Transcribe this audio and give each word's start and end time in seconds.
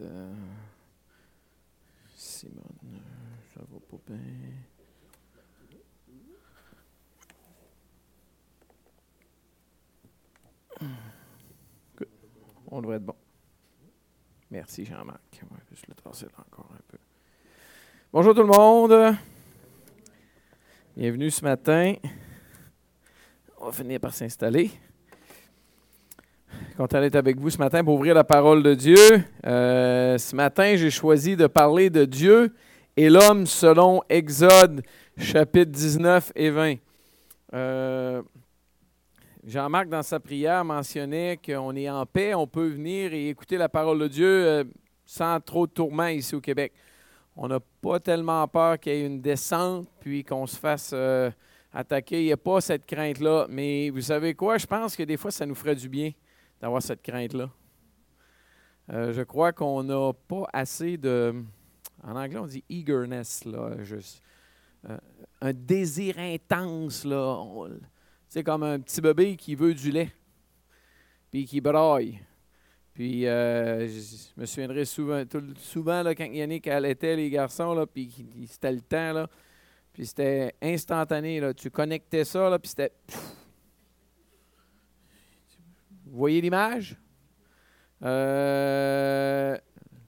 euh, 0.00 0.34
Simone, 2.14 3.00
ça 3.54 3.60
va 3.60 3.78
pas 3.80 3.96
bien. 4.06 4.18
On 12.68 12.82
devrait 12.82 12.96
être 12.96 13.04
bon. 13.04 13.14
Merci 14.50 14.84
Jean-Marc. 14.84 15.40
On 15.50 15.54
va 15.54 15.60
juste 15.70 15.86
le 15.88 15.94
tracer 15.94 16.26
là 16.26 16.32
encore 16.38 16.70
un 16.72 16.82
peu. 16.88 16.98
Bonjour 18.12 18.34
tout 18.34 18.42
le 18.42 18.46
monde. 18.46 19.16
Bienvenue 20.96 21.30
ce 21.30 21.44
matin. 21.44 21.94
On 23.58 23.66
va 23.66 23.72
finir 23.72 24.00
par 24.00 24.12
s'installer. 24.12 24.70
Content 26.76 27.00
d'être 27.00 27.16
avec 27.16 27.40
vous 27.40 27.48
ce 27.48 27.56
matin 27.56 27.82
pour 27.82 27.94
ouvrir 27.94 28.14
la 28.14 28.22
parole 28.22 28.62
de 28.62 28.74
Dieu. 28.74 28.98
Euh, 29.46 30.18
ce 30.18 30.36
matin, 30.36 30.76
j'ai 30.76 30.90
choisi 30.90 31.34
de 31.34 31.46
parler 31.46 31.88
de 31.88 32.04
Dieu 32.04 32.54
et 32.98 33.08
l'homme 33.08 33.46
selon 33.46 34.02
Exode 34.10 34.82
chapitre 35.16 35.72
19 35.72 36.32
et 36.36 36.50
20. 36.50 36.74
Euh, 37.54 38.22
Jean-Marc, 39.46 39.88
dans 39.88 40.02
sa 40.02 40.20
prière, 40.20 40.66
mentionnait 40.66 41.38
qu'on 41.42 41.74
est 41.74 41.88
en 41.88 42.04
paix, 42.04 42.34
on 42.34 42.46
peut 42.46 42.68
venir 42.68 43.14
et 43.14 43.30
écouter 43.30 43.56
la 43.56 43.70
parole 43.70 43.98
de 43.98 44.08
Dieu 44.08 44.26
euh, 44.26 44.64
sans 45.06 45.40
trop 45.40 45.66
de 45.66 45.72
tourments 45.72 46.08
ici 46.08 46.34
au 46.34 46.42
Québec. 46.42 46.74
On 47.36 47.48
n'a 47.48 47.60
pas 47.80 48.00
tellement 48.00 48.46
peur 48.48 48.78
qu'il 48.78 48.92
y 48.92 48.96
ait 48.96 49.06
une 49.06 49.22
descente 49.22 49.88
puis 50.00 50.24
qu'on 50.24 50.46
se 50.46 50.58
fasse 50.58 50.94
attaquer. 51.72 52.20
Il 52.20 52.26
n'y 52.26 52.32
a 52.32 52.36
pas 52.36 52.60
cette 52.60 52.84
crainte-là. 52.84 53.46
Mais 53.48 53.88
vous 53.88 54.02
savez 54.02 54.34
quoi? 54.34 54.58
Je 54.58 54.66
pense 54.66 54.94
que 54.94 55.04
des 55.04 55.16
fois, 55.16 55.30
ça 55.30 55.46
nous 55.46 55.54
ferait 55.54 55.74
du 55.74 55.88
bien 55.88 56.12
d'avoir 56.60 56.82
cette 56.82 57.02
crainte-là. 57.02 57.50
Euh, 58.92 59.12
je 59.12 59.22
crois 59.22 59.52
qu'on 59.52 59.82
n'a 59.82 60.12
pas 60.28 60.44
assez 60.52 60.96
de. 60.96 61.34
En 62.02 62.14
anglais, 62.14 62.38
on 62.38 62.46
dit 62.46 62.62
eagerness, 62.68 63.44
là, 63.44 63.82
juste, 63.82 64.22
euh, 64.88 64.96
un 65.40 65.52
désir 65.52 66.18
intense. 66.18 67.04
Là. 67.04 67.44
C'est 68.28 68.44
comme 68.44 68.62
un 68.62 68.78
petit 68.78 69.00
bébé 69.00 69.36
qui 69.36 69.54
veut 69.54 69.74
du 69.74 69.90
lait, 69.90 70.12
puis 71.30 71.46
qui 71.46 71.60
braille. 71.60 72.20
Puis 72.94 73.26
euh, 73.26 73.86
je 73.88 74.40
me 74.40 74.46
souviendrai 74.46 74.84
souvent, 74.84 75.22
souvent 75.58 76.02
là, 76.02 76.14
quand 76.14 76.24
Yannick 76.24 76.66
allaitait 76.68 77.16
les 77.16 77.28
garçons, 77.28 77.74
là, 77.74 77.86
puis 77.86 78.10
c'était 78.48 78.72
le 78.72 78.80
temps, 78.80 79.12
là, 79.12 79.28
puis 79.92 80.06
c'était 80.06 80.54
instantané. 80.62 81.40
Là, 81.40 81.52
tu 81.52 81.70
connectais 81.70 82.24
ça, 82.24 82.48
là, 82.48 82.58
puis 82.58 82.68
c'était. 82.68 82.92
Vous 86.16 86.20
voyez 86.20 86.40
l'image? 86.40 86.96
Euh, 88.02 89.54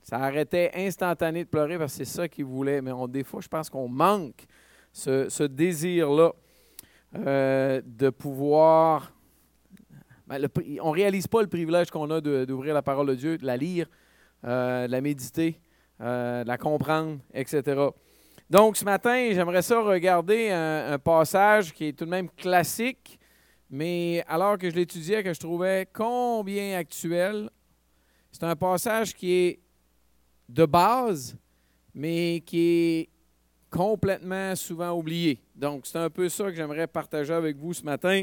ça 0.02 0.16
arrêtait 0.16 0.70
instantané 0.74 1.44
de 1.44 1.50
pleurer 1.50 1.76
parce 1.76 1.92
que 1.92 1.98
c'est 1.98 2.10
ça 2.10 2.26
qu'il 2.26 2.46
voulait. 2.46 2.80
Mais 2.80 2.92
on, 2.92 3.06
des 3.06 3.22
fois, 3.22 3.42
je 3.42 3.48
pense 3.48 3.68
qu'on 3.68 3.88
manque 3.88 4.46
ce, 4.90 5.42
désir-là 5.46 6.32
euh, 7.14 7.82
de 7.84 8.08
pouvoir. 8.08 9.12
Ben, 10.26 10.48
on 10.80 10.92
ne 10.92 10.94
réalise 10.94 11.26
pas 11.26 11.42
le 11.42 11.48
privilège 11.48 11.90
qu'on 11.90 12.10
a 12.10 12.22
d'ouvrir 12.22 12.72
la 12.72 12.80
parole 12.80 13.08
de 13.08 13.14
Dieu, 13.14 13.36
de 13.36 13.44
la 13.44 13.58
lire, 13.58 13.86
euh, 14.46 14.86
de 14.86 14.90
la 14.90 15.02
méditer, 15.02 15.60
de 16.00 16.48
la 16.48 16.56
comprendre, 16.56 17.18
etc. 17.34 17.82
Donc, 18.48 18.78
ce 18.78 18.84
matin, 18.86 19.28
j'aimerais 19.32 19.60
ça 19.60 19.82
regarder 19.82 20.48
un 20.48 20.98
passage 20.98 21.74
qui 21.74 21.88
est 21.88 21.92
tout 21.92 22.06
de 22.06 22.10
même 22.10 22.30
classique, 22.30 23.17
mais 23.70 24.24
alors 24.26 24.56
que 24.58 24.70
je 24.70 24.74
l'étudiais, 24.74 25.22
que 25.22 25.32
je 25.34 25.40
trouvais 25.40 25.86
combien 25.92 26.78
actuel, 26.78 27.50
c'est 28.32 28.44
un 28.44 28.56
passage 28.56 29.14
qui 29.14 29.32
est 29.32 29.60
de 30.48 30.64
base, 30.64 31.36
mais 31.94 32.42
qui 32.46 32.60
est 32.60 33.08
complètement 33.70 34.54
souvent 34.56 34.92
oublié. 34.92 35.42
Donc, 35.54 35.86
c'est 35.86 35.98
un 35.98 36.08
peu 36.08 36.28
ça 36.28 36.44
que 36.44 36.54
j'aimerais 36.54 36.86
partager 36.86 37.32
avec 37.34 37.56
vous 37.56 37.74
ce 37.74 37.82
matin. 37.82 38.22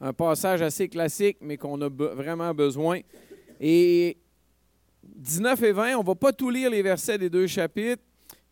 Un 0.00 0.12
passage 0.12 0.60
assez 0.60 0.88
classique, 0.88 1.38
mais 1.40 1.56
qu'on 1.56 1.80
a 1.80 1.88
vraiment 1.88 2.52
besoin. 2.52 3.00
Et 3.60 4.18
19 5.02 5.62
et 5.62 5.72
20, 5.72 5.96
on 5.96 6.02
ne 6.02 6.06
va 6.06 6.14
pas 6.14 6.32
tout 6.32 6.50
lire 6.50 6.68
les 6.68 6.82
versets 6.82 7.16
des 7.16 7.30
deux 7.30 7.46
chapitres, 7.46 8.02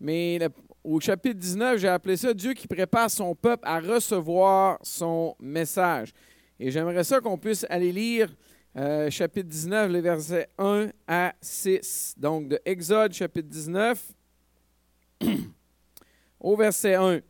mais 0.00 0.38
le- 0.38 0.48
au 0.84 0.98
chapitre 1.00 1.38
19, 1.38 1.78
j'ai 1.78 1.88
appelé 1.88 2.16
ça 2.16 2.34
Dieu 2.34 2.54
qui 2.54 2.66
prépare 2.66 3.10
son 3.10 3.34
peuple 3.34 3.62
à 3.66 3.78
recevoir 3.78 4.78
son 4.82 5.36
message. 5.38 6.12
Et 6.58 6.70
j'aimerais 6.70 7.04
ça 7.04 7.20
qu'on 7.20 7.38
puisse 7.38 7.64
aller 7.68 7.92
lire 7.92 8.34
euh, 8.76 9.10
chapitre 9.10 9.48
19, 9.48 9.90
les 9.90 10.00
versets 10.00 10.48
1 10.58 10.88
à 11.06 11.34
6. 11.40 12.14
Donc, 12.16 12.48
de 12.48 12.60
Exode, 12.64 13.12
chapitre 13.12 13.48
19, 13.48 14.12
au 16.40 16.56
verset 16.56 16.94
1. 16.94 17.20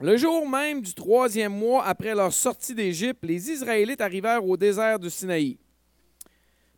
Le 0.00 0.16
jour 0.16 0.48
même 0.48 0.80
du 0.80 0.94
troisième 0.94 1.52
mois 1.52 1.84
après 1.84 2.14
leur 2.14 2.32
sortie 2.32 2.74
d'Égypte, 2.74 3.24
les 3.24 3.50
Israélites 3.50 4.00
arrivèrent 4.00 4.44
au 4.44 4.56
désert 4.56 4.98
du 4.98 5.10
Sinaï. 5.10 5.58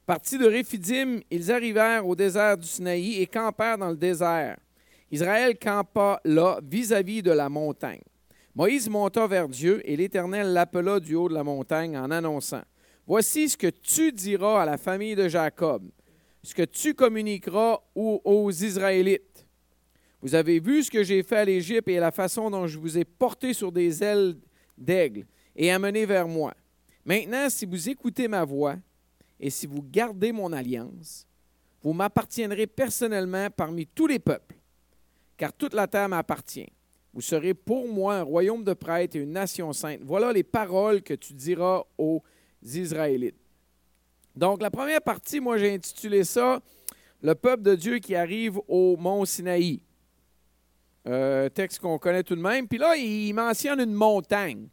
Partis 0.06 0.38
de 0.38 0.46
Réphidim, 0.46 1.20
ils 1.30 1.52
arrivèrent 1.52 2.06
au 2.06 2.16
désert 2.16 2.56
du 2.56 2.66
Sinaï 2.66 3.20
et 3.20 3.26
campèrent 3.26 3.78
dans 3.78 3.90
le 3.90 3.96
désert. 3.96 4.56
Israël 5.10 5.58
campa 5.58 6.20
là, 6.24 6.60
vis-à-vis 6.62 7.22
de 7.22 7.32
la 7.32 7.48
montagne. 7.48 8.02
Moïse 8.54 8.88
monta 8.88 9.26
vers 9.26 9.48
Dieu 9.48 9.80
et 9.84 9.96
l'Éternel 9.96 10.52
l'appela 10.52 11.00
du 11.00 11.14
haut 11.14 11.28
de 11.28 11.34
la 11.34 11.44
montagne 11.44 11.96
en 11.96 12.10
annonçant 12.10 12.62
Voici 13.06 13.48
ce 13.48 13.56
que 13.56 13.66
tu 13.66 14.12
diras 14.12 14.62
à 14.62 14.64
la 14.64 14.76
famille 14.76 15.16
de 15.16 15.28
Jacob, 15.28 15.90
ce 16.44 16.54
que 16.54 16.62
tu 16.62 16.94
communiqueras 16.94 17.80
aux, 17.94 18.52
Israélites. 18.52 19.46
Vous 20.22 20.34
avez 20.36 20.60
vu 20.60 20.84
ce 20.84 20.90
que 20.90 21.02
j'ai 21.02 21.24
fait 21.24 21.38
à 21.38 21.44
l'Égypte 21.44 21.88
et 21.88 21.98
la 21.98 22.12
façon 22.12 22.50
dont 22.50 22.68
je 22.68 22.78
vous 22.78 22.98
ai 22.98 23.04
porté 23.04 23.52
sur 23.52 23.72
des 23.72 24.04
ailes 24.04 24.36
d'aigle 24.78 25.26
et 25.56 25.72
amené 25.72 26.06
vers 26.06 26.28
moi. 26.28 26.54
Maintenant, 27.04 27.48
si 27.48 27.66
vous 27.66 27.88
écoutez 27.88 28.28
ma 28.28 28.44
voix 28.44 28.76
et 29.40 29.50
si 29.50 29.66
vous 29.66 29.82
gardez 29.82 30.30
mon 30.30 30.52
alliance, 30.52 31.26
vous 31.82 31.92
m'appartiendrez 31.92 32.68
personnellement 32.68 33.48
parmi 33.50 33.86
tous 33.86 34.06
les 34.06 34.18
peuples, 34.18 34.59
car 35.40 35.54
toute 35.54 35.72
la 35.72 35.86
terre 35.86 36.06
m'appartient. 36.06 36.70
Vous 37.14 37.22
serez 37.22 37.54
pour 37.54 37.88
moi 37.88 38.16
un 38.16 38.22
royaume 38.22 38.62
de 38.62 38.74
prêtres 38.74 39.16
et 39.16 39.20
une 39.20 39.32
nation 39.32 39.72
sainte. 39.72 40.00
Voilà 40.02 40.34
les 40.34 40.42
paroles 40.42 41.02
que 41.02 41.14
tu 41.14 41.32
diras 41.32 41.82
aux 41.96 42.22
Israélites. 42.62 43.38
Donc, 44.36 44.60
la 44.60 44.70
première 44.70 45.00
partie, 45.00 45.40
moi, 45.40 45.56
j'ai 45.56 45.72
intitulé 45.72 46.24
ça 46.24 46.60
Le 47.22 47.34
peuple 47.34 47.62
de 47.62 47.74
Dieu 47.74 47.98
qui 48.00 48.14
arrive 48.14 48.60
au 48.68 48.98
mont 48.98 49.24
Sinaï. 49.24 49.80
Euh, 51.08 51.48
texte 51.48 51.80
qu'on 51.80 51.98
connaît 51.98 52.22
tout 52.22 52.36
de 52.36 52.42
même. 52.42 52.68
Puis 52.68 52.78
là, 52.78 52.94
il 52.94 53.32
mentionne 53.32 53.80
une 53.80 53.94
montagne. 53.94 54.68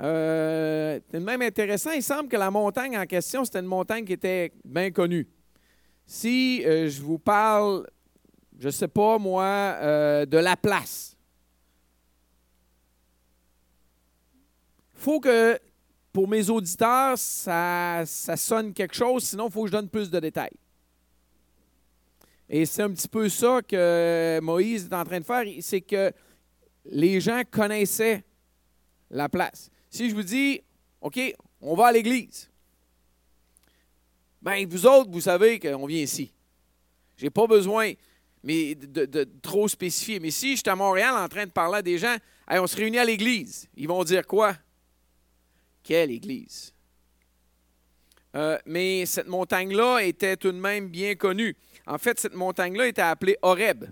Euh, 0.00 1.00
c'est 1.10 1.18
même 1.18 1.42
intéressant. 1.42 1.90
Il 1.90 2.04
semble 2.04 2.28
que 2.28 2.36
la 2.36 2.52
montagne 2.52 2.96
en 2.96 3.04
question, 3.04 3.44
c'était 3.44 3.58
une 3.58 3.66
montagne 3.66 4.04
qui 4.04 4.12
était 4.12 4.52
bien 4.64 4.92
connue. 4.92 5.26
Si 6.06 6.64
euh, 6.64 6.88
je 6.88 7.02
vous 7.02 7.18
parle, 7.18 7.88
je 8.58 8.66
ne 8.66 8.70
sais 8.70 8.88
pas 8.88 9.18
moi, 9.18 9.44
euh, 9.44 10.26
de 10.26 10.38
la 10.38 10.56
place, 10.56 11.16
faut 14.94 15.20
que 15.20 15.58
pour 16.12 16.28
mes 16.28 16.48
auditeurs, 16.48 17.18
ça, 17.18 18.04
ça 18.06 18.36
sonne 18.36 18.72
quelque 18.72 18.94
chose, 18.94 19.24
sinon 19.24 19.48
il 19.48 19.52
faut 19.52 19.62
que 19.62 19.68
je 19.68 19.72
donne 19.72 19.88
plus 19.88 20.10
de 20.10 20.20
détails. 20.20 20.56
Et 22.48 22.66
c'est 22.66 22.82
un 22.82 22.90
petit 22.90 23.08
peu 23.08 23.28
ça 23.28 23.60
que 23.62 24.38
Moïse 24.42 24.86
est 24.90 24.94
en 24.94 25.04
train 25.04 25.18
de 25.18 25.24
faire, 25.24 25.44
c'est 25.60 25.80
que 25.80 26.12
les 26.86 27.20
gens 27.20 27.42
connaissaient 27.50 28.22
la 29.10 29.28
place. 29.28 29.70
Si 29.90 30.08
je 30.08 30.14
vous 30.14 30.22
dis, 30.22 30.62
OK, 31.00 31.18
on 31.60 31.74
va 31.74 31.86
à 31.86 31.92
l'église, 31.92 32.50
bien, 34.40 34.64
vous 34.66 34.86
autres, 34.86 35.10
vous 35.10 35.20
savez 35.20 35.58
qu'on 35.58 35.86
vient 35.86 36.02
ici. 36.02 36.32
Je 37.16 37.24
n'ai 37.24 37.30
pas 37.30 37.46
besoin 37.46 37.92
mais 38.44 38.74
de, 38.74 39.26
trop 39.42 39.66
spécifier. 39.66 40.20
Mais 40.20 40.30
si 40.30 40.52
je 40.52 40.60
suis 40.60 40.68
à 40.68 40.76
Montréal 40.76 41.14
en 41.16 41.28
train 41.28 41.46
de 41.46 41.50
parler 41.50 41.78
à 41.78 41.82
des 41.82 41.98
gens, 41.98 42.16
on 42.48 42.66
se 42.66 42.76
réunit 42.76 42.98
à 42.98 43.04
l'église, 43.04 43.66
ils 43.74 43.88
vont 43.88 44.04
dire 44.04 44.26
quoi? 44.26 44.54
Quelle 45.82 46.10
église? 46.10 46.72
Euh, 48.36 48.58
mais 48.66 49.06
cette 49.06 49.28
montagne-là 49.28 50.00
était 50.00 50.36
tout 50.36 50.52
de 50.52 50.58
même 50.58 50.88
bien 50.88 51.14
connue. 51.14 51.56
En 51.86 51.98
fait, 51.98 52.20
cette 52.20 52.34
montagne-là 52.34 52.88
était 52.88 53.02
appelée 53.02 53.36
Horeb. 53.42 53.84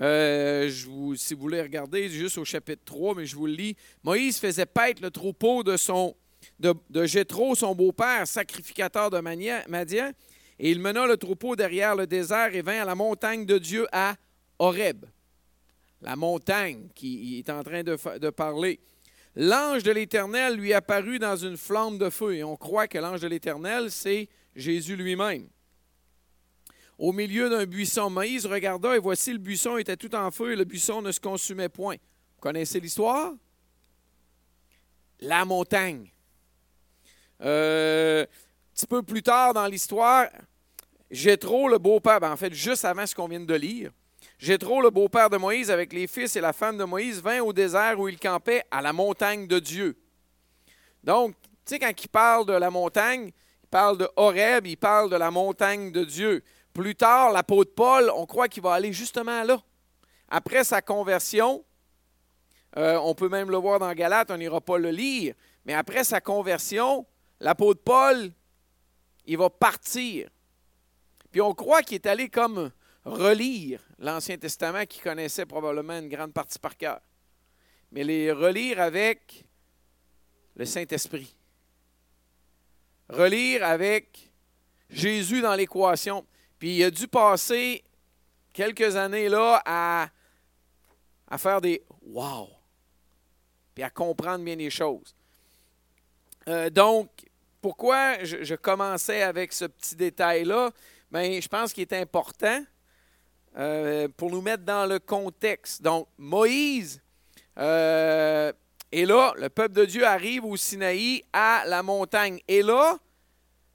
Euh, 0.00 0.70
si 1.16 1.34
vous 1.34 1.40
voulez 1.40 1.60
regarder 1.60 2.08
juste 2.08 2.38
au 2.38 2.44
chapitre 2.44 2.82
3, 2.84 3.16
mais 3.16 3.26
je 3.26 3.36
vous 3.36 3.46
le 3.46 3.54
lis. 3.54 3.76
Moïse 4.02 4.38
faisait 4.38 4.66
paître 4.66 5.02
le 5.02 5.10
troupeau 5.10 5.62
de, 5.62 5.76
son, 5.76 6.14
de, 6.60 7.04
Jéthro, 7.04 7.54
son 7.54 7.74
beau-père, 7.74 8.26
sacrificateur 8.26 9.10
de 9.10 9.18
Madian, 9.18 10.12
et 10.58 10.70
il 10.70 10.80
mena 10.80 11.06
le 11.06 11.16
troupeau 11.16 11.54
derrière 11.54 11.94
le 11.94 12.06
désert 12.06 12.54
et 12.54 12.62
vint 12.62 12.82
à 12.82 12.84
la 12.84 12.94
montagne 12.94 13.46
de 13.46 13.58
Dieu 13.58 13.86
à 13.92 14.16
Horeb. 14.58 15.04
La 16.02 16.16
montagne 16.16 16.88
qui 16.94 17.38
est 17.38 17.50
en 17.50 17.62
train 17.62 17.82
de, 17.82 18.30
parler. 18.30 18.80
L'ange 19.36 19.82
de 19.82 19.92
l'Éternel 19.92 20.56
lui 20.56 20.72
apparut 20.72 21.18
dans 21.18 21.36
une 21.36 21.56
flamme 21.56 21.98
de 21.98 22.10
feu. 22.10 22.34
Et 22.34 22.44
on 22.44 22.56
croit 22.56 22.88
que 22.88 22.98
l'ange 22.98 23.20
de 23.20 23.28
l'Éternel, 23.28 23.90
c'est 23.90 24.28
Jésus 24.54 24.96
lui-même. 24.96 25.48
au 26.98 27.12
milieu 27.12 27.48
d'un 27.48 27.64
buisson. 27.64 28.10
Moïse 28.10 28.46
regarda 28.46 28.96
et 28.96 28.98
voici 28.98 29.32
le 29.32 29.38
buisson 29.38 29.76
était 29.76 29.96
tout 29.96 30.14
en 30.14 30.30
feu 30.32 30.52
et 30.52 30.56
le 30.56 30.64
buisson 30.64 31.02
ne 31.02 31.12
se 31.12 31.20
consumait 31.20 31.68
point. 31.68 31.96
Vous 31.96 32.40
connaissez 32.40 32.80
l'histoire? 32.80 33.32
La 35.20 35.44
montagne. 35.44 36.10
Euh, 37.40 38.26
petit 38.78 38.86
peu 38.86 39.02
plus 39.02 39.24
tard 39.24 39.54
dans 39.54 39.66
l'histoire, 39.66 40.28
Jétro, 41.10 41.68
le 41.68 41.78
beau-père, 41.78 42.20
ben, 42.20 42.30
en 42.30 42.36
fait, 42.36 42.54
juste 42.54 42.84
avant 42.84 43.04
ce 43.06 43.12
qu'on 43.12 43.26
vient 43.26 43.40
de 43.40 43.54
lire, 43.54 43.90
Jétro, 44.38 44.80
le 44.80 44.90
beau-père 44.90 45.28
de 45.28 45.36
Moïse, 45.36 45.68
avec 45.68 45.92
les 45.92 46.06
fils 46.06 46.36
et 46.36 46.40
la 46.40 46.52
femme 46.52 46.78
de 46.78 46.84
Moïse, 46.84 47.20
vint 47.20 47.40
au 47.40 47.52
désert 47.52 47.98
où 47.98 48.08
il 48.08 48.20
campait, 48.20 48.62
à 48.70 48.80
la 48.80 48.92
montagne 48.92 49.48
de 49.48 49.58
Dieu. 49.58 49.98
Donc, 51.02 51.34
tu 51.42 51.74
sais, 51.74 51.78
quand 51.80 51.90
il 51.90 52.08
parle 52.08 52.46
de 52.46 52.52
la 52.52 52.70
montagne, 52.70 53.32
il 53.64 53.68
parle 53.68 53.98
de 53.98 54.08
Horeb, 54.14 54.68
il 54.68 54.76
parle 54.76 55.10
de 55.10 55.16
la 55.16 55.32
montagne 55.32 55.90
de 55.90 56.04
Dieu. 56.04 56.44
Plus 56.72 56.94
tard, 56.94 57.32
l'apôtre 57.32 57.74
Paul, 57.74 58.12
on 58.14 58.26
croit 58.26 58.46
qu'il 58.46 58.62
va 58.62 58.74
aller 58.74 58.92
justement 58.92 59.42
là. 59.42 59.60
Après 60.28 60.62
sa 60.62 60.82
conversion, 60.82 61.64
euh, 62.76 62.96
on 63.02 63.16
peut 63.16 63.28
même 63.28 63.50
le 63.50 63.56
voir 63.56 63.80
dans 63.80 63.92
Galate, 63.92 64.30
on 64.30 64.36
n'ira 64.36 64.60
pas 64.60 64.78
le 64.78 64.90
lire, 64.90 65.34
mais 65.64 65.74
après 65.74 66.04
sa 66.04 66.20
conversion, 66.20 67.06
l'apôtre 67.40 67.82
Paul, 67.82 68.30
il 69.28 69.36
va 69.36 69.50
partir. 69.50 70.28
Puis 71.30 71.40
on 71.40 71.54
croit 71.54 71.82
qu'il 71.82 71.96
est 71.96 72.06
allé 72.06 72.28
comme 72.30 72.72
relire 73.04 73.80
l'Ancien 73.98 74.38
Testament 74.38 74.86
qu'il 74.86 75.02
connaissait 75.02 75.46
probablement 75.46 75.98
une 75.98 76.08
grande 76.08 76.32
partie 76.32 76.58
par 76.58 76.76
cœur, 76.76 77.00
mais 77.92 78.04
les 78.04 78.32
relire 78.32 78.80
avec 78.80 79.44
le 80.56 80.64
Saint-Esprit. 80.64 81.36
Relire 83.10 83.64
avec 83.64 84.32
Jésus 84.90 85.42
dans 85.42 85.54
l'équation. 85.54 86.26
Puis 86.58 86.76
il 86.76 86.84
a 86.84 86.90
dû 86.90 87.06
passer 87.06 87.84
quelques 88.52 88.96
années 88.96 89.28
là 89.28 89.62
à, 89.64 90.08
à 91.28 91.38
faire 91.38 91.60
des 91.60 91.82
wow, 92.02 92.48
puis 93.74 93.84
à 93.84 93.90
comprendre 93.90 94.42
bien 94.42 94.56
les 94.56 94.70
choses. 94.70 95.14
Euh, 96.48 96.70
donc, 96.70 97.27
pourquoi 97.60 98.22
je, 98.24 98.54
commençais 98.54 99.22
avec 99.22 99.52
ce 99.52 99.64
petit 99.64 99.96
détail-là? 99.96 100.70
Bien, 101.10 101.40
je 101.40 101.48
pense 101.48 101.72
qu'il 101.72 101.82
est 101.82 101.92
important 101.92 102.62
euh, 103.56 104.08
pour 104.16 104.30
nous 104.30 104.40
mettre 104.40 104.64
dans 104.64 104.86
le 104.86 104.98
contexte. 104.98 105.82
Donc, 105.82 106.08
Moïse 106.18 107.00
euh, 107.58 108.52
est 108.92 109.04
là, 109.04 109.32
le 109.36 109.48
peuple 109.48 109.74
de 109.74 109.84
Dieu 109.84 110.06
arrive 110.06 110.44
au 110.44 110.56
Sinaï 110.56 111.24
à 111.32 111.64
la 111.66 111.82
montagne. 111.82 112.40
Et 112.46 112.62
là, 112.62 112.98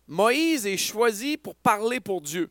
Moïse 0.08 0.66
est 0.66 0.78
choisi 0.78 1.38
pour 1.38 1.56
parler 1.56 2.00
pour 2.00 2.22
Dieu. 2.22 2.50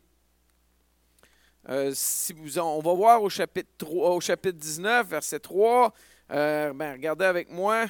Euh, 1.69 1.91
si 1.93 2.33
vous, 2.33 2.59
on 2.59 2.81
va 2.81 2.93
voir 2.93 3.23
au 3.23 3.29
chapitre, 3.29 3.69
3, 3.77 4.09
au 4.11 4.19
chapitre 4.19 4.57
19, 4.57 5.07
verset 5.07 5.39
3. 5.39 5.93
Euh, 6.31 6.73
ben, 6.73 6.93
regardez 6.93 7.25
avec 7.25 7.49
moi, 7.49 7.85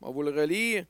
on 0.00 0.06
va 0.06 0.12
vous 0.12 0.22
le 0.22 0.30
relire. 0.30 0.84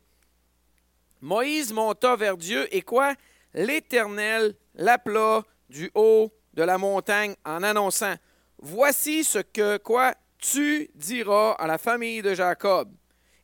Moïse 1.21 1.73
monta 1.73 2.17
vers 2.17 2.37
Dieu 2.37 2.67
et 2.75 2.83
quoi? 2.83 3.15
L'Éternel 3.55 4.55
l'appela 4.75 5.43
du 5.69 5.91
haut 5.95 6.33
de 6.55 6.63
la 6.63 6.79
montagne 6.79 7.35
en 7.45 7.63
annonçant 7.63 8.15
Voici 8.61 9.23
ce 9.25 9.39
que 9.39 9.77
quoi 9.77 10.15
tu 10.39 10.91
diras 10.95 11.53
à 11.53 11.67
la 11.67 11.79
famille 11.79 12.23
de 12.23 12.35
Jacob 12.35 12.93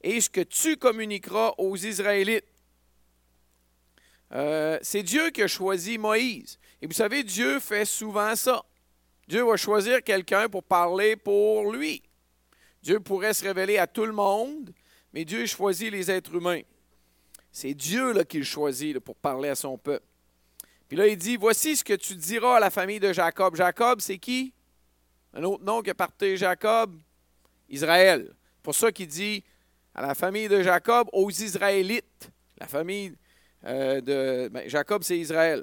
et 0.03 0.21
ce 0.21 0.29
que 0.29 0.41
tu 0.41 0.77
communiqueras 0.77 1.55
aux 1.59 1.77
Israélites. 1.77 2.45
Euh, 4.33 4.79
c'est 4.83 5.03
Dieu 5.03 5.31
qui 5.31 5.43
a 5.43 5.47
choisi 5.47 5.99
Moïse. 5.99 6.59
Et 6.83 6.87
vous 6.87 6.93
savez, 6.93 7.23
Dieu 7.23 7.61
fait 7.61 7.85
souvent 7.85 8.35
ça. 8.35 8.65
Dieu 9.29 9.45
va 9.45 9.57
choisir 9.57 10.03
quelqu'un 10.03 10.49
pour 10.49 10.65
parler 10.65 11.17
pour 11.17 11.73
lui. 11.73 12.03
Dieu 12.83 13.01
pourrait 13.01 13.33
se 13.33 13.45
révéler 13.45 13.79
à 13.79 13.87
tout 13.87 14.05
le 14.05 14.13
monde, 14.13 14.73
mais 15.13 15.25
Dieu 15.25 15.47
choisit 15.47 15.91
les 15.91 16.11
êtres 16.11 16.35
humains. 16.35 16.61
C'est 17.55 17.73
Dieu 17.73 18.13
là, 18.13 18.25
qui 18.25 18.39
le 18.39 18.45
choisit 18.45 18.99
pour 18.99 19.15
parler 19.15 19.49
à 19.49 19.55
son 19.55 19.79
peuple. 19.79 20.05
Puis 20.89 20.97
là, 20.97 21.07
il 21.07 21.17
dit, 21.17 21.37
voici 21.37 21.77
ce 21.77 21.85
que 21.85 21.93
tu 21.93 22.17
diras 22.17 22.57
à 22.57 22.61
la 22.61 22.69
famille 22.69 22.99
de 22.99 23.13
Jacob. 23.13 23.55
Jacob, 23.55 24.01
c'est 24.01 24.19
qui? 24.19 24.53
Un 25.33 25.45
autre 25.45 25.63
nom 25.63 25.81
que 25.81 25.93
partait 25.93 26.37
Jacob? 26.37 26.99
Israël. 27.69 28.35
Pour 28.61 28.75
ça 28.75 28.91
qu'il 28.91 29.07
dit 29.07 29.45
à 29.95 30.03
la 30.03 30.17
famille 30.17 30.49
de 30.49 30.65
Jacob, 30.65 31.09
aux 31.13 31.31
Israélites. 31.31 32.29
La 32.59 32.67
famille 32.67 33.15
euh, 33.65 34.01
de 34.01 34.49
ben, 34.49 34.69
Jacob, 34.69 35.05
c'est 35.05 35.17
Israël. 35.17 35.63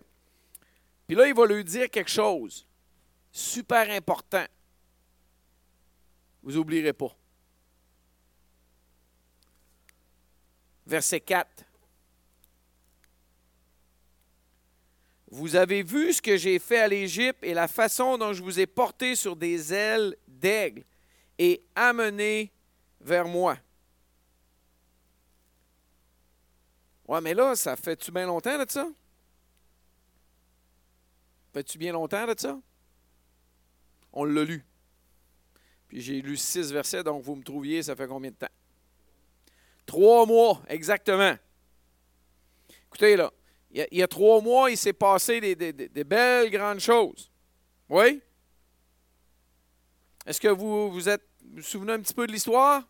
Puis 1.07 1.17
là, 1.17 1.27
il 1.27 1.33
va 1.33 1.45
lui 1.45 1.61
dire 1.65 1.89
quelque 1.89 2.09
chose 2.09 2.65
super 3.33 3.89
important. 3.89 4.45
Vous 6.41 6.53
n'oublierez 6.53 6.93
pas. 6.93 7.13
Verset 10.88 11.19
4. 11.19 11.65
Vous 15.33 15.56
avez 15.56 15.81
vu 15.81 16.12
ce 16.12 16.22
que 16.22 16.36
j'ai 16.36 16.60
fait 16.60 16.81
à 16.81 16.89
l'Égypte 16.89 17.39
et 17.42 17.54
la 17.54 17.69
façon 17.69 18.18
dont 18.18 18.33
je 18.33 18.44
vous 18.44 18.60
ai 18.60 18.68
porté 18.68 19.16
sur 19.16 19.38
des 19.38 19.74
ailes 19.74 20.18
d'aigle 20.28 20.83
et 21.39 21.63
amené 21.74 22.51
vers 23.00 23.30
moi. 23.30 23.57
Ouais, 27.07 27.22
mais 27.22 27.33
là, 27.33 27.56
ça 27.56 27.78
fait-tu 27.78 28.12
bien 28.12 28.25
longtemps 28.25 28.62
de 28.62 28.69
ça? 28.69 28.89
Fait-tu 31.54 31.77
bien 31.77 31.94
longtemps 31.94 32.27
de 32.27 32.36
ça? 32.38 32.60
On 34.12 34.25
l'a 34.25 34.44
lu. 34.44 34.66
Puis 35.88 36.01
j'ai 36.01 36.22
lu 36.22 36.36
six 36.36 36.74
versets, 36.74 37.04
donc 37.04 37.24
vous 37.24 37.36
me 37.36 37.44
trouviez, 37.44 37.84
ça 37.84 37.95
fait 37.95 38.07
combien 38.07 38.31
de 38.31 38.36
temps? 38.36 38.48
Trois 39.86 40.25
mois, 40.25 40.62
exactement. 40.68 41.36
Écoutez, 42.88 43.16
là, 43.16 43.31
il 43.73 43.88
y 43.91 44.03
a, 44.03 44.07
trois 44.07 44.41
mois, 44.41 44.69
il 44.69 44.77
s'est 44.77 44.94
passé 44.94 45.39
des, 45.39 46.03
belles 46.03 46.51
grandes 46.51 46.79
choses. 46.79 47.31
Oui? 47.89 48.21
Est-ce 50.25 50.41
que 50.41 50.50
vous 50.50 50.91
vous 50.91 51.09
êtes 51.09 51.25
souvenez 51.62 51.94
un 51.94 52.00
petit 52.00 52.13
peu 52.13 52.27
de 52.27 52.31
l'histoire? 52.31 52.83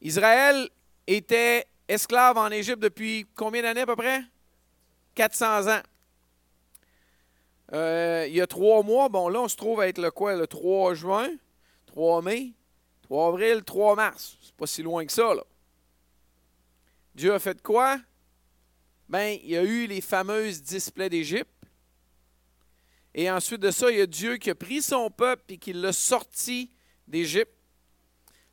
Israël 0.00 0.68
était 1.06 1.66
esclave 1.88 2.36
en 2.36 2.48
Égypte 2.48 2.82
depuis 2.82 3.26
combien 3.34 3.62
d'années 3.62 3.82
à 3.82 3.86
peu 3.86 3.96
près? 3.96 4.22
400 5.14 5.68
ans. 5.68 5.82
Euh, 7.72 8.26
il 8.28 8.34
y 8.34 8.40
a 8.40 8.46
trois 8.46 8.82
mois, 8.82 9.08
bon 9.08 9.28
là, 9.28 9.40
on 9.40 9.48
se 9.48 9.56
trouve 9.56 9.80
à 9.80 9.88
être 9.88 9.98
le 9.98 10.10
quoi? 10.10 10.36
Le 10.36 10.46
3 10.46 10.94
juin, 10.94 11.30
3 11.86 12.20
mai, 12.20 12.52
3 13.02 13.28
avril, 13.28 13.62
3 13.64 13.96
mars. 13.96 14.36
C'est 14.42 14.54
pas 14.54 14.66
si 14.66 14.82
loin 14.82 15.04
que 15.06 15.12
ça, 15.12 15.34
là. 15.34 15.42
Dieu 17.14 17.32
a 17.32 17.38
fait 17.38 17.62
quoi? 17.62 17.98
Ben, 19.12 19.38
il 19.42 19.50
y 19.50 19.58
a 19.58 19.62
eu 19.62 19.86
les 19.86 20.00
fameuses 20.00 20.62
displays 20.62 21.10
d'Égypte. 21.10 21.52
Et 23.12 23.30
ensuite 23.30 23.60
de 23.60 23.70
ça, 23.70 23.90
il 23.90 23.98
y 23.98 24.00
a 24.00 24.06
Dieu 24.06 24.38
qui 24.38 24.48
a 24.48 24.54
pris 24.54 24.80
son 24.80 25.10
peuple 25.10 25.52
et 25.52 25.58
qui 25.58 25.74
l'a 25.74 25.92
sorti 25.92 26.70
d'Égypte. 27.06 27.52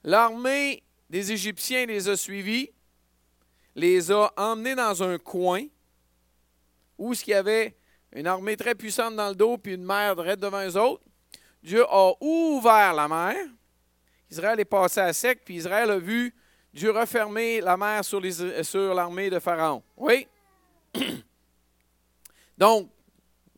L'armée 0.04 0.84
des 1.10 1.32
Égyptiens 1.32 1.86
les 1.86 2.10
a 2.10 2.18
suivis, 2.18 2.72
les 3.74 4.12
a 4.12 4.34
emmenés 4.36 4.76
dans 4.76 5.02
un 5.02 5.18
coin 5.18 5.64
où 6.98 7.14
il 7.14 7.30
y 7.30 7.34
avait 7.34 7.78
une 8.12 8.28
armée 8.28 8.58
très 8.58 8.76
puissante 8.76 9.16
dans 9.16 9.30
le 9.30 9.36
dos, 9.36 9.58
puis 9.58 9.76
une 9.76 9.86
mer 9.86 10.14
droite 10.14 10.42
devant 10.42 10.68
eux 10.68 10.76
autres. 10.76 11.04
Dieu 11.64 11.86
a 11.88 12.12
ouvert 12.20 12.94
la 12.94 13.08
mer. 13.08 13.38
Israël 14.30 14.60
est 14.60 14.66
passé 14.66 15.00
à 15.00 15.14
sec, 15.14 15.40
puis 15.46 15.56
Israël 15.56 15.90
a 15.90 16.00
vu 16.00 16.36
Dieu 16.74 16.92
refermer 16.92 17.62
la 17.62 17.78
mer 17.78 18.04
sur, 18.04 18.20
l'armée 18.94 19.30
de 19.30 19.40
Pharaon. 19.40 19.82
Oui? 19.96 20.28
Donc, 22.58 22.90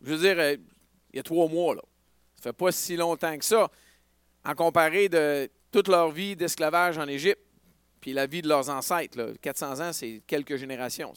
je 0.01 0.13
veux 0.13 0.19
dire, 0.19 0.39
euh, 0.39 0.57
il 1.11 1.17
y 1.17 1.19
a 1.19 1.23
trois 1.23 1.47
mois, 1.47 1.75
là. 1.75 1.81
Ça 2.37 2.43
fait 2.43 2.53
pas 2.53 2.71
si 2.71 2.95
longtemps 2.95 3.37
que 3.37 3.45
ça, 3.45 3.69
en 4.43 4.55
comparé 4.55 5.09
de 5.09 5.49
toute 5.71 5.87
leur 5.87 6.09
vie 6.09 6.35
d'esclavage 6.35 6.97
en 6.97 7.07
Égypte, 7.07 7.41
puis 7.99 8.13
la 8.13 8.25
vie 8.25 8.41
de 8.41 8.47
leurs 8.47 8.69
ancêtres. 8.69 9.35
400 9.41 9.79
ans, 9.79 9.93
c'est 9.93 10.23
quelques 10.25 10.55
générations. 10.55 11.13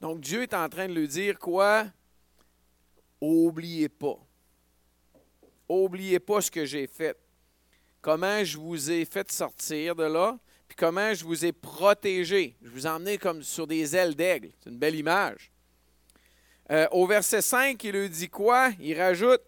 Donc 0.00 0.20
Dieu 0.20 0.42
est 0.42 0.54
en 0.54 0.68
train 0.68 0.86
de 0.86 0.92
lui 0.92 1.08
dire 1.08 1.38
quoi? 1.38 1.86
Oubliez 3.20 3.88
pas. 3.88 4.18
Oubliez 5.68 6.20
pas 6.20 6.42
ce 6.42 6.50
que 6.50 6.66
j'ai 6.66 6.86
fait. 6.86 7.16
Comment 8.02 8.44
je 8.44 8.58
vous 8.58 8.90
ai 8.90 9.04
fait 9.04 9.32
sortir 9.32 9.96
de 9.96 10.04
là, 10.04 10.38
puis 10.68 10.76
comment 10.76 11.14
je 11.14 11.24
vous 11.24 11.44
ai 11.44 11.52
protégé. 11.52 12.56
Je 12.62 12.68
vous 12.68 12.86
ai 12.86 12.90
emmené 12.90 13.18
comme 13.18 13.42
sur 13.42 13.66
des 13.66 13.94
ailes 13.94 14.14
d'aigle. 14.14 14.50
C'est 14.58 14.70
une 14.70 14.78
belle 14.78 14.96
image. 14.96 15.50
Euh, 16.70 16.88
au 16.90 17.06
verset 17.06 17.42
5, 17.42 17.82
il 17.84 17.92
lui 17.92 18.10
dit 18.10 18.28
quoi? 18.28 18.70
Il 18.80 19.00
rajoute 19.00 19.42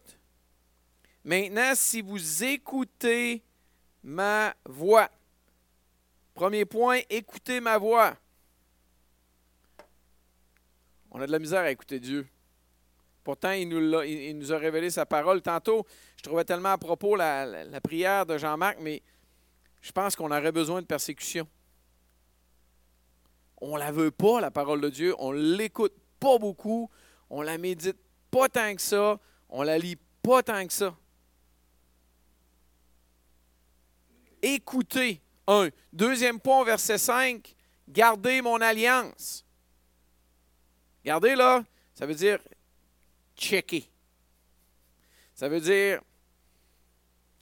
Maintenant, 1.24 1.72
si 1.74 2.00
vous 2.00 2.44
écoutez 2.44 3.42
ma 4.02 4.54
voix. 4.64 5.10
Premier 6.32 6.64
point, 6.64 7.00
écoutez 7.10 7.60
ma 7.60 7.76
voix. 7.76 8.16
On 11.10 11.20
a 11.20 11.26
de 11.26 11.32
la 11.32 11.38
misère 11.38 11.62
à 11.62 11.70
écouter 11.70 11.98
Dieu. 11.98 12.26
Pourtant, 13.24 13.50
il 13.50 13.68
nous, 13.68 14.52
a 14.52 14.58
révélé 14.58 14.88
sa 14.88 15.04
parole. 15.04 15.42
Tantôt, 15.42 15.84
je 16.16 16.22
trouvais 16.22 16.44
tellement 16.44 16.70
à 16.70 16.78
propos 16.78 17.16
la 17.16 17.80
prière 17.82 18.24
de 18.24 18.38
Jean-Marc, 18.38 18.78
mais 18.80 19.02
je 19.80 19.92
pense 19.92 20.16
qu'on 20.16 20.30
aurait 20.30 20.52
besoin 20.52 20.80
de 20.82 20.86
persécution. 20.86 21.46
On 23.60 23.76
la 23.76 23.90
veut 23.90 24.10
pas, 24.10 24.40
la 24.40 24.50
parole 24.50 24.80
de 24.80 24.88
Dieu. 24.88 25.14
On 25.18 25.32
l'écoute 25.32 25.94
pas 26.20 26.38
beaucoup. 26.38 26.90
On 27.30 27.42
la 27.42 27.58
médite 27.58 27.98
pas 28.30 28.48
tant 28.48 28.74
que 28.74 28.82
ça. 28.82 29.18
On 29.48 29.62
la 29.62 29.78
lit 29.78 29.98
pas 30.22 30.42
tant 30.42 30.66
que 30.66 30.72
ça. 30.72 30.96
Écoutez. 34.42 35.20
Un. 35.46 35.70
Deuxième 35.92 36.38
point, 36.38 36.62
verset 36.64 36.98
5. 36.98 37.54
Gardez 37.88 38.42
mon 38.42 38.60
alliance. 38.60 39.44
Gardez 41.04 41.34
là, 41.34 41.64
ça 41.94 42.04
veut 42.04 42.14
dire 42.14 42.38
checker. 43.34 43.90
Ça 45.34 45.48
veut 45.48 45.60
dire 45.60 46.02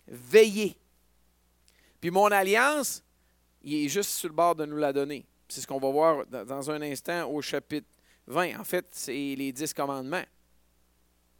veiller. 0.06 0.78
Puis 2.06 2.12
mon 2.12 2.26
alliance, 2.30 3.02
il 3.64 3.84
est 3.84 3.88
juste 3.88 4.10
sur 4.10 4.28
le 4.28 4.34
bord 4.36 4.54
de 4.54 4.64
nous 4.64 4.76
la 4.76 4.92
donner. 4.92 5.26
C'est 5.48 5.60
ce 5.60 5.66
qu'on 5.66 5.80
va 5.80 5.90
voir 5.90 6.24
dans- 6.26 6.70
un 6.70 6.80
instant 6.82 7.28
au 7.28 7.42
chapitre 7.42 7.88
20. 8.28 8.60
En 8.60 8.62
fait, 8.62 8.86
c'est 8.92 9.34
les 9.36 9.50
dix 9.50 9.74
commandements. 9.74 10.22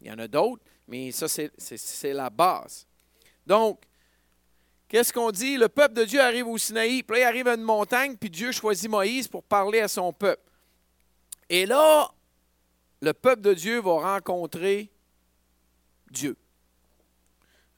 Il 0.01 0.07
y 0.07 0.11
en 0.11 0.19
a 0.19 0.27
d'autres, 0.27 0.61
mais 0.85 1.13
ça, 1.13 1.29
c'est 1.29 2.11
la 2.11 2.29
base. 2.29 2.85
Donc, 3.45 3.81
qu'est-ce 4.89 5.13
qu'on 5.13 5.31
dit? 5.31 5.55
Le 5.55 5.69
peuple 5.69 5.93
de 5.93 6.03
Dieu 6.03 6.19
arrive 6.19 6.47
au 6.49 6.57
Sinaï, 6.57 7.01
puis 7.01 7.15
là, 7.15 7.21
il 7.21 7.27
arrive 7.29 7.47
à 7.47 7.53
une 7.53 7.61
montagne, 7.63 8.17
puis 8.17 8.29
Dieu 8.29 8.51
choisit 8.51 8.89
Moïse 8.91 9.29
pour 9.29 9.43
parler 9.43 9.79
à 9.79 9.87
son 9.87 10.11
peuple. 10.11 10.43
Et 11.47 11.65
là, 11.65 12.11
le 13.01 13.13
peuple 13.13 13.41
de 13.41 13.53
Dieu 13.53 13.79
va 13.79 14.15
rencontrer 14.15 14.91
Dieu. 16.11 16.35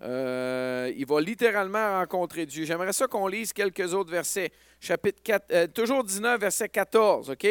Euh, 0.01 0.91
il 0.95 1.05
va 1.05 1.19
littéralement 1.19 1.99
rencontrer 1.99 2.45
Dieu. 2.45 2.65
J'aimerais 2.65 2.93
ça 2.93 3.07
qu'on 3.07 3.27
lise 3.27 3.51
quelques 3.51 3.93
autres 3.93 4.11
versets. 4.11 4.51
Chapitre 4.79 5.21
4, 5.23 5.51
euh, 5.51 5.67
toujours 5.67 6.03
19, 6.03 6.39
verset 6.39 6.69
14, 6.69 7.29
OK? 7.31 7.47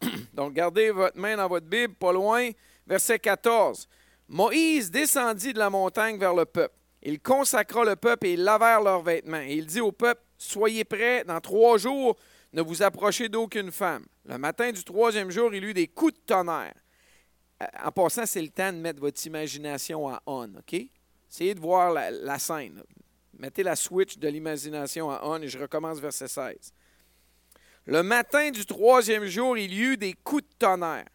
Donc, 0.34 0.52
gardez 0.52 0.90
votre 0.90 1.18
main 1.18 1.36
dans 1.36 1.48
votre 1.48 1.66
Bible, 1.66 1.94
pas 1.94 2.12
loin. 2.12 2.50
Verset 2.86 3.18
14. 3.18 3.88
Moïse 4.28 4.90
descendit 4.90 5.52
de 5.52 5.58
la 5.58 5.70
montagne 5.70 6.18
vers 6.18 6.34
le 6.34 6.44
peuple. 6.44 6.74
Il 7.02 7.20
consacra 7.20 7.84
le 7.84 7.96
peuple 7.96 8.26
et 8.26 8.32
ils 8.34 8.42
lavèrent 8.42 8.82
leurs 8.82 9.02
vêtements. 9.02 9.40
Et 9.40 9.54
il 9.54 9.66
dit 9.66 9.80
au 9.80 9.92
peuple, 9.92 10.22
Soyez 10.38 10.84
prêts, 10.84 11.24
dans 11.24 11.40
trois 11.40 11.78
jours, 11.78 12.16
ne 12.52 12.62
vous 12.62 12.82
approchez 12.82 13.28
d'aucune 13.28 13.72
femme. 13.72 14.04
Le 14.26 14.38
matin 14.38 14.70
du 14.70 14.84
troisième 14.84 15.30
jour, 15.30 15.54
il 15.54 15.64
eut 15.64 15.74
des 15.74 15.88
coups 15.88 16.14
de 16.14 16.20
tonnerre. 16.26 16.74
Euh, 17.62 17.66
En 17.84 17.90
passant, 17.90 18.26
c'est 18.26 18.42
le 18.42 18.48
temps 18.48 18.72
de 18.72 18.78
mettre 18.78 19.00
votre 19.00 19.24
imagination 19.24 20.08
à 20.08 20.22
on, 20.26 20.44
OK? 20.56 20.76
Essayez 21.30 21.54
de 21.54 21.60
voir 21.60 21.92
la, 21.92 22.38
scène. 22.38 22.82
Mettez 23.38 23.62
la 23.62 23.76
switch 23.76 24.18
de 24.18 24.28
l'imagination 24.28 25.10
à 25.10 25.20
on 25.24 25.40
et 25.40 25.48
je 25.48 25.58
recommence 25.58 25.98
verset 25.98 26.28
16. 26.28 26.72
Le 27.86 28.02
matin 28.02 28.50
du 28.50 28.64
troisième 28.66 29.26
jour, 29.26 29.56
il 29.56 29.72
y 29.72 29.80
eut 29.80 29.96
des 29.96 30.14
coups 30.14 30.42
de 30.42 30.54
tonnerre, 30.58 31.06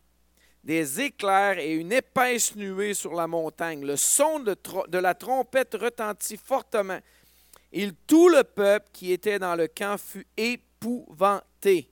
des 0.64 1.02
éclairs 1.02 1.60
et 1.60 1.74
une 1.74 1.92
épaisse 1.92 2.56
nuée 2.56 2.94
sur 2.94 3.14
la 3.14 3.28
montagne. 3.28 3.86
Le 3.86 3.98
son 3.98 4.40
de, 4.40 4.56
de 4.88 4.98
la 4.98 5.14
trompette 5.14 5.74
retentit 5.74 6.38
fortement. 6.38 7.00
Et 7.74 7.90
tout 8.08 8.30
le 8.30 8.44
peuple 8.44 8.90
qui 8.94 9.12
était 9.12 9.40
dans 9.40 9.56
le 9.56 9.68
camp 9.68 9.98
fut 9.98 10.28
épouvanté. 10.38 11.91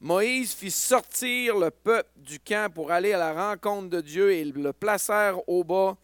Moïse 0.00 0.54
fit 0.54 0.70
sortir 0.70 1.58
le 1.58 1.70
peuple 1.70 2.10
du 2.16 2.40
camp 2.40 2.72
pour 2.72 2.90
aller 2.90 3.12
à 3.12 3.18
la 3.18 3.50
rencontre 3.50 3.90
de 3.90 4.00
Dieu 4.00 4.32
et 4.32 4.40
ils 4.40 4.52
le 4.52 4.72
placèrent 4.72 5.46
au 5.46 5.62
bas 5.62 5.96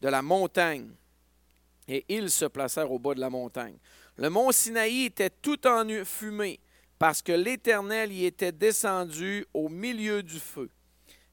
de 0.00 0.08
la 0.08 0.22
montagne. 0.22 0.88
Et 1.86 2.04
ils 2.08 2.30
se 2.30 2.46
placèrent 2.46 2.90
au 2.90 2.98
bas 2.98 3.14
de 3.14 3.20
la 3.20 3.28
montagne. 3.28 3.76
Le 4.16 4.30
mont 4.30 4.52
Sinaï 4.52 5.04
était 5.04 5.30
tout 5.30 5.66
en 5.66 5.84
fumée 6.04 6.60
parce 6.98 7.20
que 7.20 7.32
l'Éternel 7.32 8.10
y 8.10 8.24
était 8.24 8.52
descendu 8.52 9.44
au 9.52 9.68
milieu 9.68 10.22
du 10.22 10.38
feu. 10.38 10.70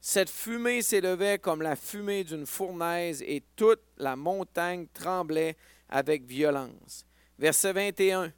Cette 0.00 0.30
fumée 0.30 0.82
s'élevait 0.82 1.38
comme 1.38 1.62
la 1.62 1.76
fumée 1.76 2.24
d'une 2.24 2.46
fournaise 2.46 3.22
et 3.22 3.42
toute 3.56 3.80
la 3.96 4.16
montagne 4.16 4.86
tremblait 4.92 5.56
avec 5.88 6.24
violence. 6.24 7.06
Verset 7.38 7.72
21. 7.72 8.32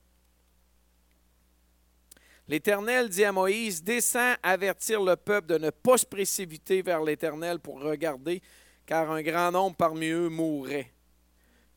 L'Éternel 2.52 3.08
dit 3.08 3.24
à 3.24 3.32
Moïse, 3.32 3.82
descends 3.82 4.34
avertir 4.42 5.02
le 5.02 5.16
peuple 5.16 5.46
de 5.46 5.56
ne 5.56 5.70
pas 5.70 5.96
se 5.96 6.04
précipiter 6.04 6.82
vers 6.82 7.02
l'Éternel 7.02 7.58
pour 7.58 7.80
regarder, 7.80 8.42
car 8.84 9.10
un 9.10 9.22
grand 9.22 9.50
nombre 9.50 9.74
parmi 9.74 10.08
eux 10.08 10.28
mourrait. 10.28 10.92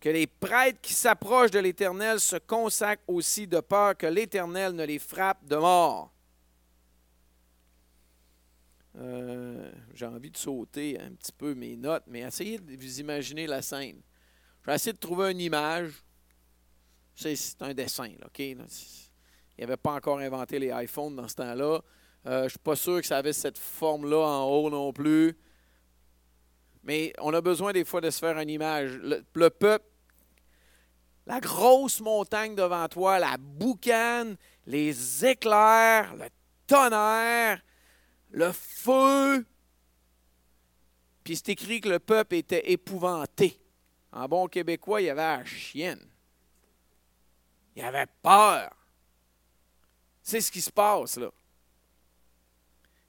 Que 0.02 0.10
les 0.10 0.28
prêtres 0.28 0.82
qui 0.82 0.94
s'approchent 0.94 1.52
de 1.52 1.60
l'Éternel 1.60 2.20
se 2.20 2.36
consacrent 2.36 3.06
aussi 3.08 3.48
de 3.48 3.62
peur 3.62 3.96
que 3.96 4.06
l'Éternel 4.06 4.74
ne 4.74 4.84
les 4.84 5.00
frappe 5.00 5.46
de 5.46 5.56
mort. 5.56 6.12
Euh, 8.98 9.72
J'ai 9.94 10.08
envie 10.08 10.30
de 10.30 10.36
sauter 10.36 11.00
un 11.00 11.12
petit 11.12 11.32
peu 11.32 11.54
mes 11.54 11.78
notes, 11.78 12.04
mais 12.08 12.20
essayez 12.20 12.60
de 12.60 12.76
vous 12.76 13.00
imaginer 13.00 13.48
la 13.48 13.62
scène. 13.62 14.02
Je 14.62 14.66
vais 14.66 14.76
essayer 14.76 14.92
de 14.92 14.98
trouver 14.98 15.32
une 15.32 15.40
image. 15.40 15.94
C'est 17.16 17.62
un 17.62 17.74
dessin, 17.74 18.10
là, 18.20 18.28
OK? 18.28 18.42
Il 19.58 19.62
n'y 19.62 19.64
avait 19.66 19.78
pas 19.78 19.94
encore 19.94 20.20
inventé 20.20 20.60
les 20.60 20.72
iPhones 20.72 21.16
dans 21.16 21.28
ce 21.28 21.36
temps-là. 21.36 21.82
Euh, 22.28 22.40
je 22.40 22.44
ne 22.44 22.50
suis 22.50 22.60
pas 22.60 22.76
sûr 22.76 23.00
que 23.00 23.08
ça 23.08 23.18
avait 23.18 23.34
cette 23.34 23.58
forme-là 23.58 24.20
en 24.20 24.44
haut 24.46 24.70
non 24.70 24.92
plus. 24.92 25.38
Mais 26.84 27.14
on 27.20 27.34
a 27.34 27.42
besoin 27.42 27.72
des 27.72 27.86
fois 27.86 28.02
de 28.02 28.10
se 28.10 28.20
faire 28.20 28.38
une 28.38 28.50
image. 28.50 28.98
Le, 28.98 29.24
le 29.34 29.50
peuple, 29.50 29.86
la 31.26 31.40
grosse 31.40 32.02
montagne 32.02 32.56
devant 32.56 32.88
toi, 32.88 33.18
la 33.20 33.38
boucane, 33.38 34.36
les 34.66 35.26
éclairs, 35.26 36.16
le 36.16 36.28
tonnerre, 36.68 37.62
le 38.32 38.52
feu. 38.52 39.46
Puis 41.24 41.38
c'est 41.38 41.50
écrit 41.50 41.82
que 41.82 41.90
le 41.90 42.00
peuple 42.00 42.36
était 42.36 42.72
épouvanté. 42.72 43.60
En 44.12 44.28
bon 44.28 44.48
québécois, 44.48 45.02
il 45.02 45.06
y 45.06 45.10
avait 45.10 45.22
la 45.22 45.46
chienne. 45.46 46.08
Il 47.76 47.84
avait 47.84 48.08
peur. 48.22 48.72
C'est 50.26 50.42
ce 50.42 50.52
qui 50.52 50.60
se 50.60 50.72
passe 50.72 51.18
là. 51.18 51.30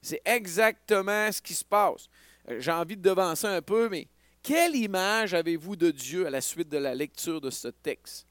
C'est 0.03 0.21
exactement 0.23 1.31
ce 1.31 1.41
qui 1.41 1.55
se 1.55 1.65
passe. 1.65 2.07
Euh, 2.47 2.59
J'ai 2.59 2.71
envie 2.71 2.95
de 2.95 3.01
devancer 3.01 3.47
un 3.47 3.61
peu, 3.63 3.89
mais 3.89 4.07
quelle 4.43 4.75
image 4.75 5.33
avez-vous 5.33 5.75
de 5.75 5.89
Dieu 5.89 6.27
à 6.27 6.29
la 6.29 6.41
suite 6.41 6.69
de 6.69 6.77
la 6.77 6.93
lecture 6.93 7.41
de 7.41 7.49
ce 7.49 7.69
texte? 7.69 8.27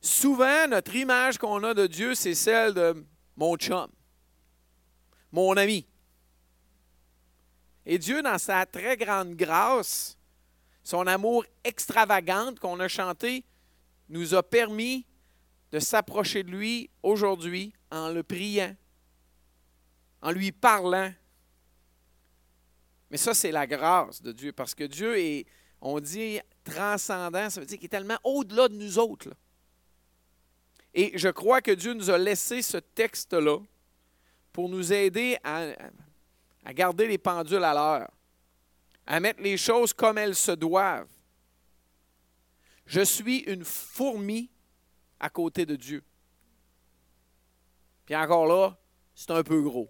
Souvent, 0.00 0.68
notre 0.68 0.94
image 0.94 1.36
qu'on 1.36 1.64
a 1.64 1.74
de 1.74 1.88
Dieu, 1.88 2.14
c'est 2.14 2.36
celle 2.36 2.74
de 2.74 3.04
mon 3.36 3.56
chum, 3.56 3.88
mon 5.32 5.56
ami. 5.56 5.84
Et 7.84 7.98
Dieu, 7.98 8.22
dans 8.22 8.38
sa 8.38 8.64
très 8.66 8.96
grande 8.96 9.34
grâce, 9.34 10.16
son 10.84 11.08
amour 11.08 11.44
extravagant 11.64 12.54
qu'on 12.54 12.78
a 12.78 12.86
chanté, 12.86 13.44
nous 14.08 14.32
a 14.34 14.44
permis 14.44 15.04
de 15.72 15.78
s'approcher 15.78 16.42
de 16.42 16.50
lui 16.50 16.90
aujourd'hui 17.02 17.72
en 17.90 18.10
le 18.10 18.22
priant, 18.22 18.76
en 20.20 20.30
lui 20.30 20.52
parlant. 20.52 21.12
Mais 23.10 23.16
ça, 23.16 23.32
c'est 23.34 23.50
la 23.50 23.66
grâce 23.66 24.22
de 24.22 24.32
Dieu, 24.32 24.52
parce 24.52 24.74
que 24.74 24.84
Dieu 24.84 25.18
est, 25.18 25.46
on 25.80 25.98
dit, 25.98 26.40
transcendant, 26.62 27.48
ça 27.50 27.60
veut 27.60 27.66
dire 27.66 27.78
qu'il 27.78 27.86
est 27.86 27.88
tellement 27.88 28.18
au-delà 28.22 28.68
de 28.68 28.74
nous 28.74 28.98
autres. 28.98 29.30
Et 30.94 31.16
je 31.18 31.28
crois 31.28 31.62
que 31.62 31.70
Dieu 31.70 31.94
nous 31.94 32.10
a 32.10 32.18
laissé 32.18 32.60
ce 32.60 32.76
texte-là 32.76 33.58
pour 34.52 34.68
nous 34.68 34.92
aider 34.92 35.38
à 35.42 36.74
garder 36.74 37.08
les 37.08 37.16
pendules 37.16 37.64
à 37.64 37.72
l'heure, 37.72 38.10
à 39.06 39.20
mettre 39.20 39.42
les 39.42 39.56
choses 39.56 39.94
comme 39.94 40.18
elles 40.18 40.34
se 40.34 40.52
doivent. 40.52 41.08
Je 42.84 43.00
suis 43.00 43.38
une 43.38 43.64
fourmi 43.64 44.50
à 45.22 45.30
côté 45.30 45.64
de 45.64 45.76
Dieu. 45.76 46.02
Puis 48.04 48.14
encore 48.16 48.46
là, 48.46 48.76
c'est 49.14 49.30
un 49.30 49.42
peu 49.42 49.62
gros. 49.62 49.88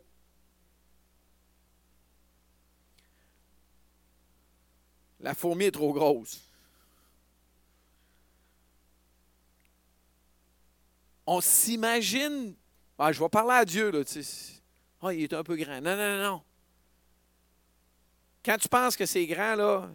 La 5.20 5.34
fourmi 5.34 5.64
est 5.64 5.72
trop 5.72 5.92
grosse. 5.92 6.40
On 11.26 11.40
s'imagine. 11.40 12.54
Ah, 12.98 13.10
je 13.10 13.20
vais 13.20 13.28
parler 13.28 13.54
à 13.54 13.64
Dieu, 13.64 13.90
là. 13.90 14.02
Ah, 15.00 15.14
il 15.14 15.22
est 15.22 15.32
un 15.32 15.42
peu 15.42 15.56
grand. 15.56 15.80
Non, 15.80 15.96
non, 15.96 16.16
non, 16.18 16.22
non. 16.22 16.42
Quand 18.44 18.58
tu 18.58 18.68
penses 18.68 18.96
que 18.96 19.06
c'est 19.06 19.26
grand, 19.26 19.54
là, 19.54 19.88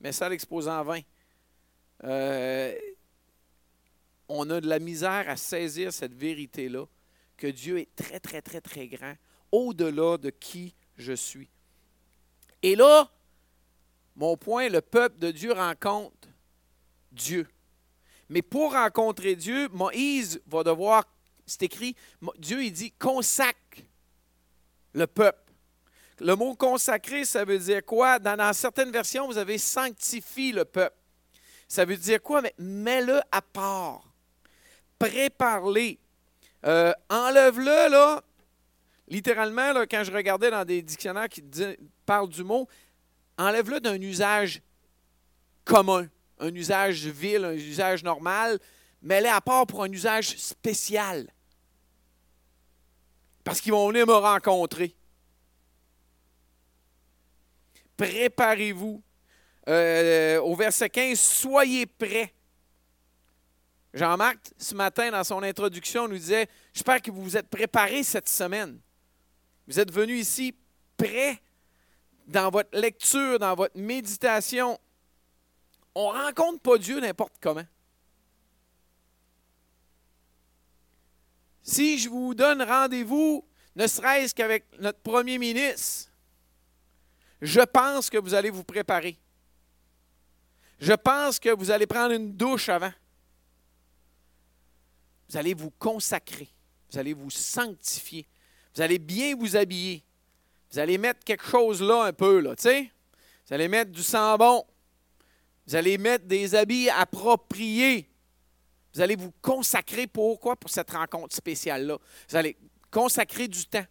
mets 0.00 0.12
ça 0.12 0.26
à 0.26 0.28
l'exposant 0.28 0.84
20. 0.84 1.00
Euh, 2.04 2.74
on 4.28 4.50
a 4.50 4.60
de 4.60 4.68
la 4.68 4.78
misère 4.78 5.28
à 5.28 5.36
saisir 5.36 5.92
cette 5.92 6.14
vérité-là, 6.14 6.86
que 7.36 7.46
Dieu 7.46 7.78
est 7.78 7.94
très, 7.94 8.20
très, 8.20 8.42
très, 8.42 8.60
très 8.60 8.88
grand, 8.88 9.14
au-delà 9.52 10.16
de 10.18 10.30
qui 10.30 10.74
je 10.96 11.12
suis. 11.12 11.48
Et 12.62 12.74
là, 12.74 13.10
mon 14.16 14.36
point, 14.36 14.68
le 14.68 14.80
peuple 14.80 15.18
de 15.18 15.30
Dieu 15.30 15.52
rencontre 15.52 16.28
Dieu. 17.12 17.46
Mais 18.28 18.42
pour 18.42 18.72
rencontrer 18.72 19.36
Dieu, 19.36 19.68
Moïse 19.68 20.40
va 20.46 20.64
devoir, 20.64 21.04
c'est 21.46 21.62
écrit, 21.62 21.94
Dieu 22.38 22.64
il 22.64 22.72
dit 22.72 22.92
consacre 22.92 23.78
le 24.94 25.06
peuple. 25.06 25.52
Le 26.18 26.34
mot 26.34 26.54
consacrer, 26.54 27.24
ça 27.24 27.44
veut 27.44 27.58
dire 27.58 27.84
quoi? 27.84 28.18
Dans, 28.18 28.52
certaines 28.54 28.90
versions, 28.90 29.26
vous 29.26 29.36
avez 29.36 29.58
sanctifie 29.58 30.52
le 30.52 30.64
peuple. 30.64 30.96
Ça 31.68 31.84
veut 31.84 31.96
dire 31.96 32.22
quoi? 32.22 32.40
Mais 32.40 32.54
mets-le 32.58 33.20
à 33.30 33.42
part. 33.42 34.02
Prépare-les. 34.98 35.98
Euh, 36.64 36.92
enlève-le, 37.10 37.90
là. 37.90 38.22
Littéralement, 39.08 39.72
là, 39.72 39.86
quand 39.86 40.02
je 40.02 40.12
regardais 40.12 40.50
dans 40.50 40.64
des 40.64 40.82
dictionnaires 40.82 41.28
qui 41.28 41.44
parlent 42.04 42.28
du 42.28 42.42
mot, 42.42 42.66
enlève-le 43.38 43.80
d'un 43.80 44.00
usage 44.00 44.60
commun, 45.64 46.08
un 46.40 46.54
usage 46.54 47.06
vil, 47.06 47.44
un 47.44 47.52
usage 47.52 48.02
normal, 48.02 48.58
mets-le 49.02 49.28
à 49.28 49.40
part 49.40 49.66
pour 49.66 49.84
un 49.84 49.92
usage 49.92 50.36
spécial. 50.38 51.30
Parce 53.44 53.60
qu'ils 53.60 53.72
vont 53.72 53.88
venir 53.88 54.06
me 54.06 54.14
rencontrer. 54.14 54.96
Préparez-vous. 57.96 59.02
Euh, 59.68 60.40
au 60.40 60.54
verset 60.54 60.88
15, 60.88 61.18
soyez 61.18 61.86
prêts. 61.86 62.32
Jean-Marc, 63.96 64.52
ce 64.58 64.74
matin, 64.74 65.10
dans 65.10 65.24
son 65.24 65.42
introduction, 65.42 66.06
nous 66.06 66.18
disait 66.18 66.50
J'espère 66.74 67.00
que 67.00 67.10
vous 67.10 67.22
vous 67.22 67.36
êtes 67.38 67.48
préparés 67.48 68.02
cette 68.02 68.28
semaine. 68.28 68.78
Vous 69.66 69.80
êtes 69.80 69.90
venus 69.90 70.20
ici 70.20 70.54
prêts 70.98 71.40
dans 72.26 72.50
votre 72.50 72.78
lecture, 72.78 73.38
dans 73.38 73.54
votre 73.54 73.78
méditation. 73.78 74.78
On 75.94 76.12
ne 76.12 76.18
rencontre 76.18 76.60
pas 76.60 76.76
Dieu 76.76 77.00
n'importe 77.00 77.36
comment. 77.40 77.64
Si 81.62 81.98
je 81.98 82.10
vous 82.10 82.34
donne 82.34 82.60
rendez-vous, 82.60 83.48
ne 83.76 83.86
serait-ce 83.86 84.34
qu'avec 84.34 84.66
notre 84.78 85.00
premier 85.00 85.38
ministre, 85.38 86.12
je 87.40 87.62
pense 87.62 88.10
que 88.10 88.18
vous 88.18 88.34
allez 88.34 88.50
vous 88.50 88.62
préparer. 88.62 89.16
Je 90.80 90.92
pense 90.92 91.38
que 91.38 91.48
vous 91.48 91.70
allez 91.70 91.86
prendre 91.86 92.12
une 92.12 92.36
douche 92.36 92.68
avant. 92.68 92.92
Vous 95.28 95.36
allez 95.36 95.54
vous 95.54 95.70
consacrer. 95.70 96.48
Vous 96.90 96.98
allez 96.98 97.14
vous 97.14 97.30
sanctifier. 97.30 98.26
Vous 98.74 98.82
allez 98.82 98.98
bien 98.98 99.34
vous 99.36 99.56
habiller. 99.56 100.04
Vous 100.70 100.78
allez 100.78 100.98
mettre 100.98 101.20
quelque 101.24 101.46
chose 101.46 101.80
là 101.80 102.04
un 102.04 102.12
peu, 102.12 102.40
là, 102.40 102.54
tu 102.56 102.62
sais. 102.62 102.90
Vous 103.46 103.54
allez 103.54 103.68
mettre 103.68 103.92
du 103.92 104.02
sang 104.02 104.36
bon. 104.36 104.64
Vous 105.66 105.74
allez 105.74 105.98
mettre 105.98 106.24
des 106.26 106.54
habits 106.54 106.88
appropriés. 106.90 108.08
Vous 108.94 109.00
allez 109.00 109.16
vous 109.16 109.32
consacrer 109.42 110.06
pourquoi? 110.06 110.56
Pour 110.56 110.70
cette 110.70 110.90
rencontre 110.90 111.34
spéciale-là. 111.34 111.98
Vous 112.28 112.36
allez 112.36 112.56
consacrer 112.90 113.48
du 113.48 113.66
temps 113.66 113.84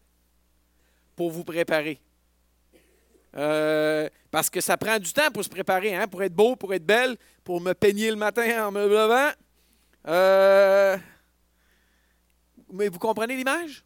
pour 1.16 1.32
vous 1.32 1.44
préparer. 1.44 2.02
Euh, 3.38 4.10
parce 4.32 4.50
que 4.50 4.62
ça 4.62 4.78
prend 4.78 4.98
du 4.98 5.12
temps 5.12 5.30
pour 5.32 5.44
se 5.44 5.50
préparer, 5.50 5.94
hein, 5.96 6.08
pour 6.08 6.24
être 6.24 6.34
beau, 6.34 6.56
pour 6.56 6.74
être 6.74 6.86
belle, 6.86 7.18
pour 7.44 7.60
me 7.60 7.74
peigner 7.74 8.10
le 8.10 8.16
matin 8.16 8.68
en 8.68 8.72
me 8.72 8.88
levant. 8.88 9.32
Euh, 10.08 10.98
mais 12.72 12.90
vous 12.90 13.00
comprenez 13.00 13.36
l'image? 13.36 13.84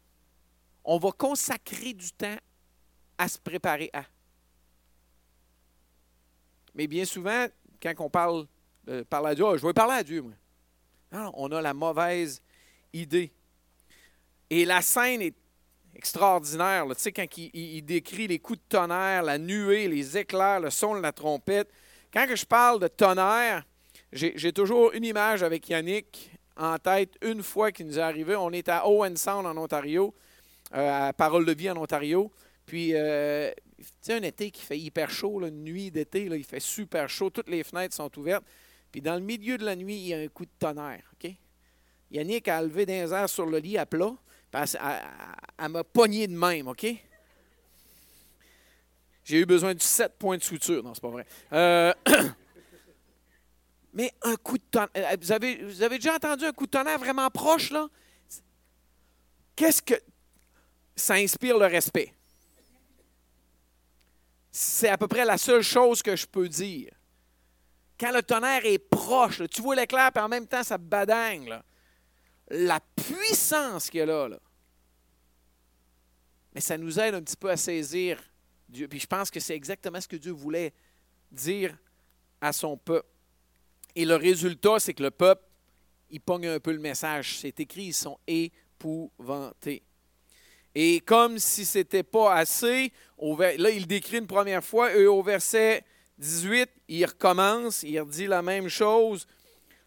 On 0.84 0.98
va 0.98 1.12
consacrer 1.12 1.92
du 1.92 2.10
temps 2.12 2.36
à 3.18 3.28
se 3.28 3.38
préparer 3.38 3.90
à. 3.92 4.04
Mais 6.74 6.86
bien 6.86 7.04
souvent, 7.04 7.46
quand 7.82 7.92
on 7.98 8.10
parle, 8.10 8.46
euh, 8.88 9.04
parle 9.04 9.28
à 9.28 9.34
Dieu, 9.34 9.44
ah, 9.46 9.56
je 9.56 9.66
veux 9.66 9.72
parler 9.72 9.94
à 9.94 10.02
Dieu, 10.02 10.22
moi. 10.22 10.32
On 11.34 11.50
a 11.50 11.60
la 11.60 11.74
mauvaise 11.74 12.40
idée. 12.92 13.32
Et 14.48 14.64
la 14.64 14.80
scène 14.80 15.22
est 15.22 15.34
extraordinaire. 15.94 16.86
Tu 16.88 16.94
sais, 17.02 17.12
quand 17.12 17.26
il, 17.36 17.82
décrit 17.82 18.26
les 18.26 18.38
coups 18.38 18.58
de 18.60 18.64
tonnerre, 18.68 19.22
la 19.22 19.38
nuée, 19.38 19.88
les 19.88 20.16
éclairs, 20.16 20.60
le 20.60 20.70
son 20.70 20.94
de 20.94 21.00
la 21.00 21.12
trompette. 21.12 21.70
Quand 22.12 22.26
je 22.34 22.44
parle 22.44 22.80
de 22.80 22.88
tonnerre, 22.88 23.64
j'ai 24.12 24.52
toujours 24.52 24.92
une 24.92 25.04
image 25.04 25.42
avec 25.42 25.68
Yannick 25.68 26.32
en 26.60 26.78
tête 26.78 27.16
une 27.22 27.42
fois 27.42 27.72
qu'il 27.72 27.86
nous 27.86 27.98
est 27.98 28.02
arrivé. 28.02 28.36
On 28.36 28.50
est 28.50 28.68
à 28.68 28.86
Owen 28.86 29.16
Sound 29.16 29.46
en 29.46 29.56
Ontario, 29.56 30.14
euh, 30.74 31.08
à 31.08 31.12
Parole 31.12 31.46
de 31.46 31.52
vie 31.52 31.70
en 31.70 31.76
Ontario. 31.76 32.30
Puis, 32.66 32.90
euh, 32.94 33.50
tu 34.04 34.12
un 34.12 34.22
été 34.22 34.50
qui 34.50 34.62
fait 34.62 34.78
hyper 34.78 35.10
chaud, 35.10 35.40
une 35.44 35.64
nuit 35.64 35.90
d'été, 35.90 36.24
il 36.24 36.44
fait 36.44 36.60
super 36.60 37.08
chaud, 37.08 37.30
toutes 37.30 37.48
les 37.48 37.64
fenêtres 37.64 37.94
sont 37.96 38.16
ouvertes. 38.18 38.44
Puis, 38.92 39.00
dans 39.00 39.14
le 39.14 39.20
milieu 39.20 39.56
de 39.56 39.64
la 39.64 39.74
nuit, 39.74 39.96
il 39.96 40.06
y 40.08 40.14
a 40.14 40.18
un 40.18 40.28
coup 40.28 40.44
de 40.44 40.50
tonnerre. 40.58 41.10
Yannick 42.12 42.48
a 42.48 42.60
levé 42.60 42.86
des 42.86 43.12
airs 43.12 43.28
sur 43.28 43.46
le 43.46 43.58
lit 43.58 43.78
à 43.78 43.86
plat. 43.86 44.12
Elle, 44.52 45.68
m'a 45.68 45.84
pogné 45.84 46.26
de 46.26 46.36
même, 46.36 46.66
OK? 46.66 46.86
J'ai 49.22 49.38
eu 49.38 49.46
besoin 49.46 49.74
de 49.74 49.80
sept 49.80 50.18
points 50.18 50.36
de 50.36 50.42
suture. 50.42 50.82
Non, 50.82 50.92
c'est 50.92 51.00
pas 51.00 51.08
vrai. 51.08 51.24
Euh, 51.52 51.94
mais 53.92 54.12
un 54.22 54.36
coup 54.36 54.58
de 54.58 54.64
tonnerre. 54.70 54.90
Euh, 54.96 55.16
vous 55.20 55.32
avez, 55.32 55.64
vous 55.64 55.82
avez 55.82 55.96
déjà 55.96 56.14
entendu 56.14 56.44
un 56.44 56.52
coup 56.52 56.66
de 56.66 56.70
tonnerre 56.70 56.98
vraiment 56.98 57.28
proche, 57.30 57.70
là? 57.70 57.88
Qu'est-ce 59.56 59.82
que. 59.82 59.94
Ça 60.96 61.14
inspire 61.14 61.56
le 61.56 61.66
respect. 61.66 62.14
C'est 64.50 64.88
à 64.88 64.98
peu 64.98 65.08
près 65.08 65.24
la 65.24 65.38
seule 65.38 65.62
chose 65.62 66.02
que 66.02 66.14
je 66.14 66.26
peux 66.26 66.48
dire. 66.48 66.92
Quand 67.98 68.12
le 68.12 68.22
tonnerre 68.22 68.66
est 68.66 68.78
proche, 68.78 69.42
tu 69.50 69.62
vois 69.62 69.76
l'éclair, 69.76 70.12
puis 70.12 70.22
en 70.22 70.28
même 70.28 70.46
temps, 70.46 70.62
ça 70.62 70.76
badagne. 70.76 71.48
Là 71.48 71.64
la 72.50 72.80
puissance 72.80 73.88
qu'il 73.88 73.98
y 73.98 74.02
a 74.02 74.06
là, 74.06 74.28
là. 74.28 74.38
Mais 76.52 76.60
ça 76.60 76.76
nous 76.76 76.98
aide 76.98 77.14
un 77.14 77.22
petit 77.22 77.36
peu 77.36 77.48
à 77.48 77.56
saisir 77.56 78.20
Dieu. 78.68 78.88
Puis 78.88 78.98
je 78.98 79.06
pense 79.06 79.30
que 79.30 79.38
c'est 79.38 79.54
exactement 79.54 80.00
ce 80.00 80.08
que 80.08 80.16
Dieu 80.16 80.32
voulait 80.32 80.74
dire 81.30 81.76
à 82.40 82.52
son 82.52 82.76
peuple. 82.76 83.06
Et 83.96 84.04
le 84.04 84.16
résultat, 84.16 84.78
c'est 84.78 84.94
que 84.94 85.02
le 85.02 85.10
peuple, 85.10 85.42
il 86.10 86.20
pogne 86.20 86.46
un 86.46 86.60
peu 86.60 86.72
le 86.72 86.78
message. 86.78 87.38
C'est 87.38 87.58
écrit, 87.60 87.86
ils 87.86 87.94
sont 87.94 88.18
épouvantés. 88.26 89.82
Et 90.74 91.00
comme 91.00 91.38
si 91.38 91.64
ce 91.64 91.78
n'était 91.78 92.02
pas 92.02 92.34
assez, 92.34 92.92
là, 93.18 93.70
il 93.70 93.86
décrit 93.86 94.18
une 94.18 94.26
première 94.26 94.64
fois, 94.64 94.94
et 94.94 95.06
au 95.06 95.22
verset 95.22 95.84
18, 96.18 96.70
il 96.88 97.04
recommence, 97.06 97.82
il 97.82 97.98
redit 98.00 98.26
la 98.26 98.42
même 98.42 98.68
chose. 98.68 99.26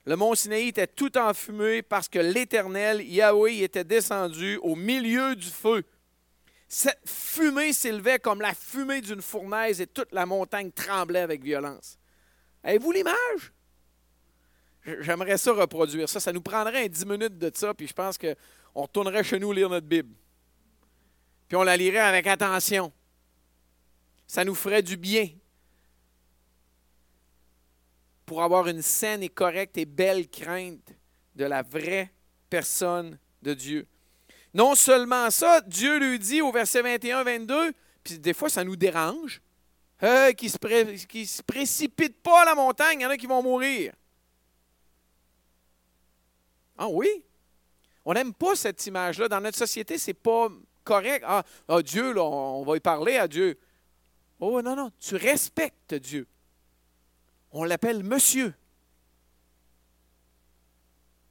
Le 0.05 0.17
mont 0.17 0.35
Sinaï 0.35 0.67
était 0.67 0.87
tout 0.87 1.17
enfumé 1.17 1.81
parce 1.81 2.09
que 2.09 2.19
l'Éternel, 2.19 3.01
Yahweh, 3.01 3.63
était 3.63 3.85
descendu 3.85 4.57
au 4.57 4.75
milieu 4.75 5.35
du 5.35 5.47
feu. 5.47 5.83
Cette 6.67 6.99
fumée 7.05 7.71
s'élevait 7.71 8.19
comme 8.19 8.41
la 8.41 8.53
fumée 8.53 8.99
d'une 8.99 9.21
fournaise 9.21 9.79
et 9.79 9.87
toute 9.87 10.11
la 10.11 10.25
montagne 10.25 10.71
tremblait 10.71 11.19
avec 11.19 11.41
violence. 11.43 11.97
Avez-vous 12.63 12.91
l'image? 12.91 13.53
J'aimerais 14.85 15.37
ça 15.37 15.53
reproduire 15.53 16.09
ça. 16.09 16.19
Ça 16.19 16.33
nous 16.33 16.41
prendrait 16.41 16.89
10 16.89 17.05
minutes 17.05 17.37
de 17.37 17.51
ça, 17.53 17.73
puis 17.73 17.87
je 17.87 17.93
pense 17.93 18.17
qu'on 18.17 18.81
retournerait 18.81 19.23
chez 19.23 19.39
nous 19.39 19.51
lire 19.51 19.69
notre 19.69 19.87
Bible. 19.87 20.13
Puis 21.47 21.55
on 21.55 21.63
la 21.63 21.77
lirait 21.77 21.99
avec 21.99 22.27
attention. 22.27 22.91
Ça 24.27 24.43
nous 24.43 24.55
ferait 24.55 24.81
du 24.81 24.97
bien 24.97 25.29
pour 28.25 28.41
avoir 28.41 28.67
une 28.67 28.81
saine 28.81 29.23
et 29.23 29.29
correcte 29.29 29.77
et 29.77 29.85
belle 29.85 30.29
crainte 30.29 30.93
de 31.35 31.45
la 31.45 31.61
vraie 31.61 32.11
personne 32.49 33.17
de 33.41 33.53
Dieu. 33.53 33.87
Non 34.53 34.75
seulement 34.75 35.31
ça, 35.31 35.61
Dieu 35.61 35.99
lui 35.99 36.19
dit 36.19 36.41
au 36.41 36.51
verset 36.51 36.81
21-22, 36.81 37.73
puis 38.03 38.19
des 38.19 38.33
fois 38.33 38.49
ça 38.49 38.63
nous 38.63 38.75
dérange, 38.75 39.41
euh, 40.03 40.31
qu'il 40.33 40.51
ne 40.51 41.25
se, 41.25 41.41
précipite 41.41 42.21
pas 42.21 42.41
à 42.41 42.45
la 42.45 42.55
montagne, 42.55 42.99
il 42.99 43.03
y 43.03 43.05
en 43.05 43.09
a 43.09 43.17
qui 43.17 43.25
vont 43.25 43.41
mourir. 43.41 43.93
Ah 46.77 46.87
oui? 46.87 47.23
On 48.05 48.13
n'aime 48.13 48.33
pas 48.33 48.55
cette 48.55 48.85
image-là. 48.85 49.27
Dans 49.27 49.41
notre 49.41 49.57
société, 49.57 49.97
ce 49.97 50.09
n'est 50.09 50.15
pas 50.15 50.49
correct. 50.83 51.23
Ah, 51.27 51.43
ah 51.67 51.81
Dieu, 51.81 52.13
là, 52.13 52.23
on 52.23 52.63
va 52.63 52.77
y 52.77 52.79
parler 52.79 53.17
à 53.17 53.27
Dieu. 53.27 53.57
Oh 54.39 54.61
non, 54.61 54.75
non, 54.75 54.91
tu 54.99 55.15
respectes 55.15 55.93
Dieu 55.93 56.27
on 57.53 57.63
l'appelle 57.63 58.03
monsieur. 58.03 58.53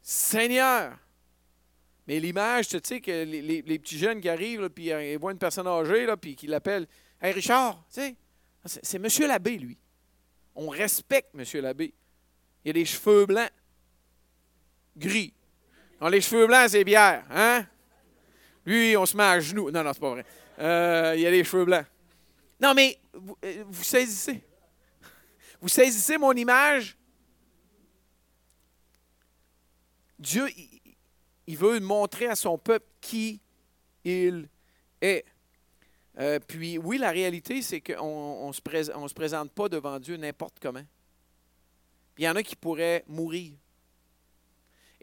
Seigneur. 0.00 0.96
Mais 2.07 2.18
l'image, 2.18 2.68
tu 2.68 2.78
sais, 2.83 3.00
que 3.00 3.24
les, 3.24 3.62
petits 3.78 3.98
jeunes 3.98 4.20
qui 4.20 4.28
arrivent, 4.28 4.68
puis 4.70 4.87
ils 4.87 5.18
voient 5.18 5.33
une 5.33 5.38
personne 5.38 5.66
âgée, 5.66 6.07
là, 6.07 6.16
puis 6.16 6.35
qui 6.35 6.46
l'appellent 6.46 6.87
Hey 7.20 7.33
Richard, 7.33 7.85
tu 7.92 8.00
sais, 8.00 8.16
c'est 8.64 8.98
monsieur 8.98 9.28
l'abbé, 9.28 9.59
lui. 9.59 9.78
On 10.55 10.68
respecte 10.68 11.35
monsieur 11.35 11.61
l'abbé. 11.61 11.94
Il 12.64 12.70
a 12.70 12.72
des 12.72 12.85
cheveux 12.85 13.26
blancs, 13.26 13.50
gris. 14.96 15.33
les 16.11 16.20
cheveux 16.20 16.46
blancs, 16.46 16.70
c'est 16.70 16.85
bière, 16.85 17.24
hein? 17.31 17.66
Lui, 18.64 18.96
on 18.96 19.07
se 19.07 19.16
met 19.16 19.24
à 19.24 19.40
genoux. 19.40 19.70
Non, 19.70 19.83
non, 19.83 19.92
c'est 19.92 20.00
pas 20.00 20.11
vrai. 20.11 20.24
Euh, 20.59 21.14
il 21.16 21.26
a 21.26 21.31
les 21.31 21.44
cheveux 21.44 21.64
blancs. 21.64 21.87
Non, 22.61 22.74
mais 22.74 22.98
vous, 23.12 23.37
euh, 23.44 23.64
saisissez. 23.72 24.42
Vous 25.61 25.68
saisissez 25.68 26.16
mon 26.18 26.33
image? 26.33 26.96
Dieu, 30.18 30.48
il, 31.46 31.57
veut 31.57 31.81
montrer 31.81 32.26
à 32.26 32.37
son 32.37 32.57
peuple 32.57 32.87
qui 33.00 33.40
il 34.05 34.48
est. 35.00 35.24
Euh, 36.18 36.38
puis 36.38 36.78
oui, 36.78 36.98
la 36.98 37.11
réalité, 37.11 37.62
c'est 37.62 37.81
qu'on 37.81 38.48
ne 38.48 38.52
se, 38.52 39.14
présente 39.14 39.50
pas 39.52 39.68
devant 39.68 39.98
Dieu 39.98 40.16
n'importe 40.16 40.59
comment. 40.61 40.85
Il 42.18 42.24
y 42.24 42.28
en 42.28 42.37
a 42.37 42.42
qui 42.42 42.55
pourraient 42.55 43.05
mourir. 43.09 43.52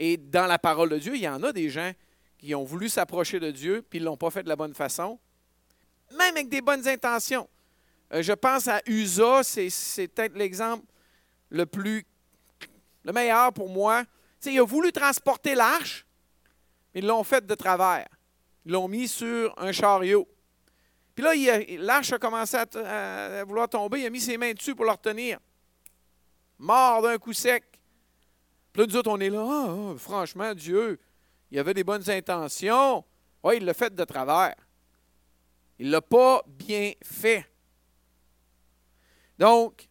Et 0.01 0.15
dans 0.15 0.47
la 0.47 0.57
parole 0.57 0.89
de 0.89 0.97
Dieu, 0.97 1.15
il 1.15 1.21
y 1.21 1.27
en 1.27 1.43
a 1.43 1.51
des 1.51 1.69
gens 1.69 1.91
qui 2.37 2.55
ont 2.55 2.63
voulu 2.63 2.87
s'approcher 2.87 3.39
de 3.41 3.51
Dieu, 3.51 3.85
puis 3.87 3.99
ils 3.99 4.01
ne 4.01 4.05
l'ont 4.05 4.17
pas 4.17 4.31
fait 4.31 4.43
de 4.43 4.49
la 4.49 4.55
bonne 4.55 4.73
façon, 4.73 5.19
même 6.17 6.35
avec 6.35 6.47
des 6.47 6.61
bonnes 6.61 6.87
intentions. 6.87 7.47
Euh, 8.13 8.23
je 8.23 8.31
pense 8.31 8.69
à 8.69 8.81
Usa, 8.85 9.43
c'est, 9.43 10.07
peut-être 10.07 10.37
l'exemple 10.37 10.85
le 11.49 11.65
plus, 11.65 12.05
le 13.03 13.11
meilleur 13.11 13.51
pour 13.51 13.69
moi. 13.69 14.03
Il 14.45 14.57
a 14.57 14.63
voulu 14.63 14.93
transporter 14.93 15.53
l'arche, 15.53 16.05
mais 16.93 17.01
ils 17.01 17.05
l'ont 17.05 17.25
fait 17.25 17.45
de 17.45 17.55
travers. 17.55 18.07
Ils 18.65 18.71
l'ont 18.71 18.87
mis 18.87 19.09
sur 19.09 19.53
un 19.57 19.73
chariot. 19.73 20.25
Puis 21.13 21.25
là, 21.25 21.33
l'arche 21.77 22.13
a 22.13 22.19
commencé 22.19 22.55
à, 22.55 23.43
vouloir 23.43 23.67
tomber. 23.67 23.99
Il 23.99 24.05
a 24.05 24.09
mis 24.09 24.21
ses 24.21 24.37
mains 24.37 24.53
dessus 24.53 24.75
pour 24.75 24.85
le 24.85 24.91
retenir. 24.91 25.39
Mort 26.57 27.01
d'un 27.01 27.17
coup 27.17 27.33
sec. 27.33 27.68
Puis 28.71 28.85
là, 28.85 28.87
nous 28.87 29.11
on 29.11 29.19
est 29.19 29.29
là. 29.29 29.45
Ah, 29.47 29.67
ah, 29.69 29.97
franchement, 29.97 30.53
Dieu, 30.53 30.99
il 31.51 31.59
avait 31.59 31.73
des 31.73 31.83
bonnes 31.83 32.09
intentions. 32.09 33.03
Oui, 33.43 33.57
il 33.57 33.65
l'a 33.65 33.73
fait 33.73 33.93
de 33.93 34.03
travers. 34.03 34.55
Il 35.77 35.87
ne 35.87 35.91
l'a 35.93 36.01
pas 36.01 36.43
bien 36.47 36.91
fait. 37.03 37.45
Donc, 39.37 39.87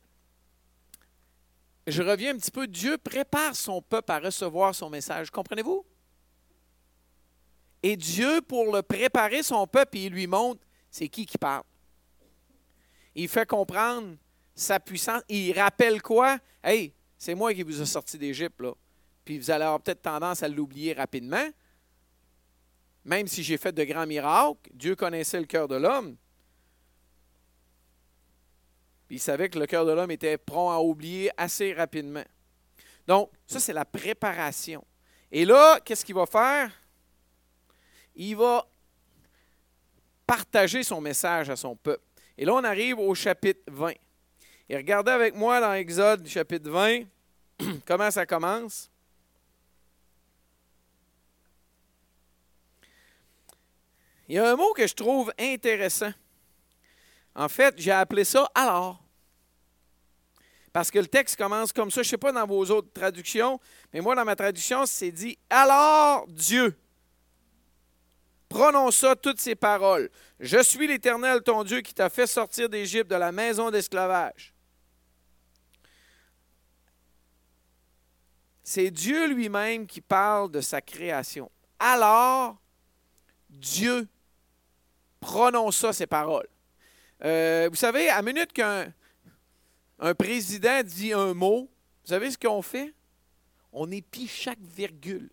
je 1.87 2.03
reviens 2.03 2.35
un 2.35 2.39
petit 2.39 2.51
peu. 2.51 2.67
Dieu 2.67 2.99
prépare 2.99 3.57
son 3.57 3.81
peuple 3.81 4.13
à 4.13 4.21
recevoir 4.21 4.75
son 4.75 4.91
message. 4.91 5.31
Comprenez-vous? 5.31 5.85
Et 7.83 7.97
Dieu, 7.97 8.43
pour 8.43 8.75
le 8.75 8.83
préparer 8.83 9.43
son 9.43 9.67
peuple, 9.67 9.97
il 9.97 10.13
lui 10.13 10.27
montre 10.27 10.61
c'est 10.91 11.09
qui 11.09 11.27
qui 11.27 11.39
parle. 11.39 11.63
Il 13.15 13.29
fait 13.29 13.47
comprendre 13.47 14.17
sa 14.55 14.81
puissance. 14.81 15.23
Il 15.29 15.59
rappelle 15.59 16.03
quoi? 16.03 16.39
Hey, 16.63 16.93
c'est 17.19 17.35
moi 17.35 17.53
qui 17.53 17.65
vous 17.65 17.83
ai 17.83 17.87
sorti 17.87 18.17
d'Égypte, 18.17 18.61
là. 18.61 18.73
Puis 19.25 19.39
vous 19.39 19.51
allez 19.51 19.65
avoir 19.65 19.81
peut-être 19.81 20.03
tendance 20.03 20.43
à 20.43 20.49
l'oublier 20.49 20.95
rapidement. 20.95 21.47
Même 23.05 23.27
si 23.27 23.43
j'ai 23.43 23.59
fait 23.59 23.73
de 23.73 23.85
grands 23.85 24.07
miracles, 24.07 24.71
Dieu 24.73 24.95
connaissait 24.95 25.41
le 25.41 25.47
cœur 25.47 25.67
de 25.69 25.77
l'homme. 25.77 26.17
Puis 29.07 29.17
il 29.17 29.21
savait 29.21 29.49
que 29.49 29.59
le 29.59 29.67
cœur 29.67 29.85
de 29.85 29.93
l'homme 29.93 30.11
était 30.11 30.39
prompt 30.39 30.71
à 30.71 30.81
oublier 30.81 31.31
assez 31.37 31.73
rapidement. 31.73 32.25
Donc, 33.07 33.31
ça, 33.47 33.59
c'est 33.59 33.73
la 33.73 33.85
préparation. 33.85 34.85
Et 35.33 35.45
là, 35.45 35.81
qu'est-ce 35.81 36.05
qu'il 36.05 36.15
va 36.15 36.27
faire? 36.27 36.71
Il 38.15 38.37
va 38.37 38.67
partager 40.27 40.83
son 40.83 41.01
message 41.01 41.51
à 41.51 41.57
son 41.57 41.75
peuple. 41.75 42.05
Et 42.37 42.45
là, 42.45 42.55
on 42.55 42.65
arrive 42.65 42.99
au 42.99 43.15
chapitre 43.15 43.63
20. 43.67 43.95
Et 44.71 44.77
regardez 44.77 45.13
avec 45.13 45.35
moi 45.35 45.61
dans 45.61 45.73
Exode 45.73 46.27
chapitre 46.29 46.71
20, 46.71 47.05
comment 47.87 48.11
ça 48.11 48.27
commence? 48.27 48.91
Il 54.29 54.35
y 54.35 54.39
a 54.39 54.51
un 54.51 54.57
mot 54.57 54.75
que 54.75 54.87
je 54.87 54.93
trouve 54.93 55.33
intéressant. 55.39 56.13
En 57.35 57.49
fait, 57.49 57.75
j'ai 57.79 57.93
appelé 57.93 58.25
ça 58.25 58.51
alors. 58.55 59.03
Parce 60.71 60.91
que 60.91 60.99
le 60.99 61.07
texte 61.07 61.37
commence 61.37 61.73
comme 61.73 61.91
ça. 61.91 62.03
Je 62.03 62.09
ne 62.09 62.11
sais 62.11 62.19
pas 62.19 62.31
dans 62.31 62.47
vos 62.47 62.71
autres 62.71 62.93
traductions, 62.93 63.59
mais 63.93 64.03
moi, 64.03 64.15
dans 64.15 64.25
ma 64.27 64.37
traduction, 64.37 64.85
c'est 64.85 65.11
dit 65.11 65.39
Alors 65.49 66.27
Dieu 66.29 66.79
prononça 68.51 69.17
toutes 69.17 69.41
ces 69.41 69.55
paroles. 69.55 70.11
Je 70.41 70.63
suis 70.63 70.87
l'Éternel, 70.87 71.43
ton 71.43 71.65
Dieu, 71.65 71.81
qui 71.81 71.95
t'a 71.95 72.11
fait 72.11 72.27
sortir 72.27 72.69
d'Égypte, 72.69 73.11
de 73.11 73.17
la 73.17 73.33
maison 73.33 73.71
d'esclavage. 73.71 74.55
C'est 78.71 78.91
Dieu 78.91 79.29
lui-même 79.29 79.87
qui 79.87 80.03
parle 80.03 80.51
de 80.51 80.61
sa 80.61 80.83
création. 80.83 81.51
Alors, 81.79 82.55
Dieu 83.49 84.07
prononça 85.21 85.95
ces 85.95 86.07
paroles. 86.07 86.47
Euh, 87.25 87.71
vous 87.71 87.77
savez, 87.77 88.11
à 88.11 88.21
minute 88.21 88.53
qu'un 88.53 88.93
un 89.99 90.15
président 90.15 90.83
dit 90.85 91.15
un 91.15 91.33
mot, 91.33 91.61
vous 91.63 92.09
savez 92.11 92.31
ce 92.31 92.37
qu'on 92.37 92.61
fait? 92.61 92.93
On 93.73 93.91
épie 93.91 94.29
chaque 94.29 94.61
virgule. 94.61 95.31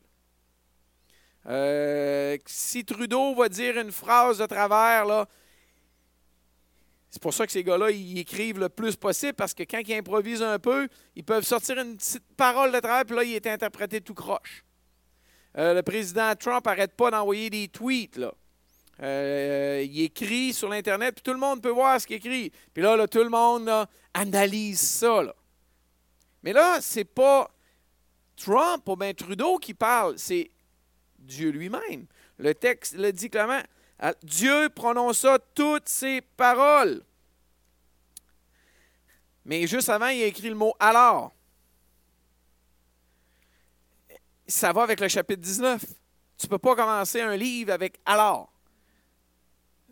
Euh, 1.45 2.37
si 2.45 2.85
Trudeau 2.85 3.35
va 3.35 3.49
dire 3.49 3.77
une 3.77 3.91
phrase 3.91 4.37
de 4.37 4.45
travers, 4.45 5.03
là, 5.03 5.27
c'est 7.15 7.21
pour 7.21 7.33
ça 7.33 7.45
que 7.45 7.53
ces 7.53 7.63
gars-là, 7.63 7.91
ils 7.91 8.19
écrivent 8.19 8.59
le 8.59 8.67
plus 8.67 8.97
possible, 8.97 9.35
parce 9.35 9.53
que 9.53 9.63
quand 9.63 9.79
ils 9.79 9.93
improvisent 9.93 10.43
un 10.43 10.59
peu, 10.59 10.89
ils 11.15 11.23
peuvent 11.23 11.45
sortir 11.45 11.79
une 11.79 11.95
petite 11.95 12.25
parole 12.35 12.73
de 12.73 12.79
travers, 12.81 13.05
puis 13.05 13.15
là, 13.15 13.23
il 13.23 13.33
est 13.35 13.47
interprété 13.47 14.01
tout 14.01 14.13
croche. 14.13 14.65
Euh, 15.57 15.73
le 15.73 15.81
président 15.81 16.35
Trump 16.35 16.65
n'arrête 16.65 16.91
pas 16.91 17.11
d'envoyer 17.11 17.49
des 17.49 17.69
tweets, 17.69 18.17
là. 18.17 18.33
Euh, 19.01 19.81
il 19.89 20.01
écrit 20.01 20.51
sur 20.51 20.67
l'Internet, 20.67 21.15
puis 21.15 21.23
tout 21.23 21.31
le 21.31 21.39
monde 21.39 21.61
peut 21.61 21.69
voir 21.69 22.01
ce 22.01 22.05
qu'il 22.05 22.17
écrit. 22.17 22.51
Puis 22.73 22.83
là, 22.83 23.07
tout 23.07 23.23
le 23.23 23.29
monde 23.29 23.71
analyse 24.13 24.81
ça. 24.81 25.23
là. 25.23 25.33
Mais 26.43 26.51
là, 26.51 26.79
c'est 26.81 27.05
pas 27.05 27.49
Trump 28.35 28.89
ou 28.89 28.97
bien 28.97 29.13
Trudeau 29.13 29.57
qui 29.57 29.73
parle, 29.73 30.15
c'est 30.17 30.51
Dieu 31.17 31.49
lui-même. 31.51 32.07
Le 32.39 32.53
texte 32.53 32.97
le 32.97 33.13
dit 33.13 33.29
clairement. 33.29 33.61
Ah, 33.99 34.13
Dieu 34.23 34.69
prononça 34.69 35.39
toutes 35.53 35.87
ces 35.87 36.21
paroles. 36.21 37.01
Mais 39.45 39.67
juste 39.67 39.89
avant, 39.89 40.07
il 40.07 40.23
a 40.23 40.25
écrit 40.25 40.49
le 40.49 40.55
mot 40.55 40.73
alors. 40.79 41.31
Ça 44.47 44.73
va 44.73 44.83
avec 44.83 44.99
le 44.99 45.07
chapitre 45.07 45.41
19. 45.41 45.83
Tu 46.37 46.45
ne 46.45 46.49
peux 46.49 46.57
pas 46.57 46.75
commencer 46.75 47.21
un 47.21 47.35
livre 47.35 47.71
avec 47.71 47.99
alors. 48.05 48.51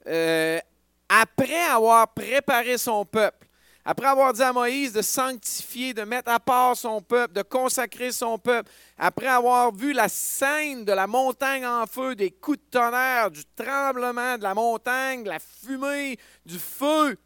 Euh, 0.08 0.60
après 1.08 1.64
avoir 1.64 2.14
préparé 2.14 2.78
son 2.78 3.06
peuple, 3.06 3.48
après 3.86 4.08
avoir 4.08 4.34
dit 4.34 4.42
à 4.42 4.54
Moïse 4.54 4.94
de 4.94 5.02
sanctifier, 5.02 5.94
de 5.94 6.04
mettre 6.04 6.32
à 6.32 6.40
part 6.40 6.78
son 6.78 7.02
peuple, 7.02 7.34
de 7.34 7.42
consacrer 7.42 8.12
son 8.12 8.38
peuple, 8.38 8.72
après 8.98 9.28
avoir 9.28 9.74
vu 9.74 9.94
la 9.94 10.08
scène 10.08 10.86
de 10.86 10.94
la 10.94 11.08
montagne 11.08 11.66
en 11.66 11.86
feu, 11.86 12.16
des 12.16 12.32
coups 12.32 12.60
de 12.60 12.70
tonnerre, 12.72 13.30
du 13.30 13.44
tremblement 13.56 14.38
de 14.38 14.44
la 14.44 14.54
montagne, 14.54 15.24
de 15.24 15.30
la 15.30 15.40
fumée, 15.40 16.18
du 16.46 16.58
feu, 16.60 17.18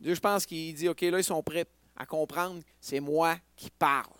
Dieu, 0.00 0.14
je 0.14 0.20
pense 0.20 0.44
qu'il 0.44 0.74
dit, 0.74 0.88
OK, 0.88 1.00
là, 1.02 1.18
ils 1.18 1.24
sont 1.24 1.42
prêts 1.42 1.66
à 1.96 2.04
comprendre, 2.04 2.62
c'est 2.80 3.00
moi 3.00 3.36
qui 3.56 3.70
parle. 3.70 4.12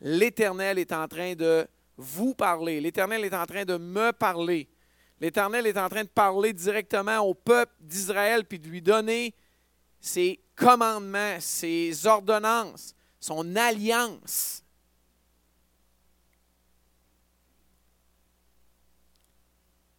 L'Éternel 0.00 0.78
est 0.78 0.92
en 0.92 1.08
train 1.08 1.34
de 1.34 1.66
vous 1.96 2.34
parler. 2.34 2.80
L'Éternel 2.80 3.24
est 3.24 3.34
en 3.34 3.44
train 3.46 3.64
de 3.64 3.76
me 3.76 4.12
parler. 4.12 4.68
L'Éternel 5.20 5.66
est 5.66 5.76
en 5.76 5.88
train 5.88 6.04
de 6.04 6.08
parler 6.08 6.52
directement 6.52 7.18
au 7.18 7.34
peuple 7.34 7.72
d'Israël 7.80 8.44
puis 8.44 8.58
de 8.58 8.68
lui 8.68 8.80
donner 8.80 9.34
ses 10.00 10.40
commandements, 10.56 11.38
ses 11.40 12.06
ordonnances, 12.06 12.94
son 13.20 13.54
alliance. 13.54 14.64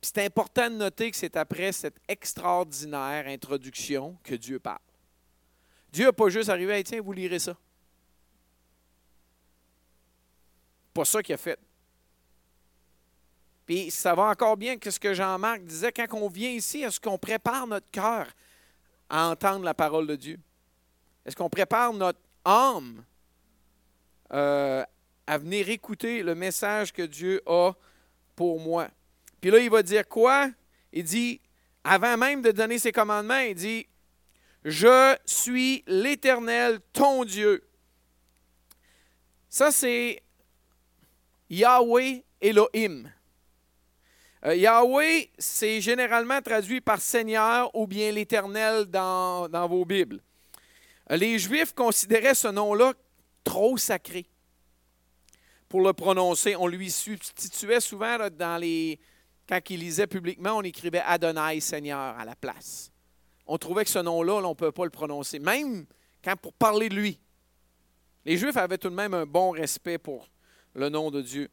C'est 0.01 0.25
important 0.25 0.69
de 0.71 0.75
noter 0.75 1.11
que 1.11 1.17
c'est 1.17 1.37
après 1.37 1.71
cette 1.71 1.97
extraordinaire 2.07 3.27
introduction 3.27 4.17
que 4.23 4.33
Dieu 4.33 4.59
parle. 4.59 4.79
Dieu 5.93 6.05
n'a 6.05 6.13
pas 6.13 6.29
juste 6.29 6.49
arrivé 6.49 6.73
à 6.73 6.83
tiens, 6.83 7.01
vous 7.01 7.13
lirez 7.13 7.37
ça. 7.37 7.55
Pas 10.93 11.05
ça 11.05 11.21
qu'il 11.21 11.35
a 11.35 11.37
fait. 11.37 11.59
Puis 13.71 13.89
ça 13.89 14.13
va 14.15 14.23
encore 14.23 14.57
bien 14.57 14.77
que 14.77 14.91
ce 14.91 14.99
que 14.99 15.13
Jean-Marc 15.13 15.61
disait, 15.61 15.93
quand 15.93 16.05
on 16.11 16.27
vient 16.27 16.49
ici, 16.49 16.81
est-ce 16.81 16.99
qu'on 16.99 17.17
prépare 17.17 17.65
notre 17.67 17.89
cœur 17.89 18.27
à 19.09 19.29
entendre 19.29 19.63
la 19.63 19.73
parole 19.73 20.07
de 20.07 20.17
Dieu? 20.17 20.37
Est-ce 21.25 21.37
qu'on 21.37 21.49
prépare 21.49 21.93
notre 21.93 22.19
âme 22.43 23.01
euh, 24.33 24.83
à 25.25 25.37
venir 25.37 25.69
écouter 25.69 26.21
le 26.21 26.35
message 26.35 26.91
que 26.91 27.03
Dieu 27.03 27.41
a 27.45 27.71
pour 28.35 28.59
moi? 28.59 28.89
Puis 29.39 29.49
là, 29.49 29.59
il 29.59 29.69
va 29.69 29.81
dire 29.83 30.05
quoi? 30.05 30.49
Il 30.91 31.05
dit, 31.05 31.39
avant 31.85 32.17
même 32.17 32.41
de 32.41 32.51
donner 32.51 32.77
ses 32.77 32.91
commandements, 32.91 33.39
il 33.39 33.55
dit, 33.55 33.87
Je 34.65 35.15
suis 35.25 35.81
l'Éternel, 35.87 36.81
ton 36.91 37.23
Dieu. 37.23 37.65
Ça, 39.47 39.71
c'est 39.71 40.21
Yahweh 41.49 42.25
Elohim. 42.41 43.09
Euh, 44.45 44.55
Yahweh, 44.55 45.29
c'est 45.37 45.81
généralement 45.81 46.41
traduit 46.41 46.81
par 46.81 46.99
Seigneur 46.99 47.69
ou 47.75 47.85
bien 47.85 48.11
l'Éternel 48.11 48.85
dans, 48.85 49.67
vos 49.67 49.85
Bibles. 49.85 50.19
Euh, 51.11 51.17
les 51.17 51.37
Juifs 51.37 51.73
considéraient 51.73 52.33
ce 52.33 52.47
nom-là 52.47 52.93
trop 53.43 53.77
sacré 53.77 54.25
pour 55.69 55.81
le 55.81 55.93
prononcer. 55.93 56.55
On 56.55 56.67
lui 56.67 56.89
substituait 56.89 57.79
souvent 57.79 58.17
dans 58.31 58.59
les. 58.59 58.99
Quand 59.47 59.59
il 59.69 59.81
lisait 59.81 60.07
publiquement, 60.07 60.57
on 60.57 60.61
écrivait 60.61 61.01
Adonai 61.05 61.59
Seigneur 61.59 62.17
à 62.17 62.25
la 62.25 62.35
place. 62.35 62.91
On 63.45 63.57
trouvait 63.57 63.83
que 63.83 63.89
ce 63.89 63.99
nom-là, 63.99 64.35
on 64.35 64.49
ne 64.49 64.53
peut 64.53 64.71
pas 64.71 64.85
le 64.85 64.91
prononcer, 64.91 65.39
même 65.39 65.85
quand 66.23 66.35
pour 66.37 66.53
parler 66.53 66.89
de 66.89 66.95
lui. 66.95 67.19
Les 68.25 68.37
Juifs 68.37 68.57
avaient 68.57 68.77
tout 68.77 68.89
de 68.89 68.95
même 68.95 69.13
un 69.13 69.25
bon 69.25 69.51
respect 69.51 69.97
pour 69.97 70.29
le 70.73 70.89
nom 70.89 71.11
de 71.11 71.21
Dieu. 71.21 71.49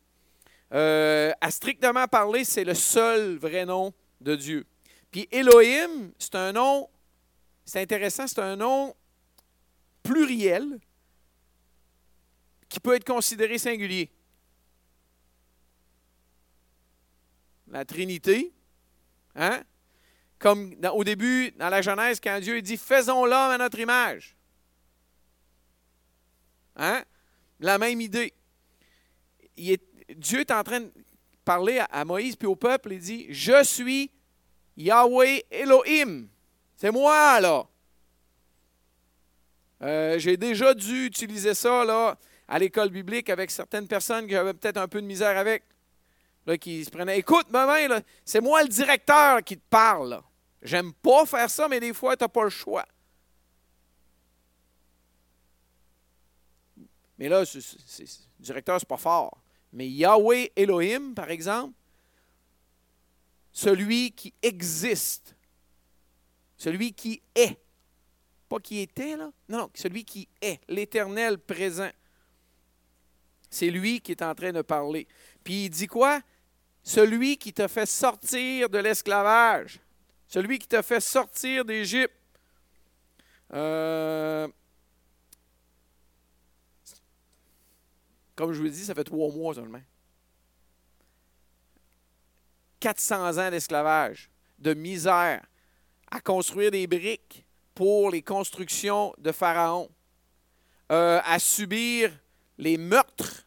Euh, 0.73 1.33
à 1.41 1.51
strictement 1.51 2.07
parler, 2.07 2.45
c'est 2.45 2.65
le 2.65 2.75
seul 2.75 3.37
vrai 3.37 3.65
nom 3.65 3.95
de 4.21 4.37
Dieu. 4.37 4.67
Puis 5.11 5.27
Elohim, 5.31 6.13
c'est 6.19 6.35
un 6.35 6.53
nom, 6.53 6.89
c'est 7.65 7.81
intéressant, 7.81 8.27
c'est 8.27 8.41
un 8.41 8.57
nom 8.57 8.95
pluriel 10.03 10.79
qui 12.69 12.81
peut 12.81 12.95
être 12.95 13.07
considéré 13.07 13.57
singulier. 13.57 14.11
La 17.69 17.85
Trinité, 17.85 18.53
hein? 19.35 19.63
comme 20.39 20.75
au 20.93 21.05
début, 21.05 21.51
dans 21.53 21.69
la 21.69 21.83
Genèse, 21.83 22.21
quand 22.21 22.41
Dieu 22.41 22.61
dit 22.63 22.77
Faisons 22.77 23.25
l'homme 23.25 23.53
à 23.53 23.59
notre 23.59 23.79
image. 23.79 24.37
Hein? 26.77 27.05
La 27.61 27.79
même 27.79 28.01
idée. 28.01 28.33
Dieu 30.17 30.41
est 30.41 30.51
en 30.51 30.63
train 30.63 30.81
de 30.81 30.93
parler 31.45 31.83
à, 31.91 32.05
Moïse 32.05 32.37
puis 32.37 32.47
au 32.47 32.57
peuple 32.57 32.93
et 32.93 32.99
dit 32.99 33.27
Je 33.31 33.65
suis 33.65 34.11
Yahweh 34.77 35.45
Elohim. 35.51 36.29
C'est 36.77 36.91
moi, 36.91 37.41
là. 37.41 37.67
Euh, 39.83 40.19
j'ai 40.19 40.37
déjà 40.37 40.75
dû 40.75 41.07
utiliser 41.07 41.55
ça 41.55 41.85
là, 41.85 42.19
à 42.49 42.59
l'école 42.59 42.91
biblique 42.91 43.31
avec 43.31 43.51
certaines 43.51 43.87
personnes 43.87 44.27
que 44.27 44.33
j'avais 44.33 44.55
peut-être 44.55 44.79
un 44.79 44.89
peu 44.89 45.01
de 45.01 45.07
misère 45.07 45.37
avec. 45.37 45.65
Là, 46.47 46.57
qui 46.57 46.85
se 46.85 46.91
prenaient 46.91 47.19
Écoute, 47.19 47.51
maman, 47.51 48.01
c'est 48.25 48.41
moi 48.41 48.63
le 48.63 48.69
directeur 48.69 49.43
qui 49.45 49.57
te 49.57 49.65
parle. 49.69 50.23
J'aime 50.63 50.93
pas 50.93 51.27
faire 51.27 51.51
ça, 51.51 51.69
mais 51.69 51.79
des 51.79 51.93
fois, 51.93 52.17
tu 52.17 52.25
n'as 52.25 52.29
pas 52.29 52.45
le 52.45 52.51
choix. 52.51 52.87
Mais 57.19 57.29
là, 57.29 57.43
le 57.43 58.05
directeur, 58.41 58.79
c'est 58.79 58.89
pas 58.89 58.97
fort. 58.97 59.39
Mais 59.73 59.89
Yahweh 59.89 60.53
Elohim, 60.57 61.15
par 61.15 61.31
exemple, 61.31 61.75
celui 63.53 64.13
qui 64.13 64.33
existe, 64.43 65.35
celui 66.57 66.93
qui 66.93 67.21
est, 67.35 67.59
pas 68.49 68.61
qui 68.61 68.81
était, 68.81 69.17
là, 69.17 69.31
non, 69.49 69.71
celui 69.75 70.05
qui 70.05 70.29
est, 70.41 70.61
l'éternel 70.69 71.39
présent. 71.39 71.91
C'est 73.51 73.71
lui 73.71 74.01
qui 74.01 74.13
est 74.13 74.23
en 74.23 74.35
train 74.35 74.53
de 74.53 74.63
parler. 74.63 75.07
Puis 75.43 75.65
il 75.65 75.71
dit 75.71 75.87
quoi? 75.87 76.21
Celui 76.83 77.37
qui 77.37 77.53
t'a 77.53 77.69
fait 77.69 77.87
sortir 77.87 78.69
de 78.69 78.79
l'esclavage, 78.79 79.81
celui 80.27 80.59
qui 80.59 80.69
t'a 80.69 80.83
fait 80.83 81.01
sortir 81.01 81.65
d'Égypte. 81.65 82.15
Euh, 83.53 84.47
Comme 88.39 88.53
je 88.53 88.63
vous 88.63 88.69
dit, 88.69 88.85
ça 88.85 88.95
fait 88.95 89.03
trois 89.03 89.33
mois 89.33 89.53
seulement. 89.53 89.83
400 92.79 93.37
ans 93.37 93.51
d'esclavage, 93.51 94.31
de 94.61 94.75
misère, 94.75 95.45
à 96.09 96.21
construire 96.21 96.71
des 96.71 96.87
briques 96.87 97.45
pour 97.75 98.13
les 98.13 98.23
constructions 98.23 99.13
de 99.19 99.33
Pharaon, 99.33 99.91
euh, 100.93 101.21
à 101.25 101.41
subir 101.41 102.17
les 102.59 102.77
meurtres 102.79 103.45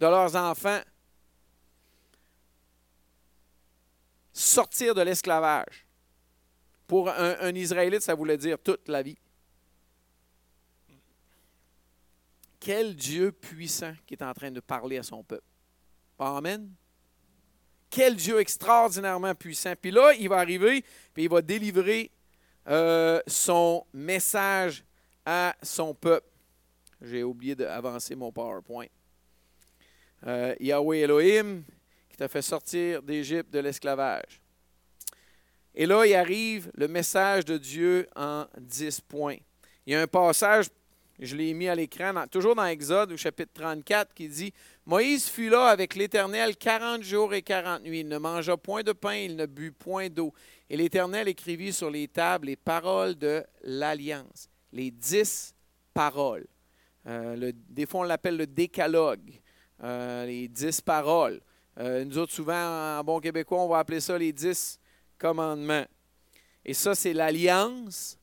de 0.00 0.06
leurs 0.06 0.36
enfants, 0.36 0.82
sortir 4.34 4.94
de 4.94 5.00
l'esclavage. 5.00 5.86
Pour 6.86 7.08
un 7.08 7.54
Israélite, 7.54 8.02
ça 8.02 8.14
voulait 8.14 8.36
dire 8.36 8.58
toute 8.62 8.86
la 8.86 9.00
vie. 9.00 9.16
Quel 12.64 12.96
Dieu 12.96 13.30
puissant 13.30 13.92
qui 14.06 14.14
est 14.14 14.22
en 14.22 14.32
train 14.32 14.50
de 14.50 14.58
parler 14.58 14.96
à 14.96 15.02
son 15.02 15.22
peuple. 15.22 15.44
Amen. 16.18 16.72
Quel 17.90 18.16
Dieu 18.16 18.40
extraordinairement 18.40 19.34
puissant. 19.34 19.74
Puis 19.78 19.90
là, 19.90 20.14
il 20.14 20.30
va 20.30 20.38
arriver, 20.38 20.82
puis 21.12 21.24
il 21.24 21.28
va 21.28 21.42
délivrer 21.42 22.10
euh, 22.66 23.20
son 23.26 23.84
message 23.92 24.82
à 25.26 25.54
son 25.62 25.94
peuple. 25.94 26.26
J'ai 27.02 27.22
oublié 27.22 27.54
d'avancer 27.54 28.14
mon 28.14 28.32
PowerPoint. 28.32 28.86
Euh, 30.26 30.54
Yahweh 30.58 31.00
Elohim, 31.00 31.64
qui 32.08 32.16
t'a 32.16 32.28
fait 32.28 32.40
sortir 32.40 33.02
d'Égypte 33.02 33.52
de 33.52 33.58
l'esclavage. 33.58 34.40
Et 35.74 35.84
là, 35.84 36.06
il 36.06 36.14
arrive 36.14 36.70
le 36.72 36.88
message 36.88 37.44
de 37.44 37.58
Dieu 37.58 38.08
en 38.16 38.46
dix 38.58 39.02
points. 39.02 39.36
Il 39.84 39.92
y 39.92 39.96
a 39.96 40.00
un 40.00 40.06
passage 40.06 40.70
je 41.18 41.36
l'ai 41.36 41.54
mis 41.54 41.68
à 41.68 41.74
l'écran, 41.74 42.12
toujours 42.30 42.54
dans 42.54 42.64
Exode, 42.64 43.12
au 43.12 43.16
chapitre 43.16 43.52
34, 43.54 44.12
qui 44.14 44.28
dit 44.28 44.52
Moïse 44.86 45.28
fut 45.28 45.48
là 45.48 45.66
avec 45.66 45.94
l'Éternel 45.94 46.56
quarante 46.56 47.02
jours 47.02 47.34
et 47.34 47.42
quarante 47.42 47.82
nuits. 47.82 48.00
Il 48.00 48.08
ne 48.08 48.18
mangea 48.18 48.56
point 48.56 48.82
de 48.82 48.92
pain, 48.92 49.14
il 49.14 49.36
ne 49.36 49.46
but 49.46 49.70
point 49.70 50.08
d'eau. 50.08 50.32
Et 50.68 50.76
l'Éternel 50.76 51.28
écrivit 51.28 51.72
sur 51.72 51.90
les 51.90 52.08
tables 52.08 52.46
les 52.46 52.56
paroles 52.56 53.14
de 53.14 53.44
l'Alliance, 53.62 54.48
les 54.72 54.90
dix 54.90 55.54
paroles. 55.92 56.46
Euh, 57.06 57.52
des 57.68 57.86
fois, 57.86 58.00
on 58.00 58.04
l'appelle 58.04 58.36
le 58.36 58.46
décalogue, 58.46 59.40
euh, 59.82 60.26
les 60.26 60.48
dix 60.48 60.80
paroles. 60.80 61.40
Euh, 61.78 62.04
nous 62.04 62.18
autres, 62.18 62.32
souvent, 62.32 62.98
en 62.98 63.04
bon 63.04 63.20
québécois, 63.20 63.62
on 63.62 63.68
va 63.68 63.78
appeler 63.78 64.00
ça 64.00 64.16
les 64.18 64.32
dix 64.32 64.78
commandements. 65.18 65.86
Et 66.64 66.74
ça, 66.74 66.94
c'est 66.94 67.12
l'alliance 67.12 68.18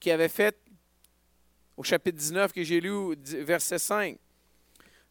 qui 0.00 0.10
avait 0.10 0.28
fait 0.28 0.58
au 1.76 1.82
chapitre 1.82 2.18
19 2.18 2.52
que 2.52 2.62
j'ai 2.62 2.80
lu, 2.80 3.16
verset 3.16 3.78
5. 3.78 4.18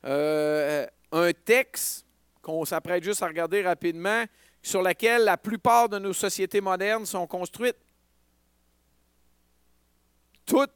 Euh, 0.05 0.85
un 1.11 1.31
texte 1.31 2.05
qu'on 2.41 2.65
s'apprête 2.65 3.03
juste 3.03 3.23
à 3.23 3.27
regarder 3.27 3.61
rapidement, 3.61 4.25
sur 4.61 4.81
lequel 4.81 5.23
la 5.23 5.37
plupart 5.37 5.89
de 5.89 5.99
nos 5.99 6.13
sociétés 6.13 6.61
modernes 6.61 7.05
sont 7.05 7.27
construites. 7.27 7.77
Tous 10.45 10.67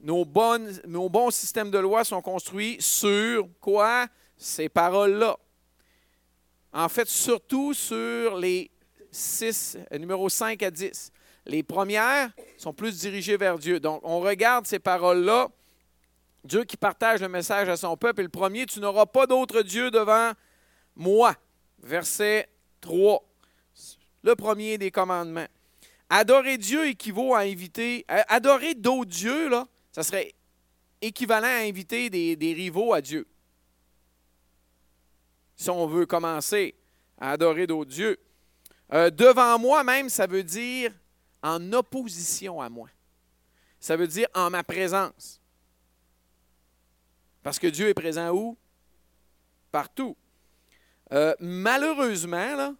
nos, 0.00 0.24
bonnes, 0.24 0.80
nos 0.86 1.08
bons 1.08 1.30
systèmes 1.30 1.70
de 1.70 1.78
loi 1.78 2.04
sont 2.04 2.22
construits 2.22 2.76
sur 2.80 3.48
quoi? 3.60 4.06
Ces 4.36 4.68
paroles-là. 4.68 5.36
En 6.72 6.88
fait, 6.88 7.08
surtout 7.08 7.72
sur 7.72 8.36
les 8.36 8.70
6, 9.10 9.78
numéros 9.98 10.28
5 10.28 10.62
à 10.62 10.70
10. 10.70 11.10
Les 11.46 11.62
premières 11.62 12.30
sont 12.58 12.72
plus 12.72 12.98
dirigées 12.98 13.36
vers 13.36 13.58
Dieu. 13.58 13.78
Donc, 13.78 14.00
on 14.02 14.20
regarde 14.20 14.66
ces 14.66 14.80
paroles-là. 14.80 15.48
Dieu 16.44 16.64
qui 16.64 16.76
partage 16.76 17.20
le 17.20 17.28
message 17.28 17.68
à 17.68 17.76
son 17.76 17.96
peuple. 17.96 18.20
Et 18.20 18.24
le 18.24 18.28
premier, 18.28 18.66
tu 18.66 18.80
n'auras 18.80 19.06
pas 19.06 19.26
d'autre 19.26 19.62
Dieu 19.62 19.90
devant 19.90 20.32
moi. 20.96 21.34
Verset 21.78 22.48
3. 22.80 23.22
Le 24.22 24.34
premier 24.34 24.76
des 24.76 24.90
commandements. 24.90 25.46
Adorer 26.08 26.58
Dieu 26.58 26.88
équivaut 26.88 27.34
à 27.34 27.40
inviter. 27.40 28.04
Adorer 28.08 28.74
d'autres 28.74 29.10
dieux, 29.10 29.48
là, 29.48 29.66
ça 29.92 30.02
serait 30.02 30.34
équivalent 31.00 31.46
à 31.46 31.66
inviter 31.66 32.10
des, 32.10 32.52
rivaux 32.54 32.92
à 32.92 33.00
Dieu. 33.00 33.26
Si 35.56 35.70
on 35.70 35.86
veut 35.86 36.06
commencer 36.06 36.74
à 37.18 37.32
adorer 37.32 37.66
d'autres 37.66 37.90
dieux. 37.90 38.18
Euh, 38.92 39.10
devant 39.10 39.58
moi 39.58 39.82
même, 39.84 40.08
ça 40.08 40.26
veut 40.26 40.44
dire 40.44 40.92
en 41.46 41.72
opposition 41.72 42.60
à 42.60 42.68
moi. 42.68 42.88
Ça 43.78 43.96
veut 43.96 44.08
dire 44.08 44.26
en 44.34 44.50
ma 44.50 44.64
présence. 44.64 45.40
Parce 47.42 47.60
que 47.60 47.68
Dieu 47.68 47.88
est 47.88 47.94
présent 47.94 48.30
où? 48.34 48.58
Partout. 49.70 50.16
Euh, 51.12 51.34
malheureusement, 51.38 52.74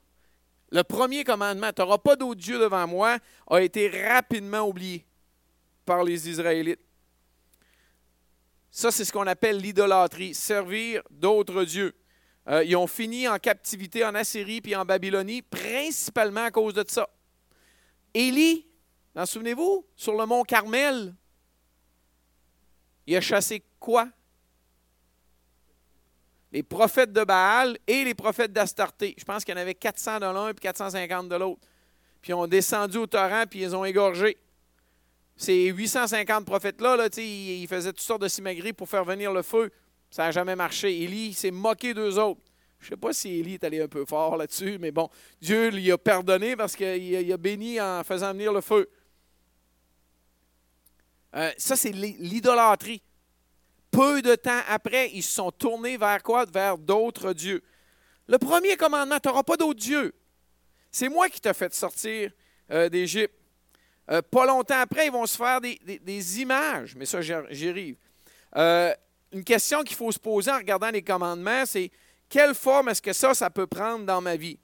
le 0.72 0.82
premier 0.82 1.22
commandement, 1.22 1.72
tu 1.72 1.80
n'auras 1.80 1.98
pas 1.98 2.16
d'autre 2.16 2.40
Dieu 2.40 2.58
devant 2.58 2.88
moi, 2.88 3.18
a 3.48 3.60
été 3.60 3.88
rapidement 4.08 4.62
oublié 4.62 5.06
par 5.84 6.02
les 6.02 6.28
Israélites. 6.28 6.80
Ça, 8.72 8.90
c'est 8.90 9.04
ce 9.04 9.12
qu'on 9.12 9.28
appelle 9.28 9.58
l'idolâtrie, 9.58 10.34
servir 10.34 11.02
d'autres 11.08 11.62
dieux. 11.62 11.94
Euh, 12.48 12.64
ils 12.64 12.74
ont 12.74 12.88
fini 12.88 13.28
en 13.28 13.38
captivité 13.38 14.04
en 14.04 14.14
Assyrie 14.16 14.60
puis 14.60 14.74
en 14.74 14.84
Babylonie, 14.84 15.42
principalement 15.42 16.46
à 16.46 16.50
cause 16.50 16.74
de 16.74 16.84
ça. 16.88 17.08
Élie, 18.18 18.66
vous 19.14 19.26
souvenez-vous, 19.26 19.84
sur 19.94 20.14
le 20.16 20.24
mont 20.24 20.42
les 26.50 26.62
prophètes 26.62 27.12
de 27.12 27.24
Baal 27.24 27.76
et 27.86 28.04
les 28.04 28.14
prophètes 28.14 28.54
d'Astarté. 28.54 29.14
Je 29.18 29.24
pense 29.24 29.44
qu'il 29.44 29.54
y 29.54 29.58
en 29.58 29.60
avait 29.60 29.74
400 29.74 30.20
de 30.20 30.24
l'un 30.24 30.48
et 30.48 30.54
450 30.54 31.28
de 31.28 31.36
l'autre. 31.36 31.60
Puis 32.22 32.30
ils 32.30 32.34
ont 32.34 32.46
descendu 32.46 32.96
au 32.96 33.06
torrent 33.06 33.44
puis 33.50 33.60
ils 33.60 33.76
ont 33.76 33.84
égorgé. 33.84 34.38
Ces 35.36 35.66
850 35.66 36.46
prophètes-là, 36.46 36.96
là, 36.96 37.08
ils 37.18 37.68
faisaient 37.68 37.92
toutes 37.92 38.00
sortes 38.00 38.22
de 38.22 38.28
simagrées 38.28 38.72
pour 38.72 38.88
faire 38.88 39.04
venir 39.04 39.30
le 39.30 39.42
feu. 39.42 39.70
Ça 40.10 40.22
n'a 40.22 40.30
jamais 40.30 40.56
marché. 40.56 41.02
Élie 41.02 41.34
s'est 41.34 41.50
moqué 41.50 41.92
d'eux 41.92 42.18
autres. 42.18 42.40
Je 42.86 42.92
ne 42.92 42.96
sais 42.96 43.00
pas 43.00 43.12
si 43.12 43.40
Élie 43.40 43.54
est 43.54 43.64
allé 43.64 43.80
un 43.80 43.88
peu 43.88 44.04
fort 44.04 44.36
là-dessus, 44.36 44.78
mais 44.78 44.92
bon, 44.92 45.10
Dieu 45.40 45.70
lui 45.70 45.90
a 45.90 45.98
pardonné 45.98 46.54
parce 46.54 46.76
qu'il 46.76 47.32
a 47.32 47.36
béni 47.36 47.80
en 47.80 48.04
faisant 48.04 48.32
venir 48.32 48.52
le 48.52 48.60
feu. 48.60 48.88
Euh, 51.34 51.50
ça, 51.58 51.74
c'est 51.74 51.90
l'idolâtrie. 51.90 53.02
Peu 53.90 54.22
de 54.22 54.36
temps 54.36 54.60
après, 54.68 55.10
ils 55.12 55.24
se 55.24 55.32
sont 55.32 55.50
tournés 55.50 55.96
vers 55.96 56.22
quoi? 56.22 56.44
Vers 56.44 56.78
d'autres 56.78 57.32
dieux. 57.32 57.60
Le 58.28 58.38
premier 58.38 58.76
commandement, 58.76 59.18
tu 59.18 59.26
n'auras 59.26 59.42
pas 59.42 59.56
d'autres 59.56 59.80
dieux. 59.80 60.14
C'est 60.92 61.08
moi 61.08 61.28
qui 61.28 61.40
t'ai 61.40 61.54
fait 61.54 61.74
sortir 61.74 62.30
euh, 62.70 62.88
d'Égypte. 62.88 63.34
Euh, 64.12 64.22
pas 64.22 64.46
longtemps 64.46 64.78
après, 64.78 65.06
ils 65.06 65.12
vont 65.12 65.26
se 65.26 65.36
faire 65.36 65.60
des, 65.60 66.40
images, 66.40 66.94
mais 66.94 67.04
ça, 67.04 67.20
j'y 67.20 67.32
arrive. 67.68 67.96
une 68.54 69.42
question 69.44 69.82
qu'il 69.82 69.96
faut 69.96 70.12
se 70.12 70.20
poser 70.20 70.52
en 70.52 70.58
regardant 70.58 70.90
les 70.92 71.02
commandements, 71.02 71.66
c'est 71.66 71.90
quelle 72.28 72.54
forme 72.54 72.88
est-ce 72.88 73.02
que 73.02 73.12
ça, 73.12 73.34
ça 73.34 73.50
peut 73.50 73.66
prendre 73.66 74.04
dans 74.04 74.20
ma 74.20 74.36
vie? 74.36 74.58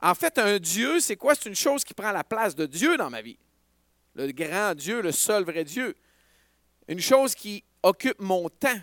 En 0.00 0.14
fait, 0.14 0.38
un 0.38 0.58
Dieu, 0.58 1.00
c'est 1.00 1.16
quoi? 1.16 1.34
C'est 1.34 1.48
une 1.48 1.56
chose 1.56 1.84
qui 1.84 1.94
prend 1.94 2.12
la 2.12 2.24
place 2.24 2.54
de 2.54 2.66
Dieu 2.66 2.96
dans 2.96 3.10
ma 3.10 3.20
vie. 3.20 3.38
Le 4.14 4.30
grand 4.32 4.74
Dieu, 4.74 5.02
le 5.02 5.12
seul 5.12 5.44
vrai 5.44 5.64
Dieu. 5.64 5.96
Une 6.86 7.00
chose 7.00 7.34
qui 7.34 7.64
occupe 7.82 8.20
mon 8.20 8.48
temps. 8.48 8.80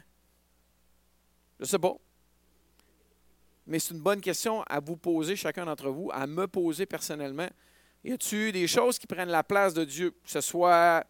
Je 1.60 1.64
ne 1.64 1.66
sais 1.66 1.80
pas. 1.80 1.94
Mais 3.68 3.80
c'est 3.80 3.94
une 3.94 4.02
bonne 4.02 4.22
question 4.22 4.62
à 4.64 4.80
vous 4.80 4.98
poser, 4.98 5.36
chacun 5.36 5.66
d'entre 5.66 5.90
vous, 5.90 6.12
à 6.14 6.28
me 6.28 6.48
poser 6.48 6.86
personnellement. 6.86 7.50
Y 8.04 8.12
a-t-il 8.12 8.52
des 8.52 8.68
choses 8.68 9.00
qui 9.00 9.08
prennent 9.08 9.30
la 9.30 9.44
place 9.44 9.74
de 9.74 9.84
Dieu? 9.84 10.12
Que 10.12 10.30
ce 10.30 10.42
soit 10.42 11.04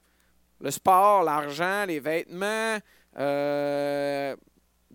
le 0.61 0.71
sport, 0.71 1.23
l'argent, 1.23 1.85
les 1.85 1.99
vêtements, 1.99 2.77
euh, 3.17 4.35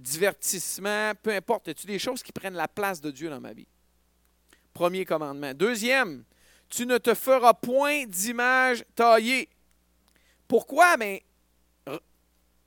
divertissement, 0.00 1.12
peu 1.22 1.30
importe. 1.30 1.68
A-t-il 1.68 1.86
des 1.86 1.98
choses 1.98 2.22
qui 2.22 2.32
prennent 2.32 2.54
la 2.54 2.68
place 2.68 3.00
de 3.00 3.10
Dieu 3.10 3.30
dans 3.30 3.40
ma 3.40 3.52
vie? 3.52 3.68
Premier 4.72 5.04
commandement. 5.04 5.52
Deuxième, 5.54 6.24
tu 6.68 6.86
ne 6.86 6.98
te 6.98 7.14
feras 7.14 7.54
point 7.54 8.06
d'image 8.06 8.84
taillée. 8.94 9.48
Pourquoi? 10.48 10.96
Mais 10.96 11.22
ben, 11.86 11.98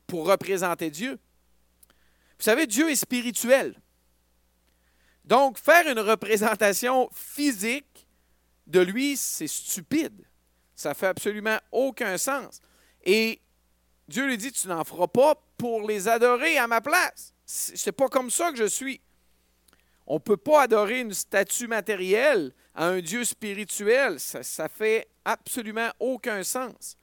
pour 0.07 0.27
représenter 0.27 0.89
Dieu. 0.89 1.13
Vous 2.37 2.43
savez, 2.43 2.67
Dieu 2.67 2.89
est 2.89 2.95
spirituel. 2.95 3.79
Donc, 5.25 5.57
faire 5.57 5.87
une 5.87 5.99
représentation 5.99 7.09
physique 7.13 8.07
de 8.67 8.81
lui, 8.81 9.15
c'est 9.15 9.47
stupide. 9.47 10.25
Ça 10.75 10.93
fait 10.93 11.07
absolument 11.07 11.57
aucun 11.71 12.17
sens. 12.17 12.59
Et 13.05 13.39
Dieu 14.07 14.25
lui 14.25 14.37
dit, 14.37 14.51
tu 14.51 14.67
n'en 14.67 14.83
feras 14.83 15.07
pas 15.07 15.35
pour 15.63 15.87
les 15.87 16.09
adorer 16.09 16.57
à 16.57 16.67
ma 16.67 16.81
place. 16.81 17.33
C'est 17.45 17.93
pas 17.93 18.09
comme 18.09 18.29
ça 18.29 18.51
que 18.51 18.57
je 18.57 18.65
suis. 18.65 18.99
On 20.05 20.15
ne 20.15 20.19
peut 20.19 20.35
pas 20.35 20.63
adorer 20.63 20.99
une 20.99 21.13
statue 21.13 21.67
matérielle 21.67 22.51
à 22.75 22.87
un 22.87 22.99
Dieu 22.99 23.23
spirituel. 23.23 24.19
Ça, 24.19 24.63
ne 24.63 24.67
fait 24.67 25.07
absolument 25.23 25.89
aucun 26.01 26.43
sens. 26.43 26.97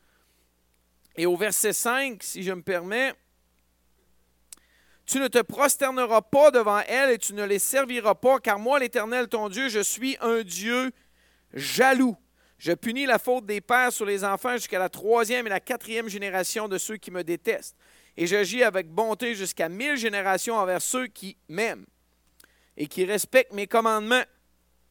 Et 1.16 1.24
au 1.24 1.38
verset 1.38 1.72
5, 1.72 2.22
si 2.22 2.42
je 2.42 2.52
me 2.52 2.60
permets, 2.60 3.14
tu 5.06 5.20
ne 5.20 5.28
te 5.28 5.40
prosterneras 5.40 6.20
pas 6.20 6.50
devant 6.50 6.80
elles 6.80 7.12
et 7.12 7.18
tu 7.18 7.32
ne 7.32 7.44
les 7.44 7.58
serviras 7.58 8.14
pas, 8.14 8.40
car 8.40 8.58
moi, 8.58 8.78
l'Éternel, 8.78 9.28
ton 9.28 9.48
Dieu, 9.48 9.70
je 9.70 9.80
suis 9.80 10.18
un 10.20 10.42
Dieu 10.42 10.92
jaloux. 11.54 12.14
Je 12.58 12.72
punis 12.72 13.06
la 13.06 13.18
faute 13.18 13.46
des 13.46 13.62
pères 13.62 13.90
sur 13.90 14.04
les 14.04 14.22
enfants 14.22 14.52
jusqu'à 14.52 14.78
la 14.78 14.90
troisième 14.90 15.46
et 15.46 15.50
la 15.50 15.60
quatrième 15.60 16.10
génération 16.10 16.68
de 16.68 16.76
ceux 16.76 16.98
qui 16.98 17.10
me 17.10 17.24
détestent. 17.24 17.74
Et 18.16 18.26
j'agis 18.26 18.62
avec 18.62 18.88
bonté 18.88 19.34
jusqu'à 19.34 19.68
mille 19.68 19.96
générations 19.96 20.56
envers 20.56 20.82
ceux 20.82 21.06
qui 21.06 21.36
m'aiment 21.48 21.86
et 22.76 22.86
qui 22.86 23.04
respectent 23.04 23.52
mes 23.52 23.66
commandements. 23.66 24.24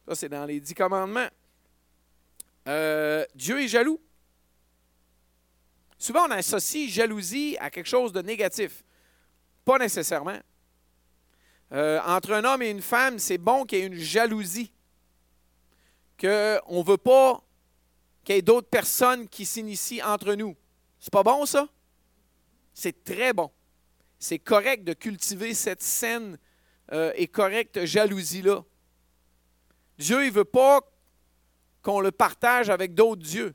Ça, 0.08 0.14
c'est 0.14 0.28
dans 0.28 0.46
les 0.46 0.60
dix 0.60 0.74
commandements. 0.74 1.28
Euh, 2.68 3.24
Dieu 3.34 3.60
est 3.60 3.68
jaloux. 3.68 4.00
Souvent, 5.98 6.26
on 6.26 6.30
associe 6.30 6.90
jalousie 6.90 7.56
à 7.60 7.70
quelque 7.70 7.88
chose 7.88 8.12
de 8.12 8.22
négatif. 8.22 8.82
Pas 9.64 9.78
nécessairement. 9.78 10.38
Euh, 11.72 12.00
entre 12.06 12.32
un 12.32 12.44
homme 12.44 12.62
et 12.62 12.70
une 12.70 12.82
femme, 12.82 13.18
c'est 13.18 13.38
bon 13.38 13.64
qu'il 13.64 13.78
y 13.78 13.82
ait 13.82 13.86
une 13.86 13.94
jalousie. 13.94 14.72
Qu'on 16.18 16.26
ne 16.26 16.84
veut 16.84 16.96
pas 16.96 17.42
qu'il 18.24 18.34
y 18.34 18.38
ait 18.38 18.42
d'autres 18.42 18.68
personnes 18.68 19.28
qui 19.28 19.46
s'initient 19.46 20.02
entre 20.02 20.34
nous. 20.34 20.56
C'est 20.98 21.12
pas 21.12 21.22
bon, 21.22 21.46
ça? 21.46 21.68
C'est 22.74 23.04
très 23.04 23.32
bon. 23.32 23.50
C'est 24.18 24.38
correct 24.38 24.84
de 24.84 24.92
cultiver 24.92 25.54
cette 25.54 25.82
saine 25.82 26.38
euh, 26.92 27.12
et 27.16 27.26
correcte 27.26 27.84
jalousie-là. 27.84 28.64
Dieu, 29.98 30.24
il 30.24 30.28
ne 30.28 30.34
veut 30.34 30.44
pas 30.44 30.80
qu'on 31.82 32.00
le 32.00 32.10
partage 32.10 32.70
avec 32.70 32.94
d'autres 32.94 33.22
dieux. 33.22 33.54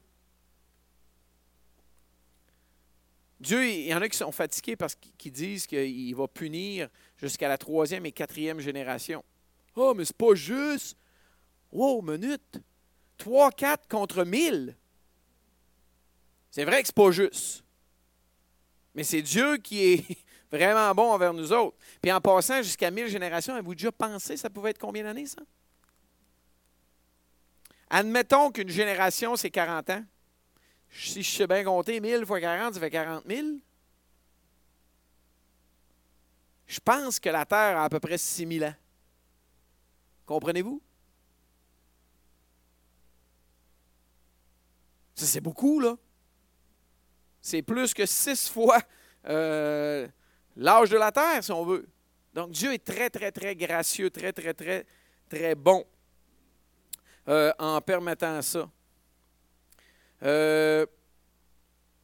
Dieu, 3.40 3.68
il 3.68 3.88
y 3.88 3.94
en 3.94 4.02
a 4.02 4.10
qui 4.10 4.18
sont 4.18 4.32
fatigués 4.32 4.76
parce 4.76 4.96
qu'ils 4.96 5.32
disent 5.32 5.68
qu'il 5.68 6.16
va 6.16 6.28
punir 6.28 6.90
jusqu'à 7.18 7.48
la 7.48 7.58
troisième 7.58 8.06
et 8.06 8.12
quatrième 8.12 8.60
génération. 8.60 9.24
Oh, 9.76 9.94
mais 9.96 10.06
c'est 10.06 10.18
pas 10.18 10.34
juste. 10.34 10.98
Wow, 11.72 12.02
minute. 12.02 12.62
Trois, 13.18 13.52
quatre 13.52 13.88
contre 13.88 14.24
mille. 14.24 14.76
C'est 16.50 16.64
vrai 16.64 16.82
que 16.82 16.88
c'est 16.88 16.96
pas 16.96 17.12
juste. 17.12 17.65
Mais 18.96 19.04
c'est 19.04 19.22
Dieu 19.22 19.58
qui 19.58 19.94
est 19.94 20.06
vraiment 20.52 20.94
bon 20.96 21.12
envers 21.12 21.34
nous 21.34 21.52
autres. 21.52 21.78
Puis 22.02 22.12
en 22.12 22.22
passant 22.22 22.64
jusqu'à 22.64 22.90
mille 22.90 23.08
générations, 23.08 23.54
avez-vous 23.54 23.76
déjà 23.76 23.92
pensé 23.92 24.38
ça 24.38 24.50
pouvait 24.50 24.72
être 24.72 24.80
combien 24.80 25.04
d'années, 25.04 25.28
ça? 25.28 25.42
Admettons 27.90 28.52
qu'une 28.52 28.70
génération, 28.70 29.36
c'est 29.36 29.52
40 29.52 29.90
ans. 29.92 30.04
Si 30.90 31.22
je 31.22 31.30
sais 31.30 31.48
bien 31.48 31.64
compter, 31.64 32.00
1000 32.00 32.26
fois 32.26 32.40
40, 32.40 32.74
ça 32.74 32.80
fait 32.80 32.90
40 32.90 33.26
000. 33.28 33.48
Je 36.68 36.80
pense 36.80 37.20
que 37.20 37.30
la 37.30 37.46
Terre 37.46 37.78
a 37.78 37.84
à 37.84 37.90
peu 37.90 38.00
près 38.00 38.18
6000 38.18 38.64
ans. 38.66 38.76
Comprenez-vous? 40.26 40.82
Ça, 45.14 45.26
c'est 45.26 45.42
beaucoup, 45.42 45.80
là. 45.80 45.96
C'est 47.46 47.62
plus 47.62 47.94
que 47.94 48.08
six 48.08 48.50
fois 48.54 48.82
euh, 49.28 50.08
l'âge 50.56 50.90
de 50.90 50.98
la 50.98 51.12
terre, 51.12 51.44
si 51.44 51.52
on 51.52 51.64
veut. 51.64 51.88
Donc, 52.34 52.50
Dieu 52.50 52.74
est 52.74 52.84
très, 52.84 53.12
très, 53.12 53.32
très 53.32 53.56
gracieux, 53.56 54.10
très, 54.10 54.34
très, 54.34 54.56
très, 54.56 54.84
très 55.30 55.54
bon 55.54 55.86
euh, 57.28 57.54
en 57.60 57.80
permettant 57.82 58.42
ça. 58.42 58.68
Euh, 60.24 60.88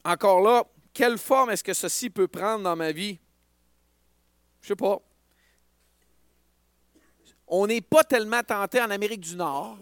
encore 0.05 0.41
là, 0.41 0.63
quelle 0.93 1.17
forme 1.17 1.49
est-ce 1.49 1.63
que 1.63 1.73
ceci 1.73 2.11
peut 2.11 2.27
prendre 2.27 2.63
dans 2.63 2.75
ma 2.75 2.91
vie? 2.91 3.19
Je 4.61 4.65
ne 4.65 4.67
sais 4.67 4.75
pas. 4.75 4.99
On 7.47 7.65
n'est 7.65 7.81
pas 7.81 8.03
tellement 8.03 8.43
tenté 8.43 8.79
en 8.79 8.91
Amérique 8.91 9.21
du 9.21 9.35
Nord 9.35 9.79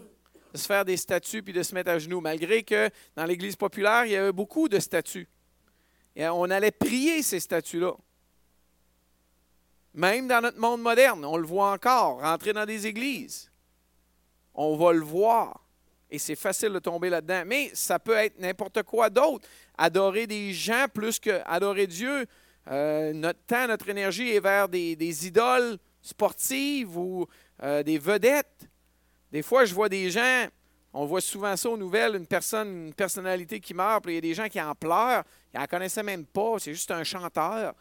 de 0.54 0.58
se 0.58 0.66
faire 0.66 0.86
des 0.86 0.96
statues 0.96 1.42
puis 1.42 1.52
de 1.52 1.62
se 1.62 1.74
mettre 1.74 1.90
à 1.90 1.98
genoux, 1.98 2.22
malgré 2.22 2.62
que 2.62 2.88
dans 3.14 3.26
l'Église 3.26 3.56
populaire, 3.56 4.06
il 4.06 4.12
y 4.12 4.16
avait 4.16 4.32
beaucoup 4.32 4.66
de 4.66 4.78
statues. 4.78 5.28
On 6.16 6.50
allait 6.50 6.70
prier 6.70 7.22
ces 7.22 7.40
statues-là. 7.40 7.94
Même 9.94 10.28
dans 10.28 10.40
notre 10.40 10.58
monde 10.58 10.82
moderne, 10.82 11.24
on 11.24 11.36
le 11.36 11.46
voit 11.46 11.72
encore, 11.72 12.20
rentrer 12.20 12.52
dans 12.52 12.66
des 12.66 12.86
églises. 12.86 13.50
On 14.54 14.76
va 14.76 14.92
le 14.92 15.00
voir. 15.00 15.64
Et 16.10 16.18
c'est 16.18 16.36
facile 16.36 16.70
de 16.70 16.78
tomber 16.78 17.08
là-dedans. 17.08 17.42
Mais 17.46 17.70
ça 17.74 17.98
peut 17.98 18.14
être 18.14 18.38
n'importe 18.38 18.82
quoi 18.82 19.10
d'autre. 19.10 19.48
Adorer 19.78 20.26
des 20.26 20.52
gens 20.52 20.86
plus 20.92 21.18
que 21.18 21.40
adorer 21.44 21.86
Dieu. 21.86 22.26
Euh, 22.68 23.12
notre 23.12 23.40
temps, 23.46 23.66
notre 23.66 23.88
énergie 23.88 24.30
est 24.30 24.40
vers 24.40 24.68
des, 24.68 25.26
idoles 25.26 25.78
sportives 26.02 26.96
ou 26.96 27.26
euh, 27.62 27.82
des 27.82 27.98
vedettes. 27.98 28.68
Des 29.30 29.42
fois, 29.42 29.64
je 29.64 29.74
vois 29.74 29.88
des 29.88 30.10
gens, 30.10 30.46
on 30.92 31.06
voit 31.06 31.20
souvent 31.20 31.56
ça 31.56 31.70
aux 31.70 31.76
nouvelles, 31.76 32.16
une 32.16 32.26
personne, 32.26 32.86
une 32.86 32.94
personnalité 32.94 33.60
qui 33.60 33.74
meurt, 33.74 34.02
puis 34.02 34.12
il 34.12 34.14
y 34.16 34.18
a 34.18 34.20
des 34.22 34.34
gens 34.34 34.48
qui 34.48 34.60
en 34.60 34.74
pleurent, 34.74 35.24
ils 35.54 35.60
n'en 35.60 35.66
connaissaient 35.66 36.02
même 36.02 36.26
pas, 36.26 36.58
c'est 36.58 36.74
juste 36.74 36.90
un 36.90 37.04
chanteur. 37.04 37.74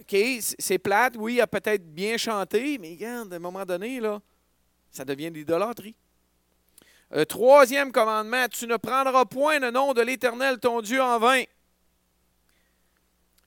OK, 0.00 0.16
c'est 0.58 0.78
plate, 0.78 1.14
oui, 1.16 1.34
il 1.34 1.40
a 1.40 1.46
peut-être 1.46 1.94
bien 1.94 2.18
chanté, 2.18 2.76
mais 2.78 2.90
regarde, 2.90 3.32
à 3.32 3.36
un 3.36 3.38
moment 3.38 3.64
donné, 3.64 4.00
ça 4.90 5.04
devient 5.04 5.30
de 5.30 5.36
l'idolâtrie. 5.36 5.94
Euh, 7.14 7.24
troisième 7.24 7.90
commandement, 7.92 8.46
tu 8.48 8.66
ne 8.66 8.76
prendras 8.76 9.24
point 9.24 9.58
le 9.60 9.70
nom 9.70 9.94
de 9.94 10.02
l'Éternel 10.02 10.58
ton 10.58 10.80
Dieu 10.82 11.00
en 11.00 11.18
vain. 11.18 11.44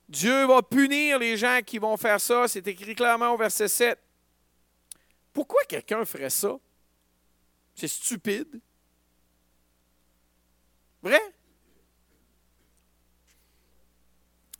Dieu 0.08 0.46
va 0.46 0.62
punir 0.62 1.18
les 1.18 1.36
gens 1.36 1.60
qui 1.64 1.78
vont 1.78 1.96
faire 1.96 2.20
ça. 2.20 2.48
C'est 2.48 2.66
écrit 2.66 2.94
clairement 2.94 3.34
au 3.34 3.36
verset 3.36 3.68
7. 3.68 3.98
Pourquoi 5.32 5.62
quelqu'un 5.68 6.04
ferait 6.04 6.30
ça? 6.30 6.58
C'est 7.78 7.86
stupide. 7.86 8.60
Vrai? 11.00 11.20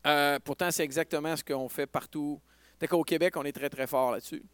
Euh, 0.07 0.39
pourtant, 0.39 0.71
c'est 0.71 0.85
exactement 0.85 1.35
ce 1.35 1.43
qu'on 1.43 1.69
fait 1.69 1.89
partout. 1.89 2.41
Dès 2.79 2.87
qu'au 2.87 3.03
Québec, 3.03 3.37
on 3.37 3.43
est 3.43 3.51
très, 3.51 3.69
très 3.69 3.89
fort 3.89 4.13
là-dessus. 4.13 4.45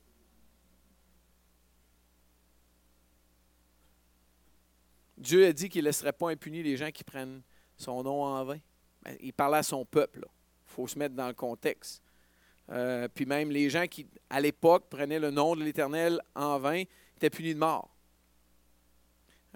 Dieu 5.18 5.46
a 5.46 5.52
dit 5.52 5.68
qu'il 5.68 5.82
ne 5.82 5.88
laisserait 5.88 6.14
pas 6.14 6.30
impunis 6.30 6.62
les 6.62 6.78
gens 6.78 6.90
qui 6.90 7.04
prennent 7.04 7.42
son 7.76 8.02
nom 8.02 8.22
en 8.22 8.42
vain. 8.46 8.60
Ben, 9.02 9.14
il 9.20 9.34
parlait 9.34 9.58
à 9.58 9.62
son 9.62 9.84
peuple. 9.84 10.20
Il 10.68 10.72
faut 10.72 10.86
se 10.86 10.98
mettre 10.98 11.14
dans 11.14 11.28
le 11.28 11.34
contexte. 11.34 12.02
Euh, 12.70 13.08
puis 13.14 13.26
même 13.26 13.50
les 13.50 13.68
gens 13.68 13.86
qui, 13.86 14.06
à 14.30 14.40
l'époque, 14.40 14.88
prenaient 14.88 15.20
le 15.20 15.30
nom 15.30 15.54
de 15.54 15.62
l'Éternel 15.62 16.18
en 16.34 16.58
vain 16.58 16.84
étaient 17.14 17.28
punis 17.28 17.52
de 17.52 17.58
mort. 17.60 17.93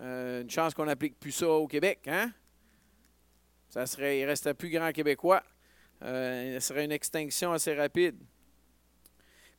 Euh, 0.00 0.42
une 0.42 0.50
chance 0.50 0.74
qu'on 0.74 0.84
n'applique 0.84 1.18
plus 1.18 1.32
ça 1.32 1.48
au 1.48 1.66
Québec, 1.66 2.00
hein? 2.06 2.32
Ça 3.68 3.84
serait, 3.86 4.18
il 4.18 4.22
ne 4.22 4.28
restait 4.28 4.54
plus 4.54 4.70
grand 4.70 4.92
Québécois. 4.92 5.42
Euh, 6.02 6.54
ce 6.60 6.68
serait 6.68 6.84
une 6.84 6.92
extinction 6.92 7.52
assez 7.52 7.74
rapide. 7.74 8.16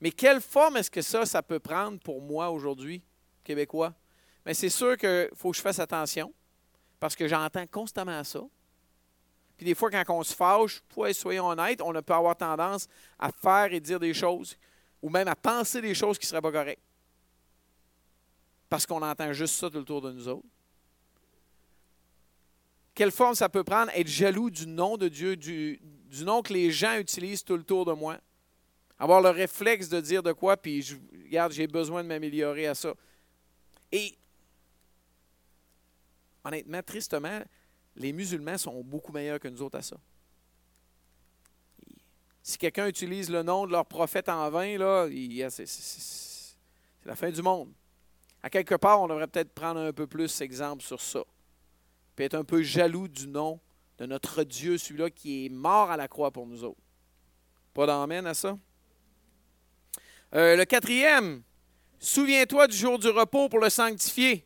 Mais 0.01 0.11
quelle 0.11 0.39
forme 0.39 0.77
est-ce 0.77 0.89
que 0.89 1.01
ça, 1.01 1.25
ça 1.25 1.43
peut 1.43 1.59
prendre 1.59 1.99
pour 1.99 2.21
moi 2.21 2.49
aujourd'hui, 2.49 3.03
Québécois? 3.43 3.93
Mais 4.45 4.53
c'est 4.53 4.69
sûr 4.69 4.97
qu'il 4.97 5.29
faut 5.35 5.51
que 5.51 5.57
je 5.57 5.61
fasse 5.61 5.79
attention 5.79 6.33
parce 6.99 7.15
que 7.15 7.27
j'entends 7.27 7.67
constamment 7.67 8.23
ça. 8.23 8.41
Puis 9.57 9.65
des 9.65 9.75
fois, 9.75 9.91
quand 9.91 10.03
on 10.09 10.23
se 10.23 10.33
fâche, 10.33 10.81
soyons 11.11 11.47
honnêtes, 11.47 11.81
on 11.81 11.91
peut 11.91 12.13
avoir 12.13 12.37
tendance 12.37 12.87
à 13.19 13.29
faire 13.31 13.73
et 13.73 13.81
dire 13.81 13.99
des 13.99 14.13
choses 14.13 14.57
ou 15.01 15.09
même 15.09 15.27
à 15.27 15.35
penser 15.35 15.81
des 15.81 15.93
choses 15.93 16.17
qui 16.17 16.25
ne 16.25 16.29
seraient 16.29 16.41
pas 16.41 16.51
correctes. 16.51 16.81
Parce 18.69 18.85
qu'on 18.85 19.01
entend 19.01 19.33
juste 19.33 19.55
ça 19.55 19.69
tout 19.69 19.77
autour 19.77 20.01
de 20.01 20.11
nous 20.11 20.27
autres. 20.27 20.47
Quelle 22.93 23.11
forme 23.11 23.33
ça 23.33 23.49
peut 23.49 23.63
prendre? 23.63 23.91
Être 23.95 24.07
jaloux 24.07 24.49
du 24.49 24.67
nom 24.67 24.97
de 24.97 25.07
Dieu, 25.07 25.35
du, 25.35 25.79
nom 26.21 26.41
que 26.41 26.53
les 26.53 26.69
gens 26.71 26.97
utilisent 26.97 27.43
tout 27.43 27.53
autour 27.53 27.85
de 27.85 27.93
moi. 27.93 28.19
Avoir 28.99 29.21
le 29.21 29.29
réflexe 29.29 29.87
de 29.87 30.01
dire 30.01 30.21
de 30.21 30.33
quoi, 30.33 30.57
puis 30.57 30.81
je, 30.81 30.97
regarde, 31.23 31.53
j'ai 31.53 31.65
besoin 31.65 32.03
de 32.03 32.09
m'améliorer 32.09 32.67
à 32.67 32.75
ça. 32.75 32.93
Et 33.91 34.17
honnêtement, 36.43 36.83
tristement, 36.83 37.41
les 37.95 38.11
musulmans 38.11 38.57
sont 38.57 38.83
beaucoup 38.83 39.13
meilleurs 39.13 39.39
que 39.39 39.47
nous 39.47 39.61
autres 39.61 39.77
à 39.77 39.81
ça. 39.81 39.97
Si 42.43 42.57
quelqu'un 42.57 42.87
utilise 42.87 43.29
le 43.29 43.43
nom 43.43 43.65
de 43.65 43.71
leur 43.71 43.85
prophète 43.85 44.27
en 44.27 44.49
vain, 44.49 44.77
là, 44.77 45.07
c'est 45.49 45.65
la 47.05 47.15
fin 47.15 47.31
du 47.31 47.41
monde. 47.41 47.71
À 48.41 48.49
quelque 48.49 48.75
part, 48.75 49.01
on 49.01 49.07
devrait 49.07 49.27
peut-être 49.27 49.53
prendre 49.53 49.79
un 49.79 49.91
peu 49.91 50.07
plus 50.07 50.41
exemple 50.41 50.83
sur 50.83 51.01
ça. 51.01 51.23
Puis 52.15 52.25
être 52.25 52.35
un 52.35 52.43
peu 52.43 52.61
jaloux 52.61 53.07
du 53.07 53.27
nom 53.27 53.59
de 53.97 54.05
notre 54.05 54.43
Dieu, 54.43 54.77
celui-là 54.77 55.09
qui 55.09 55.45
est 55.45 55.49
mort 55.49 55.91
à 55.91 55.97
la 55.97 56.07
croix 56.07 56.31
pour 56.31 56.47
nous 56.47 56.63
autres. 56.63 56.81
Pas 57.73 57.85
d'amène 57.85 58.27
à 58.27 58.33
ça? 58.33 58.57
Euh, 60.35 60.55
le 60.55 60.65
quatrième, 60.65 61.41
souviens-toi 61.99 62.67
du 62.67 62.77
jour 62.77 62.97
du 62.99 63.09
repos 63.09 63.49
pour 63.49 63.59
le 63.59 63.69
sanctifier. 63.69 64.45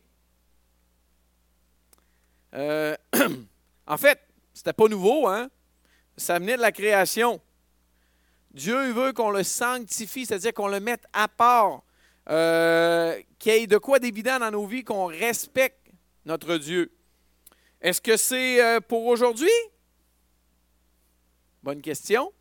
Euh, 2.54 2.96
en 3.86 3.96
fait, 3.96 4.20
c'était 4.52 4.72
pas 4.72 4.88
nouveau, 4.88 5.28
hein? 5.28 5.50
Ça 6.16 6.38
venait 6.38 6.56
de 6.56 6.62
la 6.62 6.72
création. 6.72 7.40
Dieu 8.52 8.92
veut 8.92 9.12
qu'on 9.12 9.30
le 9.30 9.42
sanctifie, 9.42 10.26
c'est-à-dire 10.26 10.54
qu'on 10.54 10.68
le 10.68 10.78
mette 10.78 11.04
à 11.12 11.26
part, 11.26 11.82
euh, 12.30 13.20
qu'il 13.38 13.52
y 13.52 13.56
ait 13.56 13.66
de 13.66 13.78
quoi 13.78 13.98
d'évident 13.98 14.38
dans 14.38 14.50
nos 14.50 14.66
vies, 14.66 14.84
qu'on 14.84 15.06
respecte 15.06 15.90
notre 16.24 16.56
Dieu. 16.56 16.90
Est-ce 17.80 18.00
que 18.00 18.16
c'est 18.16 18.62
euh, 18.62 18.80
pour 18.80 19.06
aujourd'hui? 19.06 19.50
Bonne 21.62 21.82
question. 21.82 22.32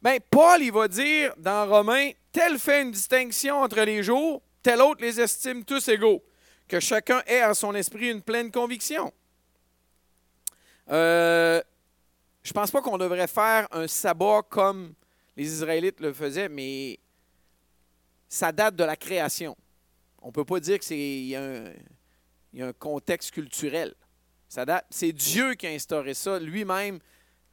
Bien, 0.00 0.18
Paul, 0.30 0.62
il 0.62 0.72
va 0.72 0.86
dire 0.86 1.34
dans 1.38 1.68
Romains, 1.68 2.10
tel 2.30 2.58
fait 2.58 2.82
une 2.82 2.92
distinction 2.92 3.56
entre 3.62 3.80
les 3.80 4.02
jours, 4.02 4.42
tel 4.62 4.80
autre 4.80 5.00
les 5.00 5.20
estime 5.20 5.64
tous 5.64 5.88
égaux, 5.88 6.22
que 6.68 6.78
chacun 6.78 7.22
ait 7.26 7.44
en 7.44 7.54
son 7.54 7.74
esprit 7.74 8.10
une 8.10 8.22
pleine 8.22 8.52
conviction. 8.52 9.12
Euh, 10.90 11.60
je 12.44 12.50
ne 12.50 12.54
pense 12.54 12.70
pas 12.70 12.80
qu'on 12.80 12.98
devrait 12.98 13.26
faire 13.26 13.66
un 13.72 13.88
sabbat 13.88 14.42
comme 14.48 14.94
les 15.36 15.52
Israélites 15.52 16.00
le 16.00 16.12
faisaient, 16.12 16.48
mais 16.48 16.98
ça 18.28 18.52
date 18.52 18.76
de 18.76 18.84
la 18.84 18.96
création. 18.96 19.56
On 20.20 20.28
ne 20.28 20.32
peut 20.32 20.44
pas 20.44 20.60
dire 20.60 20.78
qu'il 20.78 21.26
y, 21.26 21.36
a 21.36 21.72
un 22.60 22.72
contexte 22.72 23.30
culturel. 23.30 23.94
C'est 24.90 25.12
Dieu 25.12 25.54
qui 25.54 25.66
a 25.66 25.70
instauré 25.70 26.14
ça 26.14 26.38
lui-même 26.38 26.98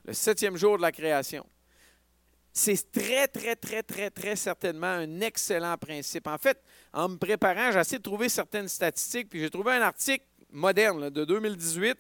le 0.06 0.14
septième 0.14 0.58
jour 0.58 0.78
de 0.78 0.82
la 0.82 0.92
création. 0.92 1.46
C'est 2.54 2.90
très, 2.92 3.28
très, 3.28 3.56
très, 3.56 3.84
très, 3.84 4.10
très 4.10 4.36
certainement 4.36 4.88
un 4.88 5.20
excellent 5.20 5.78
principe. 5.78 6.26
En 6.28 6.38
fait, 6.38 6.62
en 6.94 7.10
me 7.10 7.18
préparant, 7.18 7.72
j'ai 7.72 7.80
essayé 7.80 7.98
de 7.98 8.04
trouver 8.04 8.30
certaines 8.30 8.70
statistiques, 8.70 9.30
puis 9.30 9.42
j'ai 9.42 9.50
trouvé 9.50 9.74
un 9.74 9.82
article 9.82 10.26
moderne 10.52 11.10
de 11.10 11.26
2018 11.26 11.98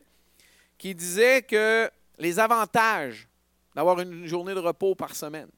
qui 0.77 0.95
disait 0.95 1.41
que 1.41 1.89
les 2.17 2.39
avantages 2.39 3.27
d'avoir 3.75 3.99
une 3.99 4.25
journée 4.25 4.53
de 4.53 4.59
repos 4.59 4.95
par 4.95 5.13
semaine, 5.13 5.49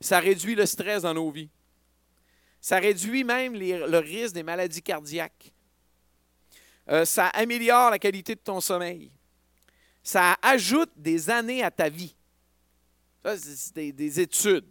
ça 0.00 0.18
réduit 0.18 0.54
le 0.54 0.64
stress 0.64 1.02
dans 1.02 1.12
nos 1.12 1.30
vies. 1.30 1.50
Ça 2.66 2.80
réduit 2.80 3.22
même 3.22 3.54
le 3.54 3.98
risque 3.98 4.34
des 4.34 4.42
maladies 4.42 4.82
cardiaques. 4.82 5.52
Euh, 6.88 7.04
ça 7.04 7.28
améliore 7.28 7.90
la 7.90 7.98
qualité 8.00 8.34
de 8.34 8.40
ton 8.40 8.60
sommeil. 8.60 9.12
Ça 10.02 10.36
ajoute 10.42 10.90
des 10.96 11.30
années 11.30 11.62
à 11.62 11.70
ta 11.70 11.88
vie. 11.88 12.16
Ça, 13.22 13.36
c'est 13.38 13.92
des, 13.92 14.18
études. 14.18 14.66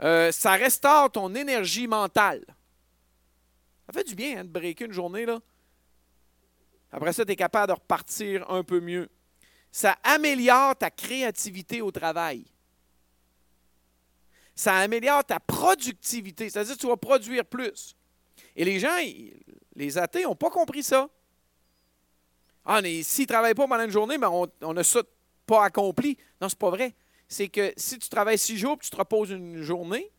Euh, 0.00 0.32
ça 0.32 0.52
restaure 0.52 1.12
ton 1.12 1.34
énergie 1.34 1.86
mentale. 1.86 2.42
Ça 3.84 3.92
fait 3.92 4.04
du 4.04 4.14
bien 4.14 4.38
hein, 4.38 4.44
de 4.44 4.48
breaker 4.48 4.86
une 4.86 4.92
journée. 4.92 5.26
Là. 5.26 5.40
Après 6.90 7.12
ça, 7.12 7.26
tu 7.26 7.32
es 7.32 7.36
capable 7.36 7.74
de 7.74 7.78
repartir 7.78 8.50
un 8.50 8.64
peu 8.64 8.80
mieux. 8.80 9.10
Ça 9.70 9.98
améliore 10.02 10.74
ta 10.76 10.90
créativité 10.90 11.82
au 11.82 11.90
travail. 11.90 12.46
Ça 14.54 14.76
améliore 14.76 15.24
ta 15.24 15.40
productivité, 15.40 16.48
c'est-à-dire 16.48 16.76
que 16.76 16.80
tu 16.80 16.86
vas 16.86 16.96
produire 16.96 17.44
plus. 17.44 17.96
Et 18.56 18.64
les 18.64 18.78
gens, 18.78 18.96
les 19.74 19.98
athées 19.98 20.22
n'ont 20.22 20.36
pas 20.36 20.50
compris 20.50 20.82
ça. 20.82 21.08
Ah, 22.64 22.80
s'ils 23.02 23.24
ne 23.24 23.26
travaillent 23.26 23.54
pas 23.54 23.66
pendant 23.66 23.84
une 23.84 23.90
journée, 23.90 24.16
mais 24.16 24.26
on, 24.26 24.46
on 24.62 24.76
a 24.76 24.84
ça 24.84 25.02
pas 25.44 25.64
accompli. 25.64 26.16
Non, 26.40 26.48
c'est 26.48 26.58
pas 26.58 26.70
vrai. 26.70 26.94
C'est 27.28 27.48
que 27.48 27.72
si 27.76 27.98
tu 27.98 28.08
travailles 28.08 28.38
six 28.38 28.56
jours 28.56 28.78
tu 28.78 28.90
te 28.90 28.96
reposes 28.96 29.30
une 29.30 29.60
journée, 29.60 30.10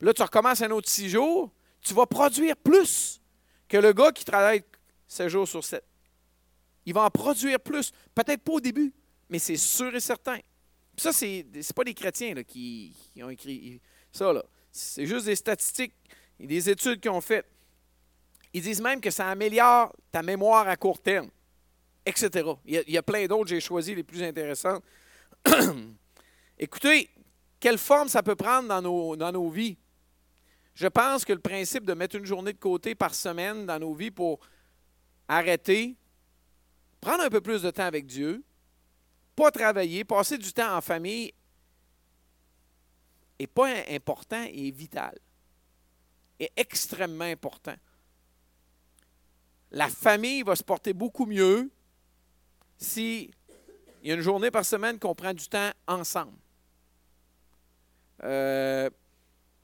là, 0.00 0.12
tu 0.12 0.22
recommences 0.22 0.60
un 0.62 0.70
autre 0.70 0.88
six 0.88 1.08
jours, 1.08 1.50
tu 1.80 1.94
vas 1.94 2.06
produire 2.06 2.56
plus 2.56 3.20
que 3.68 3.76
le 3.76 3.92
gars 3.92 4.12
qui 4.12 4.24
travaille 4.24 4.62
sept 5.06 5.28
jours 5.28 5.48
sur 5.48 5.64
sept. 5.64 5.84
Il 6.84 6.94
va 6.94 7.04
en 7.04 7.10
produire 7.10 7.60
plus. 7.60 7.92
Peut-être 8.14 8.42
pas 8.42 8.52
au 8.52 8.60
début, 8.60 8.92
mais 9.28 9.38
c'est 9.38 9.56
sûr 9.56 9.94
et 9.94 10.00
certain. 10.00 10.38
Ça, 11.00 11.14
c'est 11.14 11.46
n'est 11.50 11.62
pas 11.74 11.84
des 11.84 11.94
chrétiens 11.94 12.34
qui, 12.42 12.94
ont 13.22 13.30
écrit 13.30 13.80
ça. 14.12 14.34
C'est 14.70 15.06
juste 15.06 15.24
des 15.24 15.34
statistiques 15.34 15.94
et 16.38 16.46
des 16.46 16.68
études 16.68 17.00
qu'ils 17.00 17.10
ont 17.10 17.22
faites. 17.22 17.46
Ils 18.52 18.60
disent 18.60 18.82
même 18.82 19.00
que 19.00 19.10
ça 19.10 19.30
améliore 19.30 19.96
ta 20.12 20.22
mémoire 20.22 20.68
à 20.68 20.76
court 20.76 21.00
terme, 21.00 21.30
etc. 22.04 22.50
Il 22.66 22.84
y 22.86 22.98
a, 22.98 23.02
plein 23.02 23.24
d'autres, 23.24 23.48
j'ai 23.48 23.60
choisi 23.60 23.94
les 23.94 24.02
plus 24.02 24.22
intéressantes. 24.22 24.84
Écoutez, 26.58 27.08
quelle 27.58 27.78
forme 27.78 28.10
ça 28.10 28.22
peut 28.22 28.36
prendre 28.36 28.68
dans 28.68 28.82
nos, 28.82 29.16
dans 29.16 29.32
nos 29.32 29.48
vies? 29.48 29.78
Je 30.74 30.86
pense 30.86 31.24
que 31.24 31.32
le 31.32 31.40
principe 31.40 31.86
de 31.86 31.94
mettre 31.94 32.16
une 32.16 32.26
journée 32.26 32.52
de 32.52 32.58
côté 32.58 32.94
par 32.94 33.14
semaine 33.14 33.64
dans 33.64 33.78
nos 33.78 33.94
vies 33.94 34.10
pour 34.10 34.38
arrêter, 35.28 35.96
prendre 37.00 37.22
un 37.22 37.30
peu 37.30 37.40
plus 37.40 37.62
de 37.62 37.70
temps 37.70 37.86
avec 37.86 38.04
Dieu, 38.04 38.44
pas 39.40 39.50
travailler, 39.50 40.04
passer 40.04 40.38
du 40.38 40.52
temps 40.52 40.76
en 40.76 40.80
famille 40.80 41.32
est 43.38 43.46
pas 43.46 43.68
important 43.88 44.44
et 44.52 44.70
vital. 44.70 45.18
Est 46.38 46.52
extrêmement 46.56 47.24
important 47.24 47.76
la 49.70 49.88
famille 49.88 50.42
va 50.42 50.56
se 50.56 50.62
porter 50.62 50.92
beaucoup 50.92 51.26
mieux 51.26 51.70
si 52.76 53.30
il 54.02 54.08
y 54.08 54.12
a 54.12 54.14
une 54.14 54.20
journée 54.20 54.50
par 54.50 54.64
semaine 54.64 54.98
qu'on 54.98 55.14
prend 55.14 55.34
du 55.34 55.46
temps 55.46 55.70
ensemble. 55.86 56.38
Euh, 58.22 58.88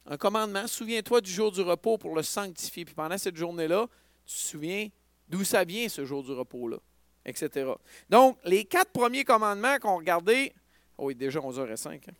un 0.07 0.17
commandement, 0.17 0.67
souviens-toi 0.67 1.21
du 1.21 1.31
jour 1.31 1.51
du 1.51 1.63
repos 1.63 1.99
pour 1.99 2.15
le 2.15 2.23
sanctifier. 2.23 2.85
Puis 2.85 2.95
pendant 2.95 3.19
cette 3.19 3.37
journée-là, 3.37 3.89
tu 4.27 4.35
te 4.35 4.39
souviens 4.39 4.89
d'où 5.29 5.43
ça 5.43 5.65
vient 5.65 5.89
ce 5.89 6.05
jour 6.05 6.23
du 6.23 6.33
repos-là. 6.33 6.79
Etc. 7.27 7.73
Donc, 8.09 8.39
les 8.45 8.65
quatre 8.65 8.93
premiers 8.93 9.25
commandements 9.25 9.79
qu'on 9.79 9.97
regardait, 9.97 10.55
oh, 10.97 11.13
déjà 11.13 11.41
11h05. 11.41 11.95
Hein. 11.95 12.13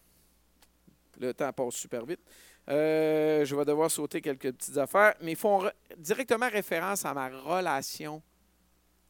Le 1.19 1.33
temps 1.33 1.53
passe 1.53 1.77
super 1.77 2.05
vite. 2.05 2.21
Euh, 2.69 3.45
je 3.45 3.55
vais 3.55 3.65
devoir 3.65 3.91
sauter 3.91 4.21
quelques 4.21 4.53
petites 4.53 4.77
affaires, 4.77 5.15
mais 5.23 5.33
ils 5.33 5.37
font 5.37 5.71
directement 5.97 6.49
référence 6.51 7.05
à 7.05 7.15
ma 7.15 7.29
relation 7.29 8.21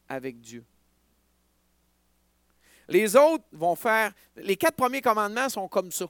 avec 0.07 0.39
Dieu. 0.39 0.63
Les 2.87 3.15
autres 3.15 3.43
vont 3.51 3.75
faire. 3.75 4.13
Les 4.37 4.55
quatre 4.55 4.75
premiers 4.75 5.01
commandements 5.01 5.49
sont 5.49 5.67
comme 5.67 5.91
ça. 5.91 6.05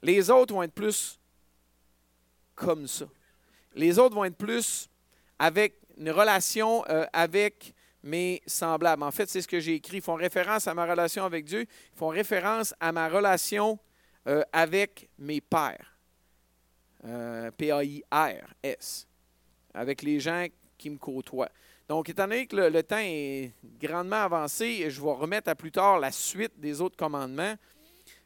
Les 0.00 0.30
autres 0.30 0.54
vont 0.54 0.62
être 0.62 0.72
plus 0.72 1.18
comme 2.54 2.86
ça. 2.86 3.06
Les 3.74 3.98
autres 3.98 4.14
vont 4.14 4.24
être 4.24 4.36
plus 4.36 4.88
avec 5.38 5.74
une 5.98 6.10
relation 6.10 6.84
euh, 6.88 7.04
avec 7.12 7.74
mes 8.06 8.40
semblables. 8.46 9.02
En 9.02 9.10
fait, 9.10 9.28
c'est 9.28 9.42
ce 9.42 9.48
que 9.48 9.60
j'ai 9.60 9.74
écrit. 9.74 9.98
Ils 9.98 10.02
font 10.02 10.14
référence 10.14 10.66
à 10.68 10.74
ma 10.74 10.86
relation 10.86 11.24
avec 11.24 11.44
Dieu. 11.44 11.62
Ils 11.62 11.98
font 11.98 12.08
référence 12.08 12.72
à 12.80 12.92
ma 12.92 13.08
relation 13.08 13.78
euh, 14.28 14.42
avec 14.52 15.08
mes 15.18 15.40
pères. 15.40 15.98
Euh, 17.04 17.50
P-A-I-R-S. 17.50 19.06
Avec 19.74 20.02
les 20.02 20.20
gens 20.20 20.46
qui 20.78 20.88
me 20.88 20.96
côtoient. 20.96 21.50
Donc, 21.88 22.08
étant 22.08 22.26
donné 22.26 22.46
que 22.46 22.56
le, 22.56 22.82
temps 22.82 22.98
est 22.98 23.52
grandement 23.80 24.22
avancé, 24.22 24.88
je 24.88 25.00
vais 25.00 25.12
remettre 25.12 25.50
à 25.50 25.54
plus 25.54 25.70
tard 25.70 25.98
la 25.98 26.10
suite 26.10 26.58
des 26.58 26.80
autres 26.80 26.96
commandements. 26.96 27.54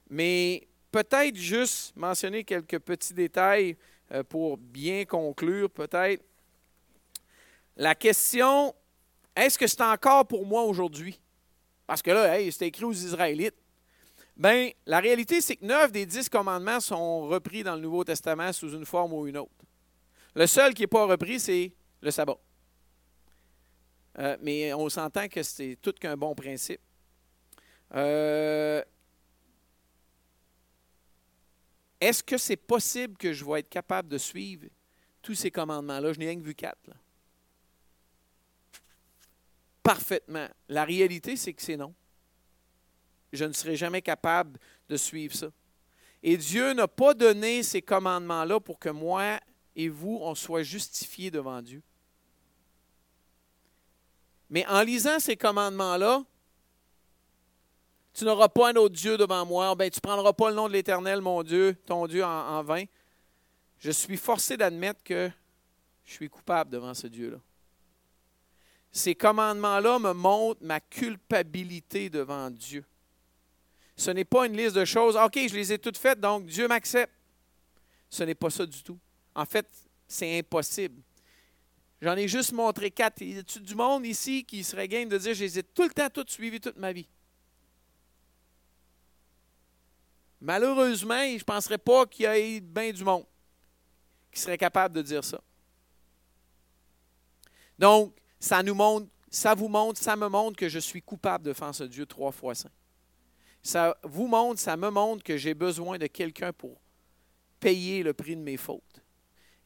Mais 0.09 0.67
peut-être 0.93 1.37
juste 1.37 1.97
mentionner 1.97 2.45
quelques 2.45 2.79
petits 2.79 3.15
détails 3.15 3.77
euh, 4.13 4.23
pour 4.23 4.57
bien 4.57 5.05
conclure, 5.05 5.71
peut-être. 5.71 6.23
La 7.77 7.95
question, 7.95 8.75
est-ce 9.41 9.59
que 9.59 9.67
c'est 9.67 9.83
encore 9.83 10.27
pour 10.27 10.45
moi 10.45 10.63
aujourd'hui? 10.63 11.21
Parce 11.87 12.03
que 12.03 12.11
là, 12.11 12.39
hey, 12.39 12.53
c'est 12.53 12.69
écrit 12.69 12.85
aux 12.85 12.93
Israélites. 12.93 13.57
Bien, 14.37 14.71
la 14.87 15.01
réalité, 15.01 15.41
c'est 15.41 15.57
que 15.57 15.65
neuf 15.65 15.91
des 15.93 16.07
dix 16.07 16.29
commandements 16.29 16.81
sont 16.81 17.27
repris 17.27 17.63
dans 17.63 17.75
le 17.75 17.81
Nouveau 17.81 18.05
Testament 18.05 18.53
sous 18.53 18.73
une 18.73 18.87
forme 18.87 19.13
ou 19.13 19.27
une 19.27 19.37
autre. 19.39 19.51
Le 20.35 20.47
seul 20.47 20.73
qui 20.73 20.83
n'est 20.83 20.87
pas 20.87 21.07
repris, 21.07 21.41
c'est 21.41 21.73
le 22.01 22.11
sabbat. 22.11 22.39
Euh, 24.19 24.37
mais 24.41 24.73
on 24.73 24.89
s'entend 24.89 25.29
que 25.29 25.43
c'est 25.43 25.77
tout 25.81 25.93
qu'un 25.93 26.17
bon 26.17 26.35
principe. 26.35 26.81
Euh, 27.95 28.83
est-ce 32.01 32.23
que 32.23 32.39
c'est 32.39 32.57
possible 32.57 33.17
que 33.17 33.33
je 33.33 33.45
vais 33.45 33.61
être 33.61 33.69
capable 33.69 34.09
de 34.09 34.19
suivre 34.19 34.67
tous 35.23 35.35
ces 35.35 35.51
commandements-là? 35.51 36.13
Je 36.13 36.19
n'ai 36.19 36.27
rien 36.27 36.37
que 36.37 36.45
vu 36.45 36.55
quatre. 36.55 36.79
La 40.69 40.85
réalité, 40.85 41.37
c'est 41.37 41.53
que 41.53 41.63
c'est 41.63 41.77
non. 41.77 41.95
Je 43.33 43.45
ne 43.45 43.53
serai 43.53 43.77
jamais 43.77 44.03
capable 44.03 44.59
de 44.89 44.97
suivre 44.97 45.35
ça. 45.35 45.51
Et 46.23 46.37
Dieu 46.37 46.73
n'a 46.73 46.89
pas 46.89 47.15
donné 47.15 47.63
ces 47.63 47.81
commandements-là 47.81 48.61
pour 48.61 48.79
que 48.79 48.89
moi 48.89 49.41
et 49.77 49.89
vous, 49.89 50.19
on 50.21 50.35
soit 50.35 50.63
justifiés 50.63 51.31
devant 51.31 51.63
Dieu. 51.63 51.83
Mais 54.51 54.67
en 54.67 54.83
lisant 54.83 55.19
ces 55.21 55.37
commandements-là, 55.37 56.25
tu 58.13 58.25
n'auras 58.25 58.49
pas 58.49 58.71
un 58.71 58.77
autre 58.77 58.97
Dieu 58.97 59.17
devant 59.17 59.47
moi, 59.47 59.75
ben, 59.77 59.89
tu 59.89 59.99
ne 59.99 60.01
prendras 60.01 60.33
pas 60.33 60.51
le 60.51 60.57
nom 60.57 60.67
de 60.67 60.73
l'Éternel, 60.73 61.21
mon 61.21 61.43
Dieu, 61.43 61.77
ton 61.87 62.07
Dieu, 62.07 62.25
en, 62.25 62.63
vain. 62.63 62.85
Je 63.79 63.93
suis 63.93 64.17
forcé 64.17 64.57
d'admettre 64.57 65.03
que 65.05 65.31
je 66.05 66.13
suis 66.13 66.29
coupable 66.29 66.71
devant 66.71 66.93
ce 66.93 67.07
Dieu-là. 67.07 67.39
Ces 68.93 69.15
commandements-là 69.15 69.99
me 69.99 70.13
montrent 70.13 70.63
ma 70.63 70.81
culpabilité 70.81 72.11
devant 72.11 72.51
Dieu. 72.51 72.85
Ce 73.97 74.11
n'est 74.11 74.25
pas 74.25 74.47
une 74.47 74.57
liste 74.57 74.77
de 74.77 74.85
choses, 74.85 75.17
OK, 75.17 75.35
je 75.37 75.55
les 75.55 75.73
ai 75.73 75.79
toutes 75.79 75.99
faites, 75.99 76.21
donc 76.21 76.47
Dieu 76.47 76.67
m'accepte. 76.67 77.13
Ce 78.09 78.25
n'est 78.25 78.35
pas 78.35 78.51
ça 78.51 78.67
du 78.67 78.83
tout. 78.83 78.99
En 79.35 79.45
fait, 79.45 79.67
c'est 80.09 80.39
impossible. 80.39 81.03
J'en 82.03 82.17
ai 82.17 82.27
juste 82.27 82.53
montré 82.53 82.91
quatre. 82.91 83.21
Y 83.21 83.39
a 83.39 83.43
du 83.43 83.75
monde 83.75 84.07
ici 84.07 84.45
qui 84.45 84.65
serait 84.65 84.89
game 84.89 85.09
de 85.09 85.19
dire, 85.19 85.35
je 85.35 85.45
les 85.45 85.59
ai 85.59 85.63
tout 85.63 85.83
le 85.83 85.91
temps 85.91 86.09
toutes 86.09 86.31
suivies 86.31 86.61
toute 86.61 86.79
ma 86.79 86.93
vie? 86.93 87.07
Malheureusement, 90.41 91.23
je 91.23 91.35
ne 91.35 91.45
penserais 91.45 91.79
pas 91.79 92.07
qu'il 92.07 92.25
y 92.25 92.29
ait 92.29 92.61
bien 92.61 92.91
du 92.91 93.05
monde 93.05 93.27
qui 94.33 94.41
serait 94.41 94.57
capable 94.57 94.95
de 94.95 95.03
dire 95.03 95.23
ça. 95.23 95.41
Donc, 97.79 98.15
ça 98.41 98.63
nous 98.63 98.75
montre, 98.75 99.07
ça 99.31 99.55
vous 99.55 99.69
montre, 99.69 100.01
ça 100.01 100.17
me 100.17 100.29
montre 100.29 100.57
que 100.57 100.69
je 100.69 100.79
suis 100.79 101.03
coupable 101.03 101.45
de 101.45 101.53
faire 101.53 101.75
ce 101.75 101.85
Dieu 101.85 102.07
trois 102.07 102.33
fois 102.33 102.55
saint. 102.55 102.71
Ça 103.63 103.97
vous 104.03 104.27
montre, 104.27 104.59
ça 104.59 104.77
me 104.77 104.91
montre 104.91 105.23
que 105.23 105.37
j'ai 105.37 105.55
besoin 105.55 105.99
de 105.99 106.07
quelqu'un 106.07 106.53
pour 106.53 106.81
payer 107.61 108.03
le 108.03 108.15
prix 108.15 108.35
de 108.35 108.41
mes 108.41 108.57
fautes. 108.57 109.03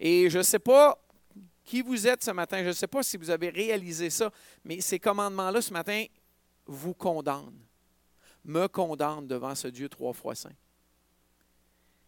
Et 0.01 0.29
je 0.29 0.39
ne 0.39 0.43
sais 0.43 0.59
pas 0.59 0.99
qui 1.64 1.81
vous 1.81 2.07
êtes 2.07 2.22
ce 2.22 2.33
matin. 2.33 2.62
Je 2.62 2.68
ne 2.68 2.72
sais 2.72 2.89
pas 2.89 3.03
si 3.03 3.16
vous 3.16 3.31
avez 3.31 3.49
réalisé 3.49 4.11
ça, 4.11 4.31
mais 4.64 4.81
ces 4.81 4.99
commandements-là 4.99 5.62
ce 5.62 5.72
matin 5.72 6.05
vous 6.66 6.95
condamnent, 6.95 7.59
me 8.45 8.66
condamnent 8.66 9.27
devant 9.27 9.55
ce 9.55 9.68
Dieu 9.68 9.89
trois 9.89 10.12
fois 10.12 10.35
saint. 10.35 10.53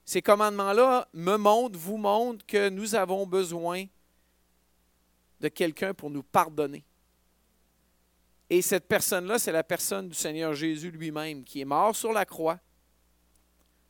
Ces 0.04 0.22
commandements-là 0.22 1.08
me 1.12 1.36
montrent, 1.36 1.78
vous 1.78 1.96
montrent 1.96 2.44
que 2.46 2.68
nous 2.68 2.94
avons 2.94 3.26
besoin 3.26 3.84
de 5.40 5.48
quelqu'un 5.48 5.94
pour 5.94 6.10
nous 6.10 6.22
pardonner. 6.22 6.84
Et 8.48 8.62
cette 8.62 8.86
personne-là, 8.86 9.38
c'est 9.38 9.52
la 9.52 9.64
personne 9.64 10.08
du 10.08 10.14
Seigneur 10.14 10.54
Jésus 10.54 10.90
lui-même 10.90 11.44
qui 11.44 11.60
est 11.60 11.64
mort 11.64 11.94
sur 11.96 12.12
la 12.12 12.24
croix 12.24 12.60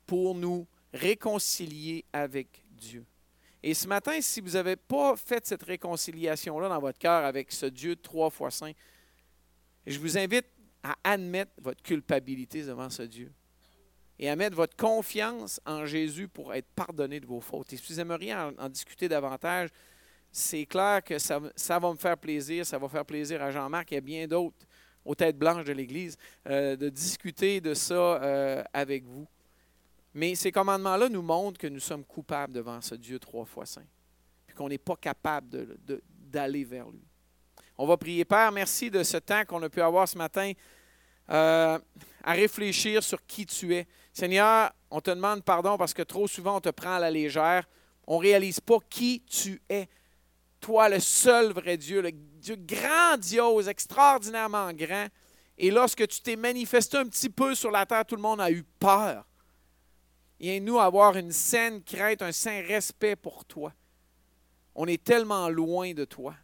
pour 0.07 0.35
nous 0.35 0.67
réconcilier 0.93 2.05
avec 2.13 2.65
Dieu. 2.71 3.05
Et 3.63 3.75
ce 3.75 3.87
matin, 3.87 4.21
si 4.21 4.41
vous 4.41 4.53
n'avez 4.53 4.77
pas 4.77 5.17
fait 5.17 5.45
cette 5.47 5.65
réconciliation-là 5.65 6.69
dans 6.69 6.81
votre 6.81 6.99
cœur 6.99 7.25
avec 7.25 7.53
ce 7.53 7.67
Dieu 7.67 7.97
trois 7.97 8.31
fois 8.31 8.51
saint, 8.51 8.73
je 9.87 9.99
vous 9.99 10.17
invite 10.17 10.47
à 10.83 10.95
admettre 11.03 11.53
votre 11.61 11.83
culpabilité 11.83 12.63
devant 12.63 12.89
ce 12.91 13.03
Dieu 13.03 13.33
et 14.19 14.31
à 14.31 14.37
mettre 14.37 14.57
votre 14.57 14.77
confiance 14.77 15.61
en 15.67 15.85
Jésus 15.85 16.29
pour 16.29 16.55
être 16.55 16.69
pardonné 16.75 17.21
de 17.21 17.27
vos 17.27 17.41
fautes. 17.41 17.73
Et 17.73 17.77
si 17.77 17.93
vous 17.93 18.01
aimeriez 18.01 18.35
en, 18.35 18.69
discuter 18.69 19.09
davantage, 19.09 19.71
c'est 20.31 20.67
clair 20.67 21.03
que 21.03 21.19
ça, 21.19 21.39
va 21.39 21.91
me 21.91 21.97
faire 21.97 22.17
plaisir, 22.17 22.67
ça 22.67 22.79
va 22.79 22.89
faire 22.89 23.05
plaisir 23.05 23.43
à 23.43 23.51
Jean-Marc 23.51 23.93
et 23.93 23.99
à 23.99 24.01
bien 24.01 24.27
d'autres 24.27 24.67
aux 25.05 25.15
têtes 25.15 25.39
blanches 25.39 25.65
de 25.65 25.73
l'Église 25.73 26.17
euh, 26.49 26.77
de 26.77 26.89
discuter 26.89 27.61
de 27.61 27.75
ça 27.75 27.95
euh, 27.95 28.63
avec 28.73 29.05
vous. 29.05 29.27
Mais 30.13 30.35
ces 30.35 30.51
commandements-là 30.51 31.09
nous 31.09 31.23
montrent 31.23 31.59
que 31.59 31.67
nous 31.67 31.81
sommes 31.81 32.05
coupables 32.05 32.53
devant 32.53 32.81
ce 32.81 32.95
Dieu 32.95 33.19
trois 33.19 33.45
fois 33.45 33.67
saint, 33.67 33.85
puis 34.47 34.57
qu'on 34.57 34.69
n'est 34.69 34.79
pas 34.79 34.97
capable 34.97 35.77
d'aller 36.09 36.65
vers 36.65 36.89
lui. 36.89 37.05
On 37.79 37.87
va 37.87 37.97
prier, 37.97 38.25
Père, 38.25 38.51
merci 38.53 38.91
de 38.91 39.03
ce 39.03 39.19
temps 39.19 39.45
qu'on 39.45 39.63
a 39.63 39.69
pu 39.69 39.83
avoir 39.83 40.09
ce 40.09 40.17
matin 40.17 40.53
euh, 41.31 41.79
à 42.25 42.33
réfléchir 42.33 43.03
sur 43.03 43.25
qui 43.27 43.45
tu 43.45 43.75
es. 43.75 43.87
Seigneur, 44.13 44.73
on 44.91 45.01
te 45.01 45.11
demande 45.11 45.45
pardon 45.45 45.77
parce 45.77 45.93
que 45.93 46.03
trop 46.03 46.27
souvent 46.27 46.57
on 46.57 46.61
te 46.61 46.71
prend 46.71 46.95
à 46.95 46.99
la 46.99 47.11
légère. 47.11 47.69
On 48.07 48.17
ne 48.17 48.23
réalise 48.23 48.61
pas 48.61 48.79
qui 48.89 49.23
tu 49.29 49.61
es. 49.69 49.89
Toi, 50.67 50.89
le 50.89 50.99
seul 50.99 51.53
vrai 51.53 51.77
Dieu, 51.77 52.03
le 52.03 52.11
Dieu 52.11 52.57
grandiose, 52.57 53.69
extraordinairement 53.69 54.73
grand. 54.73 55.07
Et 55.57 55.71
lorsque 55.71 56.09
tu 56.09 56.21
t'es 56.21 56.35
manifesté 56.35 56.97
un 56.97 57.07
petit 57.07 57.31
peu 57.31 57.55
sur 57.55 57.71
la 57.71 57.87
terre, 57.87 58.05
tout 58.05 58.17
le 58.17 58.23
monde 58.23 58.41
a 58.41 58.51
eu 58.51 58.65
peur 58.65 59.25
et 60.41 60.59
nous 60.59 60.81
avoir 60.81 61.17
une 61.17 61.31
saine 61.31 61.85
crainte, 61.85 62.21
un 62.21 62.33
saint 62.33 62.63
respect 62.63 63.15
pour 63.15 63.45
toi. 63.45 63.73
On 64.75 64.89
est 64.89 65.05
tellement 65.05 65.49
loin 65.49 65.95
de 65.95 66.05
toi. 66.05 66.35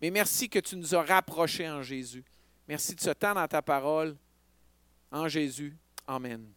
Mais 0.00 0.12
merci 0.12 0.48
que 0.48 0.60
tu 0.60 0.76
nous 0.76 0.94
as 0.94 1.02
rapprochés 1.02 1.68
en 1.68 1.82
Jésus. 1.82 2.24
Merci 2.68 2.94
de 2.94 3.00
ce 3.00 3.10
temps 3.10 3.34
dans 3.34 3.48
ta 3.48 3.62
parole. 3.62 4.16
En 5.10 5.26
Jésus. 5.26 5.76
Amen. 6.06 6.52